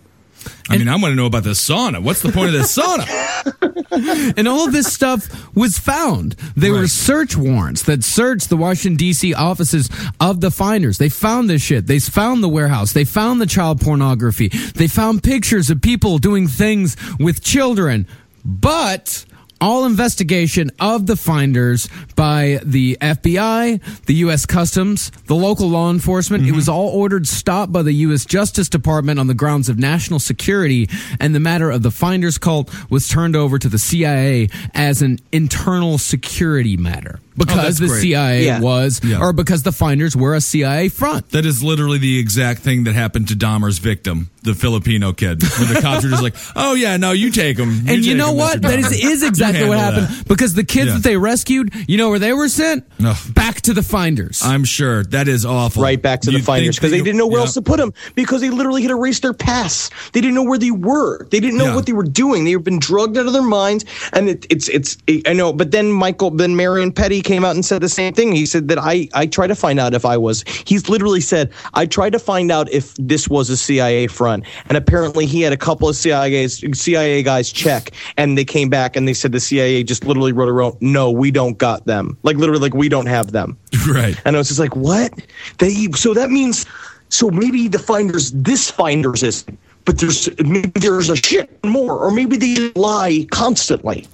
I 0.68 0.76
mean, 0.78 0.88
I 0.88 0.92
want 0.96 1.12
to 1.12 1.14
know 1.14 1.26
about 1.26 1.44
the 1.44 1.50
sauna. 1.50 2.02
What's 2.02 2.20
the 2.22 2.32
point 2.32 2.48
of 2.48 2.52
this 2.54 2.76
sauna? 2.78 4.34
and 4.36 4.46
all 4.46 4.66
of 4.66 4.72
this 4.72 4.92
stuff 4.92 5.54
was 5.56 5.78
found. 5.78 6.32
They 6.56 6.70
were 6.70 6.86
search 6.86 7.36
warrants 7.36 7.82
that 7.84 8.04
searched 8.04 8.48
the 8.50 8.56
Washington 8.56 8.96
D.C. 8.96 9.34
offices 9.34 9.88
of 10.20 10.40
the 10.40 10.50
finders. 10.50 10.98
They 10.98 11.08
found 11.08 11.48
this 11.48 11.62
shit. 11.62 11.86
They 11.86 11.98
found 11.98 12.42
the 12.42 12.48
warehouse. 12.48 12.92
They 12.92 13.04
found 13.04 13.40
the 13.40 13.46
child 13.46 13.80
pornography. 13.80 14.48
They 14.48 14.88
found 14.88 15.22
pictures 15.22 15.70
of 15.70 15.80
people 15.80 16.18
doing 16.18 16.48
things 16.48 16.96
with 17.18 17.42
children. 17.42 18.06
But 18.44 19.24
all 19.60 19.84
investigation 19.84 20.70
of 20.80 21.06
the 21.06 21.16
finders 21.16 21.88
by 22.14 22.60
the 22.62 22.96
FBI, 23.00 24.04
the 24.06 24.14
U.S. 24.14 24.46
Customs, 24.46 25.10
the 25.26 25.34
local 25.34 25.68
law 25.68 25.90
enforcement, 25.90 26.44
it 26.44 26.46
mm-hmm. 26.48 26.56
was 26.56 26.68
all 26.68 26.88
ordered 26.88 27.26
stopped 27.26 27.72
by 27.72 27.82
the 27.82 27.92
U.S. 27.92 28.24
Justice 28.24 28.68
Department 28.68 29.18
on 29.18 29.26
the 29.26 29.34
grounds 29.34 29.68
of 29.68 29.78
national 29.78 30.20
security, 30.20 30.88
and 31.20 31.34
the 31.34 31.40
matter 31.40 31.70
of 31.70 31.82
the 31.82 31.90
finders 31.90 32.38
cult 32.38 32.72
was 32.90 33.08
turned 33.08 33.36
over 33.36 33.58
to 33.58 33.68
the 33.68 33.78
CIA 33.78 34.48
as 34.74 35.02
an 35.02 35.18
internal 35.32 35.98
security 35.98 36.76
matter. 36.76 37.20
Because 37.38 37.58
oh, 37.58 37.62
that's 37.62 37.78
the 37.78 37.86
great. 37.86 38.00
CIA 38.02 38.44
Yeah. 38.46 38.60
was, 38.60 39.00
Yeah. 39.04 39.20
or 39.20 39.32
because 39.32 39.62
the 39.62 39.72
finders 39.72 40.16
were 40.16 40.34
a 40.34 40.40
CIA 40.40 40.88
front. 40.88 41.30
That 41.30 41.46
is 41.46 41.62
literally 41.62 41.98
the 41.98 42.18
exact 42.18 42.60
thing 42.62 42.84
that 42.84 42.94
happened 42.94 43.28
to 43.28 43.34
Dahmer's 43.34 43.78
victim, 43.78 44.28
the 44.42 44.54
Filipino 44.54 45.12
kid. 45.12 45.42
Where 45.42 45.72
the 45.74 45.80
cops 45.80 46.04
are 46.04 46.10
just 46.10 46.22
like, 46.22 46.34
"Oh 46.56 46.74
yeah, 46.74 46.96
no, 46.96 47.12
you 47.12 47.30
take 47.30 47.56
him." 47.58 47.86
And 47.88 48.04
you 48.04 48.14
know 48.16 48.30
him, 48.32 48.36
what? 48.36 48.62
That 48.62 48.78
is, 48.80 48.92
is 48.92 49.22
exactly 49.22 49.68
what 49.68 49.78
happened 49.78 50.08
that." 50.08 50.28
because 50.28 50.54
the 50.54 50.64
kids 50.64 50.88
Yeah. 50.88 50.94
that 50.94 51.02
they 51.04 51.16
rescued, 51.16 51.72
you 51.86 51.96
know 51.96 52.10
where 52.10 52.18
they 52.18 52.32
were 52.32 52.48
sent? 52.48 52.84
Ugh. 53.04 53.16
Back 53.34 53.60
to 53.62 53.72
the 53.74 53.82
finders. 53.82 54.42
I'm 54.44 54.64
sure 54.64 55.04
that 55.04 55.28
is 55.28 55.46
awful. 55.46 55.82
Right 55.82 56.00
back 56.02 56.22
to 56.22 56.30
the 56.30 56.38
You'd 56.38 56.44
finders 56.44 56.76
because 56.76 56.90
they 56.90 56.98
that- 56.98 57.04
didn't 57.04 57.18
know 57.18 57.26
where 57.28 57.38
yeah. 57.38 57.44
else 57.44 57.54
to 57.54 57.62
put 57.62 57.78
them 57.78 57.92
because 58.14 58.40
they 58.40 58.50
literally 58.50 58.82
had 58.82 58.90
erased 58.90 59.22
their 59.22 59.32
past. 59.34 59.92
They 60.12 60.20
didn't 60.20 60.34
know 60.34 60.42
where 60.44 60.58
they 60.58 60.70
were. 60.72 61.24
They 61.30 61.40
didn't 61.40 61.58
know 61.58 61.66
Yeah. 61.66 61.74
what 61.76 61.86
they 61.86 61.92
were 61.92 62.02
doing. 62.04 62.44
They 62.44 62.52
had 62.52 62.64
been 62.64 62.78
drugged 62.80 63.16
out 63.16 63.26
of 63.26 63.32
their 63.32 63.42
minds, 63.42 63.84
and 64.12 64.28
it, 64.28 64.46
it's 64.50 64.68
it's 64.68 64.96
I 65.26 65.32
know. 65.34 65.52
But 65.52 65.70
then 65.70 65.92
Michael, 65.92 66.30
then 66.30 66.56
Marion 66.56 66.92
Pettie 66.92 67.22
came 67.28 67.44
out 67.44 67.54
and 67.54 67.64
said 67.64 67.82
the 67.82 67.88
same 67.90 68.14
thing. 68.14 68.32
He 68.32 68.46
said 68.46 68.68
that 68.68 68.78
I 68.78 69.06
I 69.12 69.26
tried 69.26 69.48
to 69.48 69.54
find 69.54 69.78
out 69.78 69.92
if 69.92 70.04
I 70.06 70.16
was. 70.16 70.42
He's 70.66 70.88
literally 70.88 71.20
said 71.20 71.52
I 71.74 71.84
tried 71.84 72.12
to 72.12 72.18
find 72.18 72.50
out 72.50 72.72
if 72.72 72.94
this 72.94 73.28
was 73.28 73.50
a 73.50 73.56
CIA 73.56 74.06
front, 74.06 74.44
and 74.68 74.78
apparently 74.78 75.26
he 75.26 75.42
had 75.42 75.52
a 75.52 75.56
couple 75.56 75.88
of 75.88 75.94
CIA 75.94 76.48
CIA 76.48 77.22
guys 77.22 77.52
check, 77.52 77.90
and 78.16 78.38
they 78.38 78.46
came 78.46 78.70
back 78.70 78.96
and 78.96 79.06
they 79.06 79.12
said 79.12 79.32
the 79.32 79.40
CIA 79.40 79.84
just 79.84 80.06
literally 80.06 80.32
wrote 80.32 80.48
around, 80.48 80.76
no, 80.80 81.10
we 81.10 81.30
don't 81.30 81.58
got 81.58 81.84
them. 81.84 82.16
Like 82.22 82.36
literally, 82.36 82.62
like 82.62 82.74
we 82.74 82.88
don't 82.88 83.06
have 83.06 83.32
them. 83.32 83.56
Right. 83.88 84.20
And 84.26 84.36
I 84.36 84.38
was 84.38 84.48
just 84.48 84.60
like, 84.60 84.76
what? 84.76 85.14
They 85.58 85.88
so 85.92 86.12
that 86.12 86.28
means 86.30 86.66
so 87.08 87.30
maybe 87.30 87.68
the 87.68 87.78
finders 87.78 88.32
this 88.32 88.70
finders 88.70 89.22
is 89.22 89.46
but 89.86 89.96
there's 89.98 90.28
maybe 90.40 90.70
there's 90.74 91.08
a 91.08 91.16
shit 91.16 91.48
more, 91.64 91.96
or 91.98 92.10
maybe 92.10 92.36
they 92.36 92.70
lie 92.72 93.26
constantly. 93.30 94.06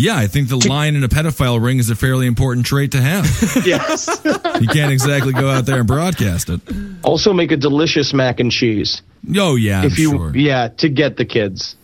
Yeah, 0.00 0.16
I 0.16 0.28
think 0.28 0.48
the 0.48 0.56
line 0.68 0.94
in 0.94 1.02
a 1.02 1.08
pedophile 1.08 1.60
ring 1.60 1.78
is 1.78 1.90
a 1.90 1.96
fairly 1.96 2.26
important 2.28 2.66
trait 2.66 2.92
to 2.92 3.00
have. 3.00 3.26
Yes. 3.66 4.08
you 4.24 4.68
can't 4.68 4.92
exactly 4.92 5.32
go 5.32 5.50
out 5.50 5.66
there 5.66 5.78
and 5.80 5.86
broadcast 5.88 6.48
it. 6.50 6.60
also 7.02 7.32
make 7.32 7.50
a 7.50 7.56
delicious 7.56 8.14
mac 8.14 8.38
and 8.40 8.52
cheese. 8.52 9.02
Oh 9.36 9.56
yeah, 9.56 9.80
I'm 9.80 9.86
if 9.86 9.98
you 9.98 10.10
sure. 10.10 10.36
yeah, 10.36 10.68
to 10.68 10.88
get 10.88 11.16
the 11.16 11.24
kids. 11.24 11.74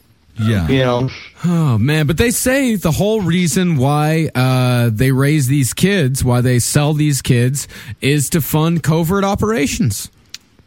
Yeah. 0.41 0.69
You 0.69 0.79
know. 0.79 1.11
Oh 1.45 1.77
man, 1.79 2.07
but 2.07 2.17
they 2.17 2.31
say 2.31 2.77
the 2.77 2.91
whole 2.93 3.21
reason 3.21 3.77
why 3.77 4.31
uh, 4.35 4.91
they 4.93 5.11
raise 5.13 5.47
these 5.49 5.73
kids, 5.75 6.25
why 6.25 6.41
they 6.41 6.59
sell 6.61 6.93
these 6.95 7.21
kids, 7.23 7.67
is 8.01 8.31
to 8.31 8.41
fund 8.41 8.83
covert 8.83 9.25
operations. 9.25 10.11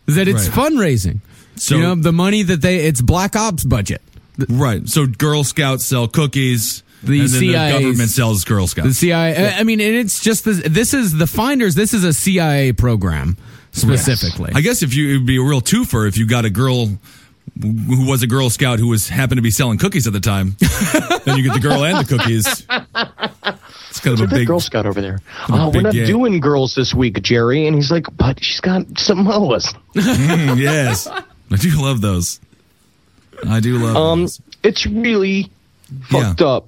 That 0.06 0.28
it's 0.28 0.50
Right. 0.50 0.72
fundraising. 0.72 1.20
So- 1.56 1.76
you 1.76 1.82
know, 1.82 1.96
the 1.96 2.14
money 2.14 2.44
that 2.44 2.62
they 2.62 2.86
it's 2.88 3.02
black 3.02 3.36
ops 3.36 3.64
budget. 3.64 4.02
Right. 4.50 4.88
So 4.88 5.06
Girl 5.08 5.44
Scouts 5.44 5.86
sell 5.86 6.08
cookies. 6.08 6.84
The 7.04 7.20
and 7.22 7.30
CIA 7.30 7.74
the 7.78 7.84
government 7.86 8.10
sells 8.10 8.44
Girl 8.44 8.66
Scouts. 8.68 8.88
The 8.88 8.94
Scouts. 8.94 9.00
CIA. 9.38 9.54
I 9.54 9.64
mean, 9.64 9.80
and 9.82 9.96
it's 9.96 10.20
just 10.20 10.46
this, 10.46 10.62
this 10.68 10.94
is 10.94 11.14
the 11.18 11.28
finders. 11.28 11.76
This 11.76 11.94
is 11.94 12.04
a 12.04 12.12
CIA 12.14 12.74
program 12.74 13.38
specifically. 13.72 14.52
I 14.56 14.62
guess 14.62 14.82
if 14.82 14.94
you 14.96 15.12
it'd 15.16 15.26
be 15.28 15.38
a 15.38 15.42
real 15.44 15.62
twofer 15.62 16.08
if 16.08 16.18
you 16.18 16.26
got 16.28 16.46
a 16.46 16.50
girl 16.50 16.88
who 17.62 18.08
was 18.08 18.22
a 18.24 18.28
Girl 18.28 18.50
Scout 18.50 18.78
who 18.80 18.88
was 18.88 19.08
happened 19.10 19.38
to 19.38 19.42
be 19.42 19.52
selling 19.52 19.78
cookies 19.78 20.06
at 20.08 20.14
the 20.14 20.20
time, 20.20 20.56
then 21.26 21.38
you 21.38 21.44
get 21.44 21.54
the 21.54 21.60
girl 21.62 21.84
and 21.86 22.06
the 22.06 22.18
cookies. 22.18 22.46
It's 23.90 24.00
kind 24.00 24.14
of 24.14 24.20
a 24.20 24.24
Look 24.24 24.32
at 24.32 24.36
big 24.36 24.48
Girl 24.48 24.60
Scout 24.60 24.86
over 24.86 25.02
there. 25.02 25.20
a 25.50 25.52
Oh, 25.54 25.70
we're 25.74 25.82
not 25.82 25.94
gay. 25.94 26.06
doing 26.06 26.40
girls 26.40 26.76
this 26.76 26.94
week, 26.94 27.22
Jerry. 27.24 27.66
And 27.68 27.76
he's 27.76 27.90
like, 27.92 28.06
but 28.16 28.44
she's 28.44 28.60
got 28.60 29.00
something 29.00 29.28
else. 29.28 29.74
Mm, 29.96 30.58
yes, 30.60 31.08
I 31.08 31.56
do 31.58 31.82
love 31.82 32.02
those. 32.02 32.40
I 33.48 33.60
do 33.60 33.78
love 33.80 33.96
Um, 33.96 34.22
those. 34.24 34.42
it's 34.64 34.86
really 34.86 35.50
Yeah. 36.12 36.28
fucked 36.30 36.42
up. 36.42 36.68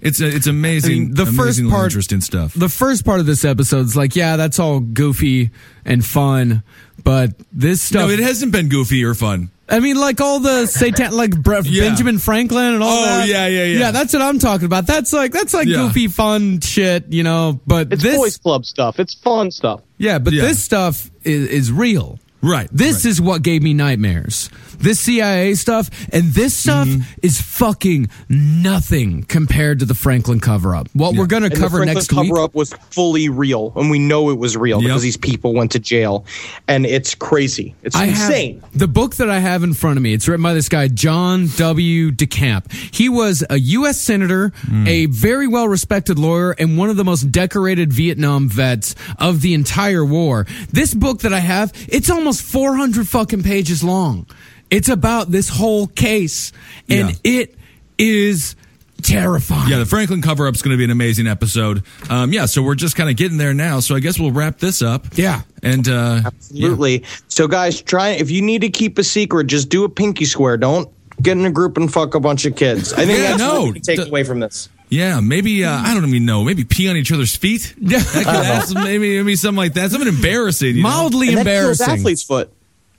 It's 0.00 0.20
it's 0.20 0.46
amazing. 0.46 0.92
I 0.92 0.94
mean, 1.00 1.14
the 1.14 1.26
first 1.26 1.60
part- 1.68 1.84
interesting 1.86 2.20
stuff. 2.20 2.54
the 2.54 2.68
first 2.68 3.04
part 3.04 3.18
of 3.20 3.26
this 3.26 3.44
episode's 3.44 3.96
like, 3.96 4.14
yeah, 4.14 4.36
that's 4.36 4.58
all 4.60 4.78
goofy 4.80 5.50
and 5.84 6.04
fun, 6.04 6.62
but 7.02 7.32
this 7.52 7.82
stuff. 7.82 8.06
No, 8.06 8.08
it 8.08 8.20
hasn't 8.20 8.52
been 8.52 8.68
goofy 8.68 9.04
or 9.04 9.14
fun. 9.14 9.50
I 9.70 9.80
mean, 9.80 9.96
like 9.96 10.20
all 10.22 10.40
the 10.40 10.66
satan, 10.66 11.12
like 11.12 11.36
Bre- 11.42 11.56
Yeah. 11.64 11.82
Benjamin 11.88 12.18
Franklin 12.18 12.74
and 12.74 12.82
all 12.82 12.90
Oh, 13.02 13.04
that. 13.04 13.28
yeah, 13.28 13.46
yeah, 13.48 13.64
yeah. 13.64 13.78
Yeah, 13.80 13.90
that's 13.90 14.12
what 14.14 14.22
I'm 14.22 14.38
talking 14.38 14.64
about. 14.66 14.86
That's 14.86 15.12
like 15.12 15.32
that's 15.32 15.52
like 15.52 15.66
Yeah. 15.68 15.78
goofy, 15.88 16.06
fun 16.08 16.60
shit, 16.60 17.12
you 17.12 17.22
know. 17.24 17.60
But 17.66 17.92
It's 17.92 18.02
this, 18.02 18.16
boys 18.16 18.36
club 18.38 18.64
stuff. 18.64 18.98
It's 19.00 19.14
fun 19.14 19.50
stuff. 19.50 19.80
yeah, 19.98 20.18
but 20.20 20.32
Yeah. 20.32 20.42
this 20.44 20.62
stuff 20.62 21.10
is, 21.24 21.48
is 21.48 21.72
real. 21.72 22.18
Right. 22.40 22.68
This 22.72 23.04
is 23.04 23.20
what 23.20 23.42
gave 23.42 23.62
me 23.64 23.74
nightmares. 23.74 24.48
This 24.78 25.00
CIA 25.00 25.54
stuff 25.54 25.90
and 26.12 26.32
this 26.32 26.54
stuff 26.56 26.88
Mm-hmm. 26.88 27.02
is 27.22 27.40
fucking 27.40 28.08
nothing 28.28 29.24
compared 29.24 29.80
to 29.80 29.84
the 29.84 29.94
Franklin 29.94 30.40
cover 30.40 30.74
up. 30.74 30.88
What 30.92 31.14
we're 31.16 31.26
going 31.26 31.42
to 31.42 31.50
cover 31.50 31.84
next 31.84 32.12
week. 32.12 32.28
cover 32.30 32.40
up 32.42 32.54
was 32.54 32.72
fully 32.90 33.28
real, 33.28 33.72
and 33.76 33.90
we 33.90 33.98
know 33.98 34.30
it 34.30 34.38
was 34.38 34.56
real 34.56 34.80
Yep. 34.80 34.86
because 34.88 35.02
these 35.02 35.16
people 35.16 35.54
went 35.54 35.72
to 35.72 35.78
jail, 35.78 36.24
and 36.68 36.86
it's 36.86 37.14
crazy. 37.14 37.74
It's 37.82 37.96
I 37.96 38.06
insane. 38.06 38.60
have 38.60 38.78
the 38.78 38.88
book 38.88 39.16
that 39.16 39.28
I 39.28 39.38
have 39.40 39.62
in 39.64 39.74
front 39.74 39.96
of 39.96 40.02
me. 40.02 40.12
It's 40.14 40.28
written 40.28 40.42
by 40.42 40.54
this 40.54 40.68
guy, 40.68 40.88
John 40.88 41.48
W. 41.56 42.10
DeCamp. 42.12 42.72
He 42.94 43.08
was 43.08 43.44
a 43.50 43.58
U.S. 43.58 44.00
senator, 44.00 44.52
a 44.86 45.06
very 45.06 45.46
well 45.48 45.68
respected 45.68 46.18
lawyer, 46.18 46.52
and 46.52 46.78
one 46.78 46.90
of 46.90 46.96
the 46.96 47.04
most 47.04 47.32
decorated 47.32 47.92
Vietnam 47.92 48.48
vets 48.48 48.94
of 49.18 49.42
the 49.42 49.54
entire 49.54 50.04
war. 50.04 50.46
This 50.70 50.94
book 50.94 51.20
that 51.20 51.32
I 51.32 51.40
have, 51.40 51.72
it's 51.88 52.08
almost 52.10 52.42
400 52.42 53.08
fucking 53.08 53.42
pages 53.42 53.82
long. 53.82 54.26
It's 54.70 54.88
about 54.88 55.30
this 55.30 55.48
whole 55.48 55.86
case, 55.86 56.52
and 56.88 57.18
it 57.24 57.54
is 57.96 58.54
terrifying. 59.02 59.70
Yeah, 59.70 59.78
the 59.78 59.86
Franklin 59.86 60.20
cover 60.22 60.46
up 60.46 60.54
is 60.54 60.62
going 60.62 60.72
to 60.74 60.78
be 60.78 60.84
an 60.84 60.90
amazing 60.90 61.26
episode. 61.26 61.84
Um, 62.10 62.32
yeah, 62.32 62.46
so 62.46 62.62
we're 62.62 62.74
just 62.74 62.96
kind 62.96 63.08
of 63.08 63.16
getting 63.16 63.38
there 63.38 63.54
now. 63.54 63.80
So 63.80 63.94
I 63.94 64.00
guess 64.00 64.18
we'll 64.18 64.32
wrap 64.32 64.58
this 64.58 64.82
up. 64.82 65.06
Yeah. 65.16 65.42
And 65.62 65.88
uh, 65.88 66.22
Absolutely. 66.26 67.04
So, 67.28 67.46
guys, 67.48 67.80
try 67.80 68.10
if 68.10 68.30
you 68.30 68.42
need 68.42 68.60
to 68.62 68.68
keep 68.70 68.98
a 68.98 69.04
secret, 69.04 69.46
just 69.46 69.68
do 69.68 69.84
a 69.84 69.88
pinky 69.88 70.24
swear. 70.24 70.56
Don't 70.56 70.88
get 71.22 71.36
in 71.38 71.44
a 71.46 71.50
group 71.50 71.76
and 71.76 71.92
fuck 71.92 72.14
a 72.14 72.20
bunch 72.20 72.44
of 72.44 72.54
kids. 72.56 72.92
I 72.92 73.06
think 73.06 73.18
Yeah, 73.20 73.28
that's 73.28 73.38
no. 73.38 73.60
what 73.62 73.66
we 73.68 73.72
can 73.74 73.82
take 73.82 74.00
D- 74.02 74.08
away 74.08 74.22
from 74.24 74.40
this. 74.40 74.68
yeah, 74.88 75.20
maybe 75.20 75.64
uh, 75.64 75.70
I 75.72 75.94
don't 75.94 76.06
even 76.06 76.26
know. 76.26 76.44
Maybe 76.44 76.64
pee 76.64 76.88
on 76.90 76.96
each 76.96 77.10
other's 77.12 77.34
feet. 77.36 77.74
Yeah. 77.80 77.98
That 78.00 78.12
could 78.24 78.26
add 78.26 78.64
some- 78.66 78.84
maybe 78.84 79.16
maybe 79.16 79.34
something 79.36 79.56
like 79.56 79.74
that. 79.74 79.90
Something 79.92 80.08
embarrassing. 80.14 80.76
you 80.76 80.82
know? 80.82 80.88
Mildly 80.88 81.28
And 81.28 81.38
that 81.38 81.44
kills 81.44 81.80
embarrassing. 81.80 81.90
athlete's 82.00 82.22
foot. 82.22 82.52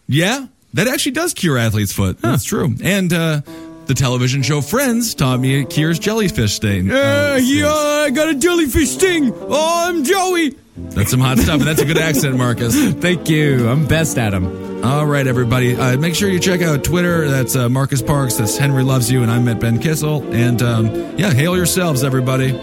Yeah, 0.08 0.48
that 0.74 0.88
actually 0.88 1.14
does 1.14 1.34
cure 1.34 1.58
athlete's 1.58 1.92
foot. 1.94 2.18
That's 2.20 2.44
true. 2.44 2.74
And 2.84 3.12
uh, 3.14 3.42
the 3.88 3.94
television 3.94 4.42
show 4.44 4.62
Friends 4.62 5.16
taught 5.16 5.40
me 5.40 5.62
it 5.62 5.70
cures 5.70 6.00
jellyfish 6.00 6.54
sting. 6.54 6.88
Yeah, 6.88 7.34
Uh, 7.34 7.40
yeah, 7.42 7.72
I 7.74 8.10
got 8.12 8.30
a 8.30 8.36
jellyfish 8.36 8.90
sting. 8.92 9.34
Oh, 9.34 9.88
I'm 9.88 10.04
Joey. 10.04 10.56
That's 10.78 11.12
some 11.12 11.20
hot 11.20 11.38
stuff, 11.40 11.60
and 11.60 11.68
that's 11.68 11.82
a 11.82 11.86
good 11.86 11.98
accent, 11.98 12.38
Marcus. 12.38 12.74
Thank 12.94 13.28
you. 13.30 13.68
I'm 13.68 13.86
best 13.86 14.18
at 14.18 14.30
them. 14.30 14.86
All 14.86 15.06
right, 15.06 15.28
everybody. 15.28 15.76
Uh, 15.76 15.98
make 15.98 16.16
sure 16.16 16.30
you 16.30 16.40
check 16.40 16.62
out 16.62 16.86
Twitter. 16.86 17.28
That's 17.28 17.54
uh, 17.56 17.68
Marcus 17.68 18.02
Parks. 18.02 18.36
That's 18.38 18.58
Henry 18.58 18.84
Loves 18.84 19.12
You, 19.12 19.22
and 19.22 19.30
I'm 19.30 19.46
at 19.50 19.60
Ben 19.60 19.80
Kissel. 19.80 20.24
And 20.34 20.62
um, 20.62 20.86
yeah, 21.18 21.34
hail 21.34 21.58
yourselves, 21.58 22.02
everybody. 22.06 22.58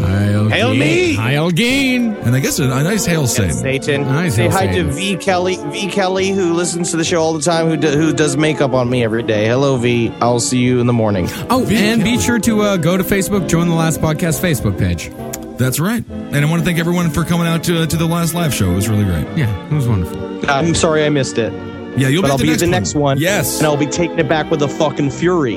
Hail, 0.00 0.48
Hail 0.48 0.74
me. 0.74 1.14
Hail 1.14 1.50
Geen. 1.50 2.14
And 2.16 2.34
I 2.34 2.40
guess 2.40 2.58
a, 2.58 2.64
a 2.64 2.82
nice 2.82 3.04
hail 3.06 3.26
Satan. 3.26 3.52
Satan. 3.54 4.02
Nice, 4.02 4.34
Say 4.36 4.42
Hail 4.42 4.50
hi 4.52 4.66
Satan. 4.66 4.86
to 4.88 4.92
V 4.92 5.16
Kelly. 5.16 5.56
V 5.56 5.88
Kelly, 5.88 6.30
who 6.30 6.54
listens 6.54 6.90
to 6.92 6.96
the 6.96 7.04
show 7.04 7.20
all 7.20 7.32
the 7.32 7.42
time, 7.42 7.68
who 7.68 7.76
do, 7.76 7.88
who 7.88 8.12
does 8.12 8.36
makeup 8.36 8.72
on 8.72 8.88
me 8.90 9.04
every 9.04 9.22
day. 9.22 9.46
Hello, 9.46 9.76
V. 9.76 10.12
I'll 10.20 10.40
see 10.40 10.58
you 10.58 10.80
in 10.80 10.86
the 10.86 10.92
morning. 10.92 11.28
Oh, 11.50 11.66
and 11.68 12.02
be 12.02 12.18
sure 12.18 12.38
to 12.40 12.62
uh, 12.62 12.76
go 12.76 12.96
to 12.96 13.04
Facebook, 13.04 13.48
join 13.48 13.68
the 13.68 13.74
Last 13.74 14.00
Podcast 14.00 14.40
Facebook 14.40 14.78
page. 14.78 15.10
That's 15.58 15.78
right. 15.78 16.02
And 16.08 16.36
I 16.36 16.44
want 16.48 16.60
to 16.60 16.64
thank 16.64 16.78
everyone 16.78 17.10
for 17.10 17.22
coming 17.24 17.46
out 17.46 17.64
to, 17.64 17.86
to 17.86 17.96
the 17.96 18.06
last 18.06 18.32
live 18.34 18.54
show. 18.54 18.70
It 18.70 18.74
was 18.74 18.88
really 18.88 19.04
great. 19.04 19.26
Yeah, 19.36 19.66
it 19.66 19.72
was 19.74 19.86
wonderful. 19.86 20.48
I'm 20.50 20.74
sorry 20.74 21.04
I 21.04 21.10
missed 21.10 21.36
it. 21.36 21.52
Yeah, 21.98 22.08
you'll 22.08 22.22
but 22.22 22.28
be 22.28 22.32
I'll 22.32 22.38
the 22.38 22.44
be 22.44 22.50
next 22.50 22.62
at 22.62 22.66
the 22.66 22.70
one. 22.70 22.70
next 22.70 22.94
one. 22.94 23.18
Yes. 23.18 23.58
And 23.58 23.66
I'll 23.66 23.76
be 23.76 23.86
taking 23.86 24.18
it 24.18 24.28
back 24.28 24.50
with 24.50 24.62
a 24.62 24.68
fucking 24.68 25.10
fury. 25.10 25.56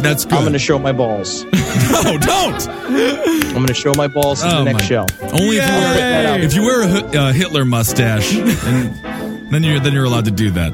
That's 0.00 0.24
good. 0.24 0.34
I'm 0.34 0.40
going 0.42 0.52
to 0.52 0.58
show 0.58 0.78
my 0.78 0.92
balls. 0.92 1.44
no, 1.44 2.18
don't. 2.18 2.68
I'm 2.68 3.52
going 3.54 3.66
to 3.66 3.74
show 3.74 3.92
my 3.96 4.06
balls 4.08 4.42
in 4.42 4.50
Oh, 4.50 4.58
the 4.58 4.64
next 4.72 4.82
my- 4.82 4.88
show. 4.88 5.06
Only 5.22 5.58
if 5.58 5.66
you, 5.66 5.72
I'll 5.74 5.88
put 5.92 5.98
that 5.98 6.30
wear, 6.30 6.42
if 6.42 6.54
you 6.54 6.62
wear 6.62 6.82
a 6.82 7.20
uh, 7.28 7.32
Hitler 7.32 7.64
mustache, 7.64 8.34
and 8.34 9.52
then 9.52 9.62
you're 9.62 9.80
then 9.80 9.92
you're 9.92 10.04
allowed 10.04 10.24
to 10.26 10.30
do 10.30 10.50
that. 10.52 10.72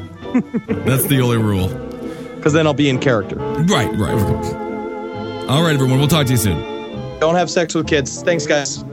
That's 0.87 1.05
the 1.05 1.21
only 1.21 1.39
rule. 1.39 1.69
because 2.37 2.53
then 2.53 2.67
I'll 2.67 2.75
be 2.75 2.89
in 2.89 2.99
character. 2.99 3.37
Right, 3.37 3.91
right. 3.95 4.15
All 5.49 5.63
right, 5.63 5.75
everyone. 5.75 5.99
We'll 5.99 6.09
talk 6.09 6.27
to 6.27 6.33
you 6.33 6.39
soon. 6.39 7.19
Don't 7.21 7.35
have 7.35 7.51
sex 7.51 7.75
with 7.75 7.87
kids. 7.89 8.23
Thanks, 8.23 8.47
guys. 8.47 8.85